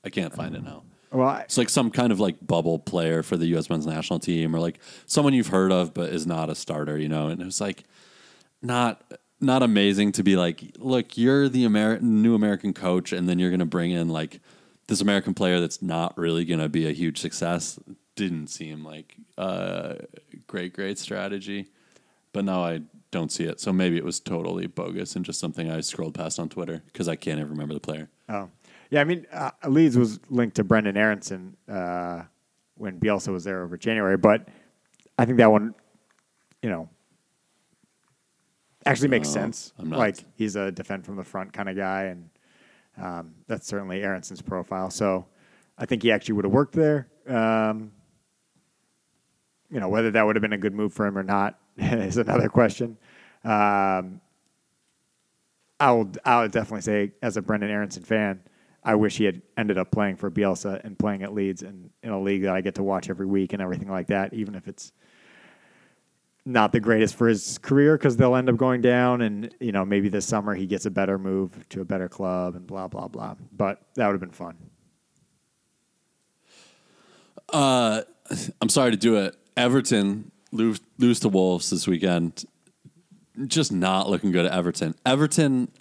I 0.03 0.09
can't 0.09 0.33
find 0.33 0.55
it 0.55 0.63
now. 0.63 0.83
Well, 1.11 1.27
I, 1.27 1.41
It's 1.41 1.57
like 1.57 1.69
some 1.69 1.91
kind 1.91 2.11
of 2.11 2.19
like 2.19 2.37
bubble 2.45 2.79
player 2.79 3.21
for 3.21 3.37
the 3.37 3.45
U.S. 3.47 3.69
men's 3.69 3.85
national 3.85 4.19
team, 4.19 4.55
or 4.55 4.59
like 4.59 4.79
someone 5.05 5.33
you've 5.33 5.47
heard 5.47 5.71
of 5.71 5.93
but 5.93 6.09
is 6.09 6.25
not 6.25 6.49
a 6.49 6.55
starter, 6.55 6.97
you 6.97 7.07
know. 7.07 7.27
And 7.27 7.39
it 7.41 7.45
was 7.45 7.61
like 7.61 7.83
not 8.63 9.03
not 9.43 9.63
amazing 9.63 10.11
to 10.13 10.23
be 10.23 10.35
like, 10.35 10.63
look, 10.77 11.17
you're 11.17 11.49
the 11.49 11.65
Ameri- 11.65 12.01
new 12.01 12.35
American 12.35 12.73
coach, 12.73 13.11
and 13.11 13.27
then 13.27 13.39
you're 13.39 13.49
going 13.49 13.59
to 13.59 13.65
bring 13.65 13.91
in 13.91 14.09
like 14.09 14.39
this 14.87 15.01
American 15.01 15.33
player 15.33 15.59
that's 15.59 15.81
not 15.81 16.17
really 16.17 16.45
going 16.45 16.59
to 16.59 16.69
be 16.69 16.87
a 16.87 16.91
huge 16.91 17.19
success. 17.19 17.79
Didn't 18.15 18.47
seem 18.47 18.83
like 18.83 19.15
a 19.37 20.01
great, 20.47 20.73
great 20.73 20.97
strategy, 20.99 21.67
but 22.31 22.45
now 22.45 22.63
I 22.63 22.81
don't 23.11 23.31
see 23.31 23.43
it. 23.43 23.59
So 23.59 23.71
maybe 23.71 23.97
it 23.97 24.03
was 24.03 24.19
totally 24.19 24.67
bogus 24.67 25.15
and 25.15 25.23
just 25.23 25.39
something 25.39 25.69
I 25.69 25.81
scrolled 25.81 26.15
past 26.15 26.39
on 26.39 26.49
Twitter 26.49 26.81
because 26.87 27.07
I 27.07 27.15
can't 27.15 27.39
ever 27.39 27.49
remember 27.49 27.73
the 27.73 27.79
player. 27.79 28.09
Oh, 28.29 28.49
yeah. 28.89 29.01
I 29.01 29.03
mean, 29.03 29.25
uh, 29.31 29.51
Leeds 29.67 29.97
was 29.97 30.19
linked 30.29 30.55
to 30.57 30.63
Brenden 30.63 30.97
Aaronson 30.97 31.55
uh, 31.67 32.23
when 32.75 32.99
Bielsa 32.99 33.31
was 33.31 33.43
there 33.43 33.63
over 33.63 33.77
January, 33.77 34.17
but 34.17 34.47
I 35.17 35.25
think 35.25 35.37
that 35.37 35.51
one, 35.51 35.75
you 36.61 36.69
know, 36.69 36.89
actually 38.85 39.09
makes 39.09 39.27
No, 39.29 39.33
sense. 39.33 39.73
I'm 39.79 39.89
not- 39.89 39.99
Like 39.99 40.17
he's 40.35 40.55
a 40.55 40.71
defend 40.71 41.05
from 41.05 41.15
the 41.15 41.23
front 41.23 41.53
kind 41.53 41.69
of 41.69 41.75
guy, 41.75 42.03
and 42.03 42.29
um, 42.97 43.33
that's 43.47 43.67
certainly 43.67 44.01
Aaronson's 44.03 44.41
profile. 44.41 44.89
So 44.89 45.25
I 45.77 45.85
think 45.85 46.03
he 46.03 46.11
actually 46.11 46.33
would 46.35 46.45
have 46.45 46.53
worked 46.53 46.73
there. 46.75 47.07
Um, 47.27 47.91
you 49.71 49.79
know, 49.79 49.89
whether 49.89 50.11
that 50.11 50.25
would 50.25 50.35
have 50.35 50.41
been 50.41 50.53
a 50.53 50.57
good 50.57 50.73
move 50.73 50.93
for 50.93 51.05
him 51.07 51.17
or 51.17 51.23
not 51.23 51.57
is 51.77 52.17
another 52.17 52.49
question. 52.49 52.97
Um, 53.43 54.21
I 55.79 55.91
will, 55.91 56.11
I 56.23 56.41
would 56.41 56.51
definitely 56.51 56.81
say, 56.81 57.11
as 57.21 57.35
a 57.37 57.41
Brenden 57.41 57.69
Aaronson 57.69 58.03
fan, 58.03 58.41
I 58.83 58.95
wish 58.95 59.17
he 59.17 59.23
had 59.25 59.41
ended 59.57 59.77
up 59.77 59.91
playing 59.91 60.17
for 60.17 60.29
Bielsa 60.29 60.83
and 60.83 60.97
playing 60.99 61.23
at 61.23 61.33
Leeds 61.33 61.63
and 61.63 61.89
in 62.03 62.11
a 62.11 62.21
league 62.21 62.43
that 62.43 62.53
I 62.53 62.61
get 62.61 62.75
to 62.75 62.83
watch 62.83 63.09
every 63.09 63.25
week 63.25 63.53
and 63.53 63.61
everything 63.61 63.89
like 63.89 64.07
that, 64.07 64.33
even 64.33 64.55
if 64.55 64.67
it's 64.67 64.91
not 66.45 66.71
the 66.71 66.79
greatest 66.79 67.15
for 67.15 67.27
his 67.27 67.57
career 67.59 67.97
because 67.97 68.17
they'll 68.17 68.35
end 68.35 68.49
up 68.49 68.57
going 68.57 68.81
down. 68.81 69.21
And, 69.21 69.53
you 69.59 69.71
know, 69.71 69.85
maybe 69.85 70.09
this 70.09 70.25
summer 70.25 70.53
he 70.53 70.65
gets 70.65 70.85
a 70.85 70.91
better 70.91 71.17
move 71.17 71.67
to 71.69 71.81
a 71.81 71.85
better 71.85 72.09
club 72.09 72.55
and 72.55 72.67
blah, 72.67 72.87
blah, 72.87 73.07
blah. 73.07 73.35
But 73.51 73.81
that 73.95 74.07
would 74.07 74.13
have 74.13 74.19
been 74.19 74.31
fun. 74.31 74.57
Uh, 77.49 78.01
I'm 78.61 78.69
sorry 78.69 78.91
to 78.91 78.97
do 78.97 79.17
it. 79.17 79.35
Everton 79.55 80.31
lose 80.51 80.81
lose 80.97 81.19
to 81.21 81.29
Wolves 81.29 81.69
this 81.69 81.87
weekend. 81.87 82.45
just 83.47 83.71
not 83.71 84.09
looking 84.09 84.31
good 84.31 84.45
at 84.45 84.51
Everton. 84.51 84.95
Everton, 85.05 85.71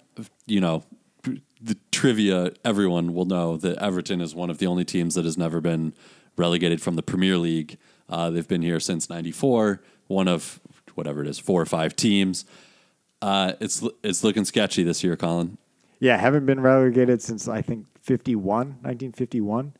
you 0.45 0.61
know, 0.61 0.83
the 1.23 1.77
trivia, 1.91 2.51
everyone 2.65 3.13
will 3.13 3.25
know 3.25 3.57
that 3.57 3.77
Everton 3.77 4.21
is 4.21 4.35
one 4.35 4.49
of 4.49 4.57
the 4.57 4.67
only 4.67 4.83
teams 4.83 5.15
that 5.15 5.25
has 5.25 5.37
never 5.37 5.61
been 5.61 5.93
relegated 6.37 6.81
from 6.81 6.95
the 6.95 7.03
Premier 7.03 7.37
League. 7.37 7.77
Uh, 8.09 8.29
they've 8.29 8.47
been 8.47 8.61
here 8.61 8.79
since 8.79 9.09
94, 9.09 9.81
one 10.07 10.27
of 10.27 10.59
whatever 10.95 11.21
it 11.21 11.27
is, 11.27 11.39
four 11.39 11.61
or 11.61 11.65
five 11.65 11.95
teams. 11.95 12.45
Uh, 13.21 13.53
it's 13.59 13.83
it's 14.03 14.23
looking 14.23 14.43
sketchy 14.45 14.83
this 14.83 15.03
year, 15.03 15.15
Colin. 15.15 15.57
Yeah, 15.99 16.17
haven't 16.17 16.45
been 16.45 16.59
relegated 16.59 17.21
since 17.21 17.47
I 17.47 17.61
think 17.61 17.85
51, 18.01 18.67
1951. 18.81 19.73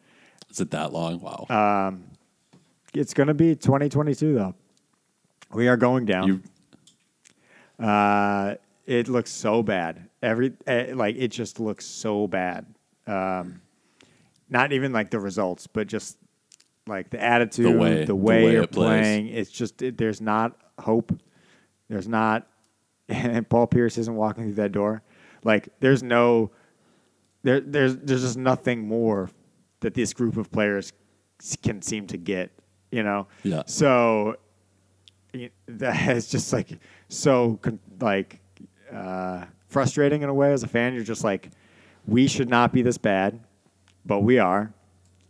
Is 0.49 0.61
it 0.61 0.71
that 0.71 0.93
long? 0.93 1.19
Wow. 1.19 1.45
Uh, 1.49 1.91
It's 2.93 3.13
going 3.13 3.28
to 3.28 3.34
be 3.34 3.55
2022 3.55 4.34
though. 4.34 4.55
We 5.51 5.67
are 5.67 5.76
going 5.78 6.05
down. 6.05 6.28
you, 6.28 6.41
Uh, 7.86 8.55
it 8.86 9.07
looks 9.09 9.32
so 9.32 9.61
bad. 9.63 10.09
Every 10.21 10.53
eh, 10.67 10.93
like 10.95 11.15
it 11.17 11.30
just 11.30 11.59
looks 11.59 11.86
so 11.86 12.28
bad. 12.28 12.65
Um, 13.07 13.61
not 14.49 14.71
even 14.71 14.93
like 14.93 15.09
the 15.09 15.19
results, 15.19 15.67
but 15.67 15.88
just 15.88 16.17
like 16.88 17.09
the 17.09 17.21
attitude, 17.21 17.65
The 17.65 17.71
way- 17.77 17.99
the 18.01 18.05
the 18.07 18.15
way, 18.15 18.51
you're 18.51 18.63
it 18.63 18.71
plays. 18.71 19.01
playing. 19.01 19.27
It's 19.27 19.49
just 19.51 19.81
it, 19.81 19.97
there's 19.97 20.21
not 20.21 20.57
hope. 20.79 21.17
There's 21.89 22.07
not. 22.07 22.47
And 23.09 23.47
Paul 23.47 23.67
Pierce 23.67 23.97
isn't 23.97 24.15
walking 24.15 24.45
through 24.45 24.53
that 24.55 24.71
door. 24.71 25.03
Like 25.43 25.69
there's 25.81 26.01
no. 26.03 26.51
There, 27.43 27.59
there's 27.59 27.97
there's 27.97 28.21
just 28.21 28.38
nothing 28.38 28.88
more 28.88 29.29
that 29.81 29.93
this 29.93 30.13
group 30.13 30.38
of 30.38 30.49
players 30.51 30.93
can 31.61 31.81
seem 31.81 32.07
to 32.07 32.17
get. 32.17 32.51
You 32.91 33.03
know. 33.03 33.27
Yeah. 33.43 33.63
So 33.65 34.38
that 35.67 36.09
is 36.15 36.27
just 36.29 36.53
like 36.53 36.79
so 37.09 37.59
like 37.99 38.39
uh, 38.91 39.45
frustrating 39.67 40.21
in 40.21 40.29
a 40.29 40.34
way 40.34 40.53
as 40.53 40.63
a 40.63 40.67
fan. 40.67 40.93
You're 40.93 41.03
just 41.03 41.23
like, 41.23 41.49
we 42.07 42.27
should 42.27 42.49
not 42.49 42.71
be 42.71 42.81
this 42.81 42.97
bad, 42.97 43.39
but 44.05 44.19
we 44.21 44.39
are, 44.39 44.73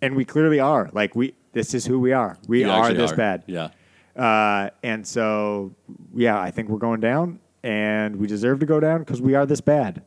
and 0.01 0.15
we 0.15 0.25
clearly 0.25 0.59
are. 0.59 0.89
Like 0.93 1.15
we, 1.15 1.33
this 1.53 1.73
is 1.73 1.85
who 1.85 1.99
we 1.99 2.11
are. 2.11 2.37
We 2.47 2.65
are 2.65 2.93
this 2.93 3.13
bad. 3.13 3.43
Yeah. 3.47 3.69
Uh, 4.15 4.69
and 4.83 5.07
so, 5.07 5.73
yeah, 6.13 6.39
I 6.39 6.51
think 6.51 6.69
we're 6.69 6.77
going 6.77 6.99
down, 6.99 7.39
and 7.63 8.17
we 8.17 8.27
deserve 8.27 8.59
to 8.59 8.65
go 8.65 8.79
down 8.79 8.99
because 8.99 9.21
we 9.21 9.33
are 9.33 9.45
this 9.45 9.61
bad. 9.61 10.03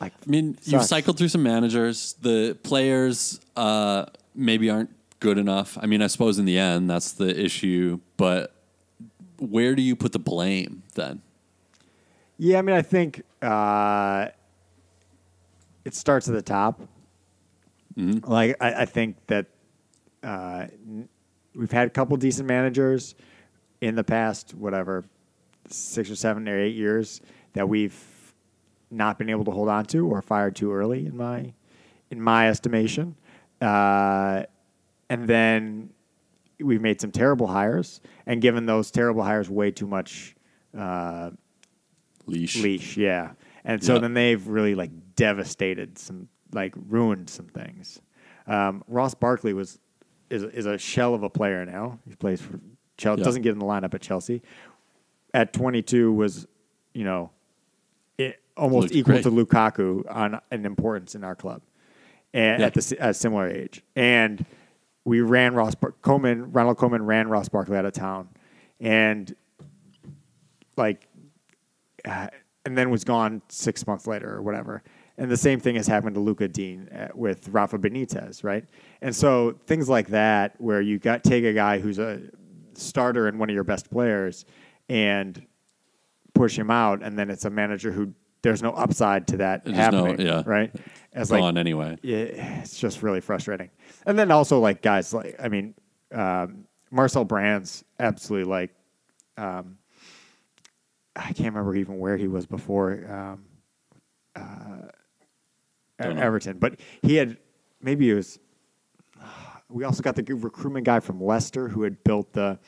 Like, 0.00 0.12
I 0.26 0.30
mean, 0.30 0.56
you've 0.64 0.82
cycled 0.82 1.18
through 1.18 1.28
some 1.28 1.42
managers. 1.42 2.14
The 2.22 2.58
players 2.62 3.38
uh, 3.54 4.06
maybe 4.34 4.70
aren't 4.70 4.90
good 5.20 5.36
enough. 5.36 5.76
I 5.80 5.86
mean, 5.86 6.00
I 6.00 6.06
suppose 6.06 6.38
in 6.38 6.46
the 6.46 6.58
end 6.58 6.88
that's 6.88 7.12
the 7.12 7.38
issue. 7.38 8.00
But 8.16 8.54
where 9.38 9.74
do 9.74 9.82
you 9.82 9.94
put 9.94 10.12
the 10.12 10.18
blame 10.18 10.82
then? 10.94 11.20
yeah, 12.40 12.58
I 12.58 12.62
mean, 12.62 12.74
I 12.74 12.80
think 12.80 13.22
uh, 13.42 14.28
it 15.84 15.94
starts 15.94 16.26
at 16.26 16.34
the 16.34 16.40
top. 16.40 16.80
Like, 17.96 18.56
I, 18.62 18.72
I 18.72 18.84
think 18.86 19.16
that 19.26 19.46
uh, 20.22 20.66
we've 21.54 21.72
had 21.72 21.86
a 21.86 21.90
couple 21.90 22.16
decent 22.16 22.48
managers 22.48 23.14
in 23.80 23.94
the 23.94 24.04
past, 24.04 24.54
whatever, 24.54 25.04
six 25.68 26.10
or 26.10 26.16
seven 26.16 26.48
or 26.48 26.58
eight 26.58 26.74
years 26.74 27.20
that 27.52 27.68
we've 27.68 27.98
not 28.90 29.18
been 29.18 29.30
able 29.30 29.44
to 29.44 29.50
hold 29.50 29.68
on 29.68 29.84
to 29.86 30.06
or 30.06 30.20
fired 30.20 30.56
too 30.56 30.72
early 30.72 31.06
in 31.06 31.16
my 31.16 31.52
in 32.10 32.20
my 32.20 32.48
estimation. 32.48 33.14
Uh, 33.60 34.42
and 35.08 35.28
then 35.28 35.90
we've 36.58 36.80
made 36.80 37.00
some 37.00 37.12
terrible 37.12 37.46
hires 37.46 38.00
and 38.26 38.42
given 38.42 38.66
those 38.66 38.90
terrible 38.90 39.22
hires 39.22 39.48
way 39.48 39.70
too 39.70 39.86
much 39.86 40.34
uh, 40.76 41.30
Leash. 42.26 42.56
leash, 42.56 42.96
yeah. 42.96 43.32
And 43.64 43.82
so 43.82 43.98
then 43.98 44.14
they've 44.14 44.46
really 44.46 44.74
like 44.74 44.90
devastated 45.16 45.98
some, 45.98 46.28
like 46.52 46.74
ruined 46.88 47.28
some 47.28 47.46
things. 47.46 48.00
Um, 48.46 48.82
Ross 48.88 49.14
Barkley 49.14 49.52
was 49.52 49.78
is 50.30 50.42
is 50.44 50.66
a 50.66 50.78
shell 50.78 51.14
of 51.14 51.22
a 51.22 51.28
player 51.30 51.64
now. 51.66 51.98
He 52.08 52.14
plays 52.14 52.40
for 52.40 52.58
Chelsea. 52.96 53.20
Yeah. 53.20 53.24
Doesn't 53.24 53.42
get 53.42 53.52
in 53.52 53.58
the 53.58 53.66
lineup 53.66 53.92
at 53.94 54.00
Chelsea. 54.00 54.42
At 55.34 55.52
22 55.52 56.12
was, 56.12 56.46
you 56.92 57.04
know, 57.04 57.30
it, 58.18 58.40
almost 58.56 58.84
Looked 58.86 58.94
equal 58.96 59.12
great. 59.14 59.22
to 59.24 59.30
Lukaku 59.30 60.04
on 60.14 60.40
an 60.50 60.64
importance 60.66 61.14
in 61.14 61.22
our 61.24 61.34
club, 61.36 61.62
and 62.32 62.60
Yeah. 62.60 62.66
at 62.66 62.74
the 62.74 62.96
at 63.00 63.10
a 63.10 63.14
similar 63.14 63.48
age. 63.48 63.82
And 63.96 64.44
we 65.04 65.20
ran 65.20 65.54
Ross 65.54 65.74
Bar- 65.74 65.94
Koeman. 66.02 66.48
Ronald 66.54 66.76
Koeman 66.78 67.06
ran 67.06 67.28
Ross 67.28 67.48
Barkley 67.48 67.76
out 67.76 67.84
of 67.84 67.92
town, 67.92 68.28
and 68.80 69.34
like 70.76 71.06
uh, 72.04 72.28
and 72.64 72.76
then 72.76 72.90
was 72.90 73.04
gone 73.04 73.42
six 73.48 73.86
months 73.86 74.06
later 74.06 74.34
or 74.34 74.42
whatever. 74.42 74.82
And 75.20 75.30
the 75.30 75.36
same 75.36 75.60
thing 75.60 75.76
has 75.76 75.86
happened 75.86 76.14
to 76.14 76.20
Lucas 76.20 76.48
Digne 76.50 76.88
uh, 76.90 77.08
with 77.14 77.48
Rafa 77.50 77.78
Benitez, 77.78 78.42
right? 78.42 78.64
And 79.02 79.14
so 79.14 79.54
things 79.66 79.86
like 79.86 80.08
that, 80.08 80.58
where 80.58 80.80
you 80.80 80.98
got 80.98 81.22
take 81.22 81.44
a 81.44 81.52
guy 81.52 81.78
who's 81.78 81.98
a 81.98 82.22
starter 82.72 83.28
and 83.28 83.38
one 83.38 83.50
of 83.50 83.54
your 83.54 83.62
best 83.62 83.90
players, 83.90 84.46
and 84.88 85.46
push 86.32 86.58
him 86.58 86.70
out, 86.70 87.02
and 87.02 87.18
then 87.18 87.28
it's 87.28 87.44
a 87.44 87.50
manager 87.50 87.92
who 87.92 88.14
there's 88.40 88.62
no 88.62 88.70
upside 88.70 89.26
to 89.28 89.36
that 89.36 89.62
There's 89.62 89.76
no- 89.76 89.82
happening, 89.82 90.26
yeah. 90.26 90.42
right? 90.46 90.74
As 91.12 91.28
Gone 91.28 91.58
anyway. 91.58 91.98
yeah, 92.00 92.60
it's 92.62 92.78
just 92.78 93.02
really 93.02 93.20
frustrating. 93.20 93.68
And 94.06 94.18
then 94.18 94.30
also 94.30 94.58
like 94.58 94.80
guys 94.80 95.12
like 95.12 95.36
I 95.38 95.48
mean, 95.48 95.74
um, 96.12 96.64
Marcel 96.90 97.26
Brands 97.26 97.84
absolutely 97.98 98.50
like 98.50 98.70
um, 99.36 99.76
I 101.14 101.32
can't 101.34 101.54
remember 101.54 101.76
even 101.76 101.98
where 101.98 102.16
he 102.16 102.26
was 102.26 102.46
before 102.46 103.06
um, 103.12 103.44
uh, 104.34 104.88
Don't 106.00 106.16
know. 106.16 106.22
Everton, 106.22 106.58
but 106.58 106.80
he 107.02 107.16
had 107.16 107.36
maybe 107.80 108.10
it 108.10 108.14
was. 108.14 108.38
We 109.72 109.84
also 109.84 110.02
got 110.02 110.16
the 110.16 110.24
recruitment 110.24 110.84
guy 110.84 110.98
from 110.98 111.22
Leicester 111.22 111.68
who 111.68 111.84
had 111.84 112.02
built 112.02 112.32
the 112.32 112.58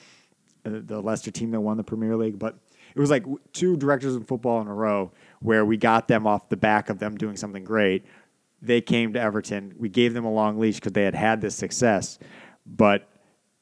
uh, 0.65 0.71
the 0.85 1.01
Leicester 1.01 1.33
team 1.33 1.51
that 1.51 1.61
won 1.61 1.77
the 1.77 1.83
Premier 1.83 2.17
League, 2.17 2.39
but 2.39 2.57
it 2.95 3.01
was 3.01 3.11
like 3.11 3.25
two 3.53 3.77
directors 3.77 4.15
of 4.15 4.29
football 4.29 4.61
in 4.61 4.69
a 4.69 4.75
row 4.75 5.11
where 5.41 5.65
we 5.65 5.77
got 5.77 6.07
them 6.07 6.29
off 6.29 6.49
the 6.49 6.57
back 6.57 6.91
of 6.91 7.01
them 7.01 7.17
doing 7.17 7.37
something 7.37 7.65
great. 7.65 8.05
They 8.61 8.81
came 8.81 9.15
to 9.15 9.21
Everton. 9.21 9.75
We 9.77 9.89
gave 9.89 10.15
them 10.15 10.25
a 10.25 10.33
long 10.33 10.61
leash 10.61 10.77
because 10.77 10.93
they 10.93 11.03
had 11.03 11.17
had 11.17 11.41
this 11.41 11.57
success, 11.57 12.21
but 12.65 13.09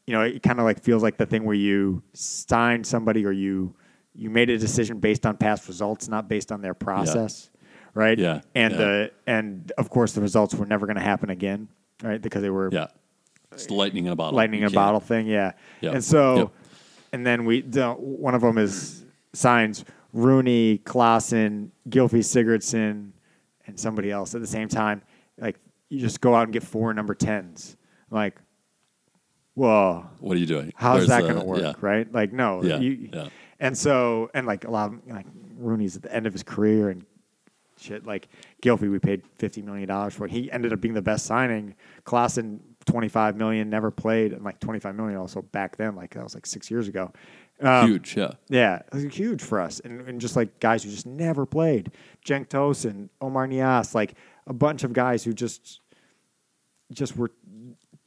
you 0.07 0.13
know 0.13 0.21
it 0.21 0.43
kind 0.43 0.59
of 0.59 0.67
like 0.67 0.83
feels 0.83 1.03
like 1.03 1.17
the 1.17 1.25
thing 1.25 1.45
where 1.45 1.55
you 1.55 2.03
signed 2.13 2.87
somebody 2.87 3.25
or 3.25 3.33
you 3.33 3.75
you 4.15 4.29
made 4.29 4.51
a 4.51 4.59
decision 4.59 4.99
based 4.99 5.25
on 5.25 5.39
past 5.39 5.67
results, 5.69 6.09
not 6.09 6.29
based 6.29 6.53
on 6.53 6.61
their 6.61 6.75
process, 6.75 7.49
right? 7.95 8.19
Yeah, 8.19 8.41
and 8.55 8.73
yeah. 8.73 8.79
the 8.79 9.11
and 9.27 9.73
of 9.79 9.91
course 9.91 10.13
the 10.13 10.21
results 10.21 10.55
were 10.55 10.67
never 10.67 10.87
going 10.87 10.97
to 10.97 11.03
happen 11.03 11.31
again, 11.31 11.69
right? 12.03 12.21
Because 12.21 12.43
they 12.43 12.51
were 12.51 12.71
Yeah. 12.73 12.89
It's 13.53 13.67
the 13.67 13.75
lightning 13.75 14.07
in 14.07 14.13
a 14.13 14.17
bottle. 14.17 14.37
lightning 14.37 14.61
You 14.61 14.67
in 14.67 14.73
a 14.73 14.75
bottle 14.75 15.01
thing. 15.01 15.27
Yeah. 15.27 15.53
Yep. 15.81 15.95
And 15.95 16.05
so, 16.05 16.37
Yep. 16.37 16.51
and 17.13 17.27
then 17.27 17.45
we 17.45 17.63
one 17.63 18.35
of 18.35 18.43
them 18.43 18.59
is 18.59 19.05
signs 19.33 19.85
Rooney, 20.13 20.79
Klaassen, 20.79 21.71
Gylfi 21.89 22.21
Sigurdsson, 22.21 23.11
and 23.67 23.79
somebody 23.79 24.11
else 24.11 24.35
at 24.35 24.41
the 24.41 24.47
same 24.47 24.69
time. 24.69 25.03
Like 25.39 25.57
you 25.89 25.99
just 25.99 26.21
go 26.21 26.35
out 26.35 26.45
and 26.45 26.53
get 26.53 26.63
four 26.63 26.95
number 26.95 27.15
tens. 27.15 27.77
Like, 28.11 28.41
whoa, 29.55 30.07
What 30.21 30.37
are 30.37 30.41
you 30.41 30.47
doing? 30.47 30.73
how's 30.77 30.99
Where's 30.99 31.09
that 31.09 31.23
going 31.23 31.37
to 31.39 31.45
work? 31.45 31.61
Yeah. 31.61 31.73
Right? 31.81 32.13
Like, 32.13 32.33
no. 32.33 32.63
Yeah, 32.63 32.79
You, 32.79 33.11
yeah. 33.13 33.29
And 33.59 33.77
so, 33.77 34.31
and 34.33 34.47
like 34.47 34.65
a 34.65 34.71
lot 34.71 34.93
of 34.93 35.07
like 35.07 35.27
Rooney's 35.59 35.97
at 35.97 36.03
the 36.03 36.15
end 36.15 36.27
of 36.27 36.33
his 36.33 36.43
career 36.43 36.89
and 36.91 37.05
shit. 37.81 38.07
Like 38.07 38.29
Gylfi, 38.63 38.91
we 38.91 38.99
paid 38.99 39.23
fifty 39.37 39.63
million 39.63 39.89
dollars 39.89 40.15
for. 40.15 40.27
It. 40.27 40.33
He 40.33 40.51
ended 40.51 40.73
up 40.73 40.81
being 40.81 40.95
the 40.95 41.03
best 41.03 41.27
signing. 41.27 41.75
Klaassen, 42.05 42.61
twenty 42.85 43.09
five 43.09 43.37
million, 43.37 43.71
never 43.71 43.91
played, 43.91 44.33
and 44.33 44.45
like 44.45 44.61
twenty 44.61 44.81
five 44.81 44.95
million 44.95 45.19
also 45.19 45.43
back 45.43 45.77
then. 45.77 45.97
Like 45.97 46.15
that 46.15 46.23
was 46.23 46.35
like 46.35 46.47
six 46.47 46.71
years 46.71 46.89
ago. 46.89 47.13
Um, 47.63 47.89
Huge. 47.91 48.17
Yeah. 48.17 48.33
Yeah, 48.49 48.77
it 48.77 48.95
was 48.95 49.05
huge 49.15 49.43
for 49.43 49.61
us, 49.61 49.81
and, 49.81 50.01
and 50.09 50.21
just 50.21 50.35
like 50.35 50.61
guys 50.61 50.83
who 50.83 50.91
just 50.91 51.07
never 51.07 51.45
played, 51.45 51.93
Cenk 52.25 52.49
Tosun, 52.49 53.11
Oumar 53.21 53.49
Niasse, 53.49 53.95
like 53.95 54.15
a 54.47 54.55
bunch 54.55 54.83
of 54.83 54.93
guys 54.93 55.25
who 55.25 55.33
just 55.35 55.81
just 56.93 57.17
were 57.17 57.31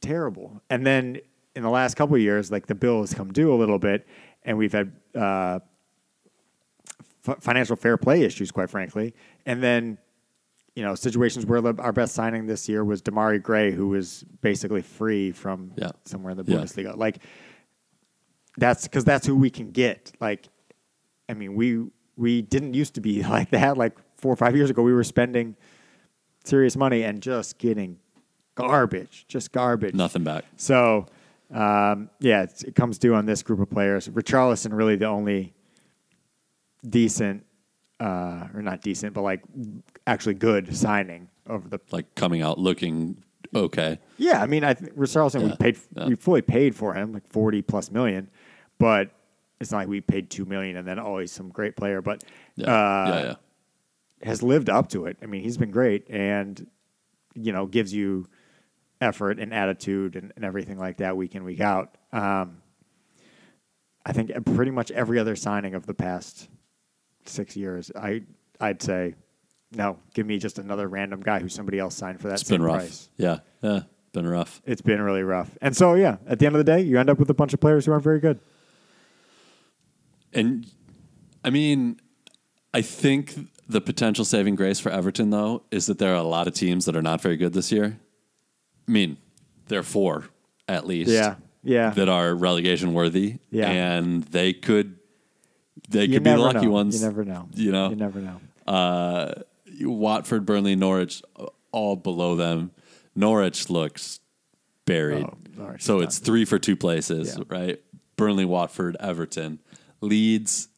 terrible. 0.00 0.60
And 0.68 0.84
then 0.84 1.20
in 1.54 1.62
the 1.62 1.70
last 1.70 1.94
couple 1.94 2.16
of 2.16 2.20
years, 2.20 2.50
like 2.50 2.66
the 2.66 2.74
bill 2.74 3.00
has 3.00 3.14
come 3.14 3.32
due 3.32 3.52
a 3.52 3.56
little 3.56 3.78
bit, 3.78 4.06
and 4.42 4.58
we've 4.58 4.72
had 4.72 4.92
uh, 5.14 5.60
financial 7.40 7.76
fair 7.76 7.96
play 7.96 8.22
issues, 8.22 8.50
quite 8.50 8.70
frankly. 8.70 9.14
And 9.46 9.62
then, 9.62 9.98
you 10.74 10.82
know, 10.82 10.94
situations 10.94 11.46
where 11.46 11.62
our 11.80 11.92
best 11.92 12.14
signing 12.14 12.46
this 12.46 12.68
year 12.68 12.84
was 12.84 13.02
Demarai 13.02 13.42
Gray, 13.42 13.70
who 13.72 13.88
was 13.88 14.24
basically 14.40 14.82
free 14.82 15.30
from 15.32 15.72
Yeah. 15.76 15.90
somewhere 16.04 16.32
in 16.32 16.36
the 16.38 16.44
Yeah. 16.50 16.58
Bundesliga. 16.58 16.96
Like 16.96 17.18
that's 18.56 18.84
because 18.84 19.04
that's 19.04 19.26
who 19.26 19.36
we 19.36 19.50
can 19.50 19.70
get. 19.70 20.12
Like, 20.20 20.48
I 21.28 21.34
mean, 21.34 21.54
we 21.54 21.86
we 22.16 22.42
didn't 22.42 22.74
used 22.74 22.94
to 22.94 23.00
be 23.00 23.22
like 23.38 23.50
that. 23.50 23.76
Like 23.76 23.96
four 24.16 24.32
or 24.32 24.36
five 24.36 24.56
years 24.56 24.70
ago, 24.70 24.82
we 24.82 24.92
were 24.92 25.04
spending 25.04 25.56
serious 26.44 26.76
money 26.76 27.02
and 27.02 27.20
just 27.22 27.58
getting 27.58 27.98
garbage, 28.54 29.24
just 29.28 29.50
garbage. 29.52 29.94
Nothing 29.94 30.22
back. 30.24 30.44
So, 30.56 31.06
um, 31.52 32.08
yeah, 32.20 32.42
it's, 32.42 32.62
it 32.62 32.74
comes 32.76 32.98
due 32.98 33.14
on 33.14 33.26
this 33.26 33.42
group 33.42 33.58
of 33.60 33.68
players. 33.70 34.08
Richarlison 34.08 34.76
really 34.76 34.94
the 34.96 35.06
only 35.06 35.54
decent, 36.88 37.44
uh, 38.00 38.48
or 38.54 38.62
not 38.62 38.80
decent, 38.80 39.14
but 39.14 39.22
like 39.22 39.42
actually 40.06 40.34
good 40.34 40.74
signing 40.76 41.28
over 41.48 41.68
the. 41.68 41.80
Like 41.90 42.14
coming 42.14 42.42
out 42.42 42.58
looking 42.58 43.22
okay. 43.54 43.98
Yeah, 44.18 44.42
I 44.42 44.46
mean, 44.46 44.64
I 44.64 44.74
think 44.74 44.96
Richarlison, 44.96 45.42
we 45.42 45.56
paid, 45.56 45.78
yeah. 45.94 46.06
we 46.08 46.14
fully 46.16 46.42
paid 46.42 46.74
for 46.74 46.94
him, 46.94 47.12
like 47.12 47.26
forty 47.28 47.62
plus 47.62 47.90
million, 47.90 48.30
but 48.78 49.10
it's 49.60 49.70
not 49.70 49.78
like 49.78 49.88
we 49.88 50.00
paid 50.00 50.30
two 50.30 50.44
million 50.44 50.76
and 50.76 50.86
then 50.86 50.98
always 50.98 51.30
some 51.30 51.48
great 51.48 51.76
player, 51.76 52.02
but 52.02 52.24
Yeah. 52.56 52.66
uh, 52.66 53.06
yeah, 53.08 53.24
yeah. 53.24 53.34
has 54.28 54.42
lived 54.42 54.68
up 54.68 54.88
to 54.90 55.06
it. 55.06 55.16
I 55.22 55.26
mean, 55.26 55.42
he's 55.42 55.56
been 55.56 55.70
great 55.70 56.10
and, 56.10 56.66
you 57.34 57.52
know, 57.52 57.66
gives 57.66 57.92
you 57.94 58.26
effort 59.00 59.38
and 59.38 59.54
attitude 59.54 60.16
and, 60.16 60.32
and 60.36 60.44
everything 60.44 60.78
like 60.78 60.98
that 60.98 61.16
week 61.16 61.34
in, 61.34 61.44
week 61.44 61.60
out. 61.60 61.96
Um, 62.12 62.58
I 64.04 64.12
think 64.12 64.32
pretty 64.54 64.70
much 64.70 64.90
every 64.90 65.18
other 65.18 65.36
signing 65.36 65.74
of 65.74 65.86
the 65.86 65.94
past 65.94 66.48
six 67.28 67.56
years, 67.56 67.90
I, 67.94 68.22
I'd 68.60 68.82
say, 68.82 69.14
no, 69.72 69.98
give 70.14 70.26
me 70.26 70.38
just 70.38 70.58
another 70.58 70.88
random 70.88 71.20
guy 71.20 71.40
who 71.40 71.48
somebody 71.48 71.78
else 71.78 71.94
signed 71.96 72.20
for 72.20 72.28
that 72.28 72.40
It's 72.40 72.48
same 72.48 72.58
been 72.58 72.66
rough. 72.66 72.76
price. 72.78 73.08
Yeah, 73.16 73.38
yeah, 73.62 73.80
been 74.12 74.26
rough. 74.26 74.62
It's 74.64 74.82
been 74.82 75.00
really 75.00 75.22
rough. 75.22 75.56
And 75.60 75.76
so, 75.76 75.94
yeah, 75.94 76.16
at 76.26 76.38
the 76.38 76.46
end 76.46 76.54
of 76.54 76.58
the 76.64 76.70
day, 76.72 76.80
you 76.80 76.98
end 76.98 77.10
up 77.10 77.18
with 77.18 77.30
a 77.30 77.34
bunch 77.34 77.52
of 77.54 77.60
players 77.60 77.86
who 77.86 77.92
aren't 77.92 78.04
very 78.04 78.20
good. 78.20 78.38
And 80.32 80.66
I 81.44 81.50
mean, 81.50 82.00
I 82.72 82.82
think 82.82 83.34
the 83.68 83.80
potential 83.80 84.24
saving 84.24 84.56
grace 84.56 84.80
for 84.80 84.90
Everton 84.90 85.30
though 85.30 85.62
is 85.70 85.86
that 85.86 85.98
there 85.98 86.12
are 86.12 86.16
a 86.16 86.22
lot 86.22 86.46
of 86.46 86.54
teams 86.54 86.84
that 86.86 86.96
are 86.96 87.02
not 87.02 87.20
very 87.20 87.36
good 87.36 87.52
this 87.52 87.70
year. 87.72 87.98
I 88.86 88.90
mean, 88.90 89.16
there 89.68 89.78
are 89.80 89.84
four 89.84 90.24
at 90.68 90.86
least. 90.86 91.10
Yeah. 91.10 91.36
Yeah. 91.62 91.90
That 91.90 92.08
are 92.08 92.34
relegation 92.34 92.92
worthy. 92.92 93.38
Yeah. 93.50 93.70
And 93.70 94.22
they 94.24 94.52
could 94.52 94.98
they 95.88 96.04
you 96.04 96.14
could 96.14 96.22
be 96.24 96.30
the 96.30 96.38
lucky 96.38 96.66
know. 96.66 96.70
ones. 96.72 97.00
You 97.02 97.08
never 97.08 97.24
know. 97.24 97.48
You 97.54 97.72
know? 97.72 97.90
You 97.90 97.96
never 97.96 98.20
know. 98.20 98.40
Uh, 98.66 99.32
Watford, 99.82 100.46
Burnley, 100.46 100.76
Norwich, 100.76 101.22
uh, 101.38 101.46
all 101.72 101.96
below 101.96 102.36
them. 102.36 102.70
Norwich 103.14 103.68
looks 103.70 104.20
buried. 104.86 105.24
Oh, 105.24 105.36
Norwich 105.56 105.82
so 105.82 106.00
it's 106.00 106.18
three 106.18 106.44
for 106.44 106.58
two 106.58 106.76
places, 106.76 107.36
Yeah. 107.36 107.44
right? 107.48 107.80
Burnley, 108.16 108.44
Watford, 108.44 108.96
Everton, 109.00 109.58
Leeds. 110.00 110.68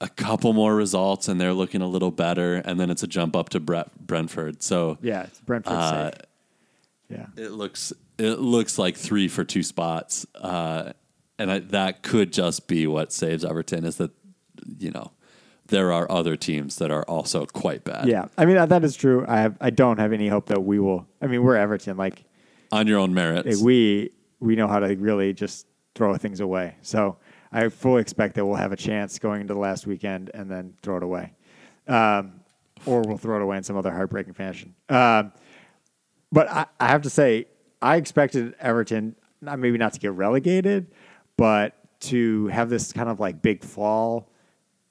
A 0.00 0.08
couple 0.10 0.52
more 0.52 0.74
results, 0.76 1.26
and 1.26 1.40
they're 1.40 1.54
looking 1.54 1.80
a 1.80 1.88
little 1.88 2.10
better. 2.10 2.56
And 2.56 2.78
then 2.78 2.90
it's 2.90 3.02
a 3.02 3.06
jump 3.06 3.34
up 3.34 3.48
to 3.50 3.60
Bre- 3.60 3.88
Brentford. 3.98 4.62
So 4.62 4.98
Yeah. 5.00 5.22
It's 5.22 5.40
Brentford's 5.40 5.78
Uh, 5.78 6.10
safe. 6.10 6.20
Yeah. 7.08 7.26
it 7.36 7.52
looks 7.52 7.92
it 8.18 8.38
looks 8.40 8.78
like 8.78 8.96
three 8.96 9.26
for 9.26 9.42
two 9.42 9.62
spots, 9.64 10.24
uh, 10.36 10.92
and 11.38 11.50
I, 11.50 11.58
that 11.60 12.02
could 12.02 12.32
just 12.32 12.66
be 12.66 12.86
what 12.86 13.12
saves 13.12 13.44
Everton. 13.44 13.84
Is 13.84 13.96
that 13.96 14.10
you 14.78 14.90
know 14.90 15.12
there 15.66 15.92
are 15.92 16.10
other 16.10 16.36
teams 16.36 16.76
that 16.76 16.90
are 16.90 17.04
also 17.04 17.46
quite 17.46 17.84
bad. 17.84 18.06
Yeah, 18.06 18.26
I 18.36 18.44
mean 18.44 18.56
that 18.56 18.84
is 18.84 18.96
true. 18.96 19.24
I 19.26 19.38
have, 19.38 19.56
I 19.60 19.70
don't 19.70 19.98
have 19.98 20.12
any 20.12 20.28
hope 20.28 20.46
that 20.46 20.62
we 20.62 20.78
will. 20.78 21.06
I 21.20 21.26
mean, 21.26 21.42
we're 21.42 21.56
Everton. 21.56 21.96
Like 21.96 22.24
on 22.72 22.86
your 22.86 22.98
own 22.98 23.14
merits. 23.14 23.60
we 23.62 24.10
we 24.40 24.56
know 24.56 24.68
how 24.68 24.80
to 24.80 24.94
really 24.96 25.32
just 25.32 25.66
throw 25.94 26.16
things 26.16 26.40
away. 26.40 26.76
So 26.82 27.16
I 27.52 27.68
fully 27.68 28.00
expect 28.02 28.34
that 28.34 28.44
we'll 28.44 28.56
have 28.56 28.72
a 28.72 28.76
chance 28.76 29.18
going 29.18 29.40
into 29.42 29.54
the 29.54 29.60
last 29.60 29.86
weekend 29.86 30.30
and 30.34 30.50
then 30.50 30.74
throw 30.82 30.96
it 30.96 31.02
away, 31.02 31.32
um, 31.86 32.40
or 32.84 33.02
we'll 33.02 33.18
throw 33.18 33.36
it 33.36 33.42
away 33.42 33.56
in 33.56 33.62
some 33.62 33.76
other 33.76 33.92
heartbreaking 33.92 34.34
fashion. 34.34 34.74
Um, 34.88 35.32
but 36.32 36.50
I, 36.50 36.66
I 36.80 36.88
have 36.88 37.02
to 37.02 37.10
say, 37.10 37.46
I 37.80 37.96
expected 37.96 38.54
Everton 38.58 39.14
not 39.44 39.58
maybe 39.58 39.78
not 39.78 39.92
to 39.92 40.00
get 40.00 40.12
relegated, 40.12 40.88
but 41.36 41.74
to 42.00 42.48
have 42.48 42.68
this 42.70 42.92
kind 42.92 43.08
of 43.08 43.20
like 43.20 43.42
big 43.42 43.62
fall 43.62 44.30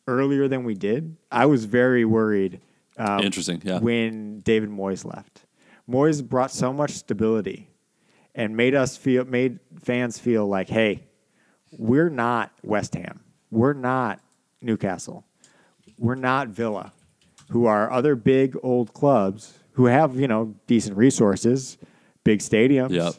earlier 0.07 0.47
than 0.47 0.63
we 0.63 0.73
did. 0.73 1.15
I 1.31 1.45
was 1.45 1.65
very 1.65 2.05
worried. 2.05 2.59
Um, 2.97 3.21
Interesting, 3.21 3.61
yeah. 3.63 3.79
When 3.79 4.41
David 4.41 4.69
Moyes 4.69 5.05
left, 5.05 5.45
Moyes 5.89 6.27
brought 6.27 6.51
so 6.51 6.73
much 6.73 6.91
stability 6.91 7.69
and 8.35 8.55
made 8.55 8.75
us 8.75 8.97
feel, 8.97 9.25
made 9.25 9.59
fans 9.81 10.17
feel 10.19 10.47
like, 10.47 10.69
hey, 10.69 11.03
we're 11.77 12.09
not 12.09 12.51
West 12.63 12.93
Ham, 12.95 13.21
we're 13.51 13.73
not 13.73 14.19
Newcastle, 14.61 15.25
we're 15.97 16.15
not 16.15 16.49
Villa, 16.49 16.93
who 17.49 17.65
are 17.65 17.91
other 17.91 18.15
big 18.15 18.55
old 18.63 18.93
clubs 18.93 19.57
who 19.73 19.85
have 19.85 20.19
you 20.19 20.27
know 20.27 20.53
decent 20.67 20.97
resources, 20.97 21.77
big 22.23 22.39
stadiums, 22.39 22.91
Yep. 22.91 23.13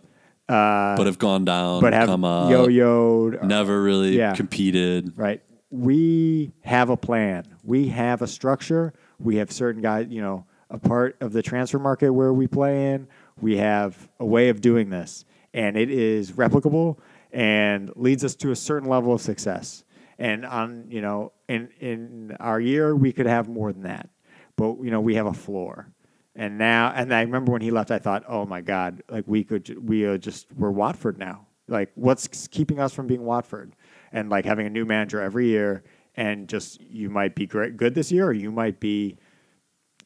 But 0.49 1.07
have 1.07 1.19
gone 1.19 1.45
down, 1.45 1.79
Uh, 1.79 1.81
but 1.81 1.93
have 1.93 2.07
come 2.09 2.25
up, 2.25 2.51
yo-yoed, 2.51 3.43
never 3.45 3.83
really 3.83 4.17
Yeah. 4.17 4.35
competed. 4.35 5.13
right? 5.17 5.41
We 5.71 6.53
have 6.63 6.91
a 6.91 6.97
plan. 6.97 7.45
We 7.65 7.89
have 7.89 8.23
a 8.23 8.27
structure. 8.27 8.93
We 9.19 9.37
have 9.37 9.51
certain 9.51 9.83
guys, 9.83 10.07
you 10.11 10.21
know, 10.21 10.45
a 10.71 10.79
part 10.79 11.17
of 11.21 11.33
the 11.33 11.43
transfer 11.43 11.79
market 11.79 12.11
where 12.13 12.33
we 12.33 12.47
play 12.47 12.93
in. 12.93 13.09
We 13.41 13.57
have 13.57 14.09
a 14.21 14.25
way 14.27 14.49
of 14.51 14.61
doing 14.61 14.91
this, 14.91 15.25
and 15.53 15.77
it 15.77 15.91
is 15.91 16.33
replicable 16.33 16.99
and 17.33 17.91
leads 17.97 18.23
us 18.25 18.35
to 18.37 18.51
a 18.53 18.57
certain 18.57 18.89
level 18.89 19.13
of 19.13 19.21
success. 19.21 19.85
And 20.19 20.47
on, 20.47 20.85
you 20.91 21.01
know, 21.01 21.33
in 21.49 21.69
in 21.81 22.37
our 22.39 22.61
year, 22.61 22.95
we 22.95 23.13
could 23.13 23.27
have 23.27 23.49
more 23.49 23.73
than 23.73 23.83
that, 23.83 24.09
but 24.57 24.77
you 24.83 24.91
know, 24.93 25.01
we 25.01 25.17
have 25.17 25.27
a 25.27 25.33
floor. 25.35 25.89
And 26.37 26.59
now, 26.59 26.93
and 26.95 27.15
I 27.15 27.21
remember 27.23 27.53
when 27.53 27.63
he 27.63 27.71
left, 27.71 27.91
I 27.91 27.99
thought, 27.99 28.25
oh 28.29 28.45
my 28.45 28.61
God, 28.61 29.03
like 29.09 29.25
we 29.27 29.45
could, 29.45 29.89
we 29.89 30.05
are 30.05 30.19
just, 30.19 30.53
we're 30.53 30.71
Watford 30.71 31.19
now. 31.19 31.47
Like, 31.69 31.91
what's 31.95 32.49
keeping 32.49 32.81
us 32.81 32.93
from 32.93 33.07
being 33.07 33.25
Watford? 33.25 33.75
And 34.13 34.31
like 34.31 34.45
having 34.45 34.67
a 34.67 34.71
new 34.71 34.85
manager 34.85 35.21
every 35.21 35.49
year, 35.49 35.83
and 36.17 36.49
just 36.49 36.81
you 36.81 37.11
might 37.11 37.35
be 37.35 37.47
great, 37.47 37.77
good 37.77 37.95
this 37.95 38.13
year, 38.13 38.27
or 38.27 38.33
you 38.33 38.53
might 38.53 38.79
be 38.79 39.17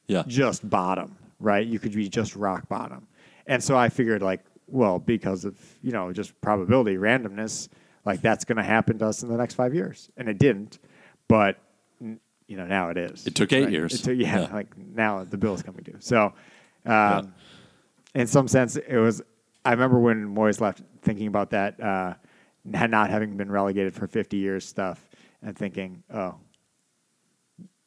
Yeah, 0.06 0.22
just 0.26 0.68
bottom, 0.70 1.16
right? 1.38 1.66
You 1.66 1.78
could 1.78 1.92
be 1.92 2.08
just 2.08 2.34
rock 2.34 2.68
bottom. 2.68 3.06
And 3.46 3.62
so 3.62 3.76
I 3.76 3.90
figured, 3.90 4.22
like, 4.22 4.44
well, 4.66 4.98
because 4.98 5.44
of 5.44 5.58
you 5.82 5.92
know 5.92 6.10
just 6.12 6.40
probability, 6.40 6.96
randomness, 6.96 7.68
like 8.06 8.22
that's 8.22 8.46
going 8.46 8.56
to 8.56 8.62
happen 8.62 8.98
to 9.00 9.06
us 9.06 9.22
in 9.22 9.28
the 9.28 9.36
next 9.36 9.54
five 9.54 9.74
years, 9.74 10.10
and 10.16 10.28
it 10.28 10.38
didn't. 10.38 10.78
But 11.28 11.58
you 12.48 12.56
know 12.56 12.66
now 12.66 12.88
it 12.88 12.96
is. 12.96 13.26
It 13.26 13.34
took 13.36 13.52
eight 13.52 13.64
right? 13.64 13.72
years. 13.72 13.94
It 13.94 14.02
took- 14.02 14.18
yeah, 14.18 14.40
Yeah. 14.40 14.52
like 14.54 14.76
now 14.76 15.22
the 15.22 15.36
bill's 15.38 15.62
coming 15.62 15.82
due. 15.84 15.96
So, 16.00 16.32
um, 16.84 17.32
in 18.14 18.26
some 18.26 18.48
sense, 18.48 18.76
it 18.76 18.96
was. 18.96 19.22
I 19.64 19.72
remember 19.72 19.98
when 20.00 20.34
Moyes 20.34 20.60
left, 20.60 20.82
thinking 21.02 21.26
about 21.26 21.50
that, 21.50 21.80
uh, 21.80 22.14
not 22.64 23.10
having 23.10 23.36
been 23.36 23.50
relegated 23.50 23.94
for 23.94 24.06
50 24.06 24.38
years 24.38 24.64
stuff, 24.64 25.08
and 25.42 25.56
thinking, 25.56 26.02
oh, 26.12 26.36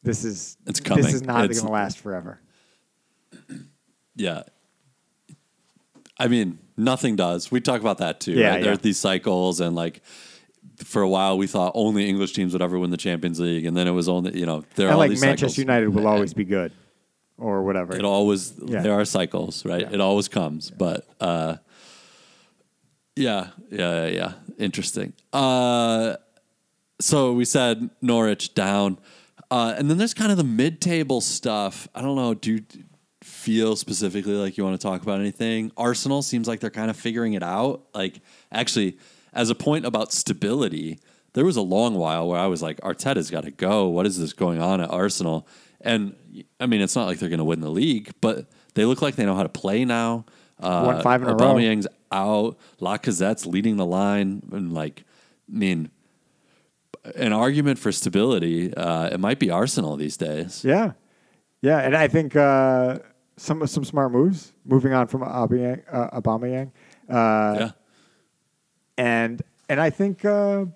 this 0.02 0.24
is 0.24 0.56
It's 0.66 0.80
coming. 0.80 1.02
This 1.04 1.14
is 1.14 1.22
not 1.22 1.48
going 1.50 1.66
to 1.66 1.68
last 1.72 1.98
forever. 1.98 2.40
yeah. 4.14 4.42
I 6.18 6.28
mean, 6.28 6.58
nothing 6.76 7.16
does. 7.16 7.50
We 7.50 7.60
talk 7.60 7.80
about 7.80 7.98
that 7.98 8.20
too. 8.20 8.32
Yeah, 8.32 8.50
right? 8.50 8.58
yeah. 8.60 8.64
There's 8.66 8.78
these 8.80 8.98
cycles, 8.98 9.60
and 9.60 9.74
like 9.74 10.02
for 10.84 11.02
a 11.02 11.08
while, 11.08 11.38
we 11.38 11.46
thought 11.46 11.72
only 11.74 12.08
English 12.08 12.32
teams 12.32 12.52
would 12.52 12.62
ever 12.62 12.78
win 12.78 12.90
the 12.90 12.96
Champions 12.96 13.38
League, 13.40 13.64
and 13.66 13.76
then 13.76 13.86
it 13.86 13.92
was 13.92 14.08
only 14.08 14.38
you 14.38 14.46
know 14.46 14.64
there 14.76 14.88
are 14.88 14.90
and 14.90 14.98
like 14.98 15.10
Manchester 15.10 15.36
cycles. 15.48 15.58
United 15.58 15.88
will 15.88 16.06
always 16.06 16.34
be 16.34 16.44
good, 16.44 16.72
or 17.38 17.62
whatever. 17.62 17.94
It 17.96 18.04
always 18.04 18.54
Yeah. 18.66 18.82
there 18.82 18.92
are 18.94 19.04
cycles, 19.04 19.64
right? 19.64 19.82
Yeah. 19.82 19.92
It 19.94 20.00
always 20.00 20.28
comes, 20.28 20.70
but 20.70 21.06
uh, 21.20 21.56
yeah, 23.16 23.48
yeah, 23.70 24.06
yeah, 24.06 24.06
yeah. 24.06 24.32
Interesting. 24.58 25.12
Uh, 25.32 26.16
so 27.00 27.32
we 27.32 27.44
said 27.44 27.90
Norwich 28.00 28.54
down, 28.54 28.98
uh, 29.50 29.74
and 29.76 29.90
then 29.90 29.98
there's 29.98 30.14
kind 30.14 30.30
of 30.30 30.38
the 30.38 30.44
mid-table 30.44 31.20
stuff. 31.20 31.88
I 31.94 32.00
don't 32.00 32.16
know. 32.16 32.34
Do 32.34 32.52
you 32.54 32.64
feel 33.22 33.76
specifically 33.76 34.34
like 34.34 34.56
you 34.56 34.64
want 34.64 34.80
to 34.80 34.84
talk 34.86 35.02
about 35.02 35.20
anything? 35.20 35.72
Arsenal 35.76 36.22
seems 36.22 36.48
like 36.48 36.60
they're 36.60 36.70
kind 36.70 36.90
of 36.90 36.96
figuring 36.96 37.34
it 37.34 37.42
out. 37.42 37.82
Like 37.94 38.20
actually, 38.50 38.98
as 39.32 39.50
a 39.50 39.54
point 39.54 39.86
about 39.86 40.12
stability, 40.12 40.98
there 41.32 41.44
was 41.44 41.56
a 41.56 41.62
long 41.62 41.94
while 41.94 42.28
where 42.28 42.38
I 42.38 42.46
was 42.46 42.62
like, 42.62 42.80
Arteta's 42.80 43.30
got 43.30 43.44
to 43.44 43.50
go. 43.50 43.88
What 43.88 44.06
is 44.06 44.18
this 44.18 44.32
going 44.32 44.60
on 44.60 44.80
at 44.80 44.90
Arsenal? 44.90 45.46
And 45.80 46.14
I 46.60 46.66
mean, 46.66 46.80
it's 46.80 46.94
not 46.94 47.06
like 47.06 47.18
they're 47.18 47.28
going 47.28 47.38
to 47.38 47.44
win 47.44 47.60
the 47.60 47.70
league, 47.70 48.12
but 48.20 48.46
they 48.74 48.84
look 48.84 49.02
like 49.02 49.16
they 49.16 49.24
know 49.24 49.34
how 49.34 49.42
to 49.42 49.48
play 49.48 49.84
now. 49.84 50.24
Uh, 50.60 50.84
Won 50.86 51.02
five 51.02 51.22
in 51.22 51.28
a 51.28 51.32
row. 51.32 51.38
Aubameyang's 51.38 51.88
out. 52.12 52.56
Lacazette's 52.80 53.46
leading 53.46 53.76
the 53.76 53.86
line, 53.86 54.42
and 54.52 54.72
like, 54.72 55.04
I 55.52 55.58
mean, 55.58 55.90
an 57.16 57.32
argument 57.32 57.78
for 57.80 57.90
stability. 57.90 58.72
Uh, 58.74 59.08
it 59.08 59.18
might 59.18 59.40
be 59.40 59.50
Arsenal 59.50 59.96
these 59.96 60.16
days. 60.16 60.64
Yeah, 60.64 60.92
yeah, 61.62 61.78
and 61.78 61.96
I 61.96 62.06
think 62.06 62.36
uh, 62.36 63.00
some 63.36 63.66
some 63.66 63.84
smart 63.84 64.12
moves. 64.12 64.52
Moving 64.64 64.92
on 64.92 65.08
from 65.08 65.22
Aubameyang, 65.22 65.82
uh, 65.90 66.20
Aubameyang. 66.20 66.70
Uh, 67.08 67.56
yeah, 67.58 67.70
and 69.02 69.42
and 69.68 69.80
I 69.80 69.90
think 69.90 70.24
uh, 70.24 70.66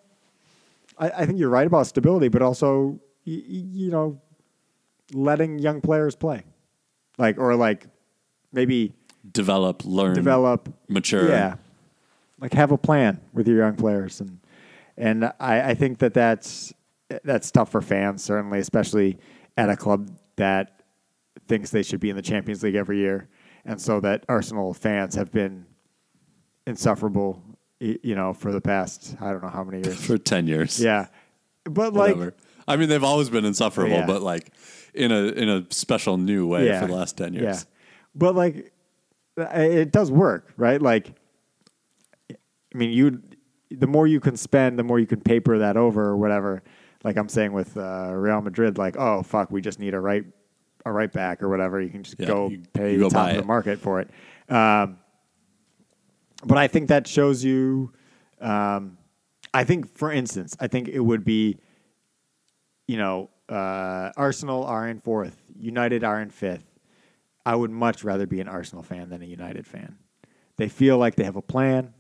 I, 0.98 1.10
I 1.10 1.26
think 1.26 1.38
you're 1.38 1.48
right 1.48 1.66
about 1.66 1.86
stability, 1.86 2.28
but 2.28 2.42
also 2.42 2.98
y- 3.24 3.42
y- 3.48 3.68
you 3.82 3.90
know 3.90 4.20
letting 5.12 5.58
young 5.60 5.80
players 5.80 6.16
play, 6.16 6.42
like 7.18 7.38
or 7.38 7.54
like 7.54 7.86
maybe 8.52 8.92
develop, 9.32 9.84
learn, 9.84 10.14
develop, 10.14 10.68
mature. 10.88 11.28
yeah, 11.28 11.54
like 12.40 12.52
have 12.52 12.72
a 12.72 12.78
plan 12.78 13.20
with 13.32 13.46
your 13.46 13.58
young 13.58 13.76
players, 13.76 14.20
and 14.20 14.40
and 14.96 15.24
I, 15.38 15.70
I 15.70 15.74
think 15.74 15.98
that 15.98 16.12
that's 16.12 16.72
that's 17.22 17.52
tough 17.52 17.70
for 17.70 17.80
fans, 17.80 18.24
certainly, 18.24 18.58
especially 18.58 19.18
at 19.56 19.70
a 19.70 19.76
club 19.76 20.10
that 20.34 20.80
thinks 21.46 21.70
they 21.70 21.84
should 21.84 22.00
be 22.00 22.10
in 22.10 22.16
the 22.16 22.22
Champions 22.22 22.64
League 22.64 22.74
every 22.74 22.98
year, 22.98 23.28
and 23.64 23.80
so 23.80 24.00
that 24.00 24.24
Arsenal 24.28 24.74
fans 24.74 25.14
have 25.14 25.30
been 25.30 25.64
insufferable, 26.66 27.40
you 27.80 28.14
know, 28.14 28.32
for 28.32 28.52
the 28.52 28.60
past 28.60 29.16
I 29.20 29.30
don't 29.30 29.42
know 29.42 29.48
how 29.50 29.64
many 29.64 29.82
years. 29.86 30.04
for 30.06 30.18
ten 30.18 30.46
years. 30.46 30.80
yeah, 30.80 31.06
but 31.64 31.92
like, 31.94 32.16
I 32.68 32.76
mean, 32.76 32.88
they've 32.88 33.04
always 33.04 33.28
been 33.30 33.44
insufferable, 33.44 33.90
Yeah. 33.96 34.06
but 34.06 34.22
like 34.22 34.50
in 34.94 35.12
a 35.12 35.24
in 35.26 35.48
a 35.48 35.66
special 35.70 36.16
new 36.16 36.46
way 36.46 36.66
yeah, 36.66 36.80
for 36.80 36.86
the 36.86 36.94
last 36.94 37.16
ten 37.18 37.34
years. 37.34 37.44
Yeah, 37.44 37.60
but 38.14 38.34
like, 38.34 38.72
it 39.36 39.92
does 39.92 40.10
work, 40.10 40.52
right? 40.56 40.80
Like, 40.80 41.12
I 42.30 42.78
mean, 42.78 42.90
you, 42.90 43.22
the 43.70 43.86
more 43.86 44.06
you 44.06 44.20
can 44.20 44.36
spend, 44.36 44.78
the 44.78 44.84
more 44.84 44.98
you 44.98 45.06
can 45.06 45.20
paper 45.20 45.58
that 45.58 45.76
over 45.76 46.04
or 46.04 46.16
whatever. 46.16 46.62
Like 47.04 47.16
I'm 47.16 47.28
saying 47.28 47.52
with 47.52 47.76
uh, 47.76 48.10
Real 48.14 48.40
Madrid, 48.40 48.78
like, 48.78 48.96
oh 48.96 49.22
fuck, 49.22 49.50
we 49.50 49.60
just 49.60 49.78
need 49.78 49.94
a 49.94 50.00
right, 50.00 50.24
a 50.84 50.90
right 50.92 51.12
back 51.12 51.42
or 51.42 51.48
whatever. 51.48 51.80
You 51.80 51.90
can 51.90 52.02
just 52.02 52.18
Yeah, 52.18 52.26
go 52.26 52.48
you- 52.48 52.62
pay 52.72 52.92
you 52.92 52.98
the 52.98 53.04
go 53.04 53.10
top 53.10 53.28
of 53.30 53.34
the 53.36 53.42
it. 53.42 53.46
market 53.46 53.78
for 53.80 54.00
it. 54.00 54.10
Um, 54.48 54.98
but 56.46 56.56
I 56.58 56.68
think 56.68 56.88
that 56.88 57.06
shows 57.06 57.44
you. 57.44 57.92
Um, 58.40 58.98
I 59.54 59.64
think, 59.64 59.96
for 59.96 60.12
instance, 60.12 60.56
I 60.60 60.66
think 60.66 60.88
it 60.88 61.00
would 61.00 61.24
be, 61.24 61.58
you 62.86 62.98
know, 62.98 63.30
uh, 63.48 64.10
Arsenal 64.16 64.64
are 64.64 64.86
in 64.88 64.98
fourth, 65.00 65.36
United 65.58 66.04
are 66.04 66.20
in 66.20 66.30
fifth. 66.30 66.64
I 67.46 67.54
would 67.54 67.70
much 67.70 68.04
rather 68.04 68.26
be 68.26 68.40
an 68.40 68.48
Arsenal 68.48 68.82
fan 68.82 69.08
than 69.08 69.22
a 69.22 69.26
United 69.26 69.66
fan. 69.66 69.96
They 70.56 70.68
feel 70.68 70.98
like 70.98 71.14
they 71.16 71.24
have 71.24 71.36
a 71.36 71.42
plan. 71.42 71.94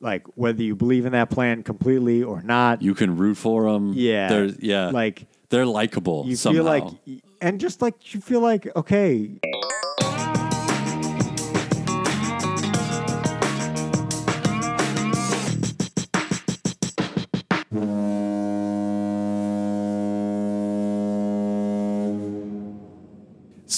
Like 0.00 0.26
whether 0.34 0.62
you 0.62 0.74
believe 0.76 1.06
in 1.06 1.12
that 1.12 1.30
plan 1.30 1.62
completely 1.62 2.22
or 2.22 2.42
not, 2.42 2.82
You 2.82 2.94
can 2.94 3.16
root 3.16 3.36
for 3.36 3.70
them. 3.70 3.92
yeah, 3.94 4.28
They're, 4.28 4.44
yeah. 4.58 4.90
like 4.90 5.26
they're 5.50 5.66
likable. 5.66 6.24
you 6.26 6.36
somehow. 6.36 6.56
feel 6.56 6.64
like, 6.64 7.22
and 7.40 7.60
just 7.60 7.80
like 7.82 8.14
you 8.14 8.20
feel 8.20 8.40
like, 8.40 8.74
okay, 8.76 9.38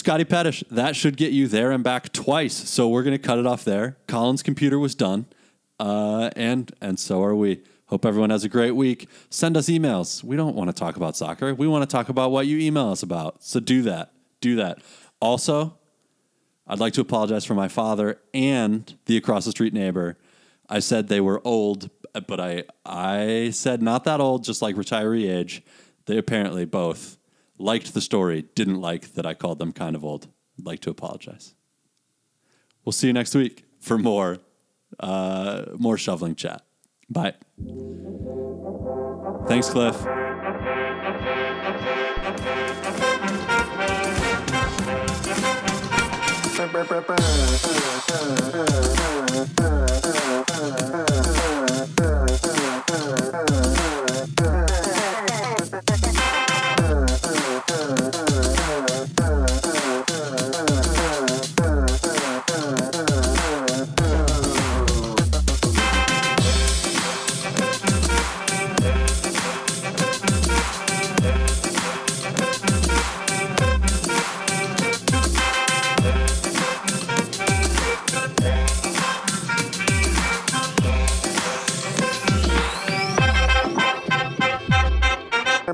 Scotty 0.03 0.25
Pettish, 0.25 0.65
that 0.69 0.97
should 0.97 1.17
get 1.17 1.31
you 1.31 1.47
there 1.47 1.71
and 1.71 1.85
back 1.85 2.13
twice. 2.13 2.69
So 2.69 2.89
we're 2.89 3.05
going 3.05 3.17
to 3.17 3.23
cut 3.23 3.39
it 3.39 3.47
off 3.47 3.63
there. 3.65 3.99
Colin's 4.09 4.43
computer 4.43 4.77
was 4.77 4.97
done, 4.97 5.27
uh, 5.79 6.29
and 6.35 6.73
and 6.81 6.99
so 6.99 7.23
are 7.23 7.37
we. 7.37 7.63
Hope 7.87 8.05
everyone 8.05 8.31
has 8.31 8.43
a 8.43 8.49
great 8.49 8.73
week. 8.73 9.09
Send 9.31 9.57
us 9.57 9.69
emails. 9.69 10.25
We 10.25 10.35
don't 10.35 10.57
want 10.57 10.71
to 10.71 10.73
talk 10.73 10.97
about 10.97 11.17
soccer. 11.17 11.55
We 11.55 11.69
want 11.69 11.89
to 11.89 11.97
talk 11.97 12.09
about 12.09 12.33
what 12.33 12.49
you 12.49 12.59
email 12.59 12.89
us 12.89 13.05
about. 13.05 13.45
So 13.45 13.61
do 13.61 13.83
that. 13.83 14.11
Do 14.41 14.57
that. 14.57 14.81
Also, 15.21 15.79
I'd 16.67 16.81
like 16.81 16.95
to 16.95 17.01
apologize 17.01 17.45
for 17.45 17.55
my 17.55 17.69
father 17.69 18.19
and 18.35 18.93
the 19.07 19.17
across 19.17 19.45
the 19.45 19.53
street 19.53 19.73
neighbor. 19.73 20.19
I 20.69 20.81
said 20.81 21.07
they 21.07 21.21
were 21.21 21.41
old, 21.45 21.91
but 22.27 22.41
I 22.41 22.65
I 22.85 23.51
said 23.53 23.83
not 23.83 24.03
that 24.03 24.21
old, 24.21 24.43
just 24.43 24.63
like 24.63 24.75
retiree 24.75 25.31
age. 25.31 25.63
They 26.07 26.19
apparently 26.19 26.65
both 26.65 27.19
liked 27.59 27.95
the 27.95 28.01
story, 28.01 28.43
didn't 28.55 28.81
like 28.81 29.15
that 29.15 29.27
I 29.27 29.35
called 29.35 29.59
them 29.59 29.73
kind 29.73 29.97
of 29.97 30.05
old. 30.05 30.29
I'd 30.59 30.67
like 30.67 30.81
to 30.81 30.91
apologize. 30.91 31.55
We'll 32.85 32.93
see 32.93 33.07
you 33.07 33.13
next 33.13 33.35
week 33.35 33.65
for 33.81 33.99
more 33.99 34.39
uh, 35.01 35.65
more 35.77 35.97
shoveling 35.97 36.35
chat. 36.35 36.63
Bye. 37.09 37.35
Thanks, 39.47 39.71
Cliff. 39.71 39.97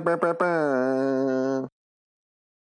ba 0.08 0.16
ba 0.16 0.32
ba. 0.40 0.77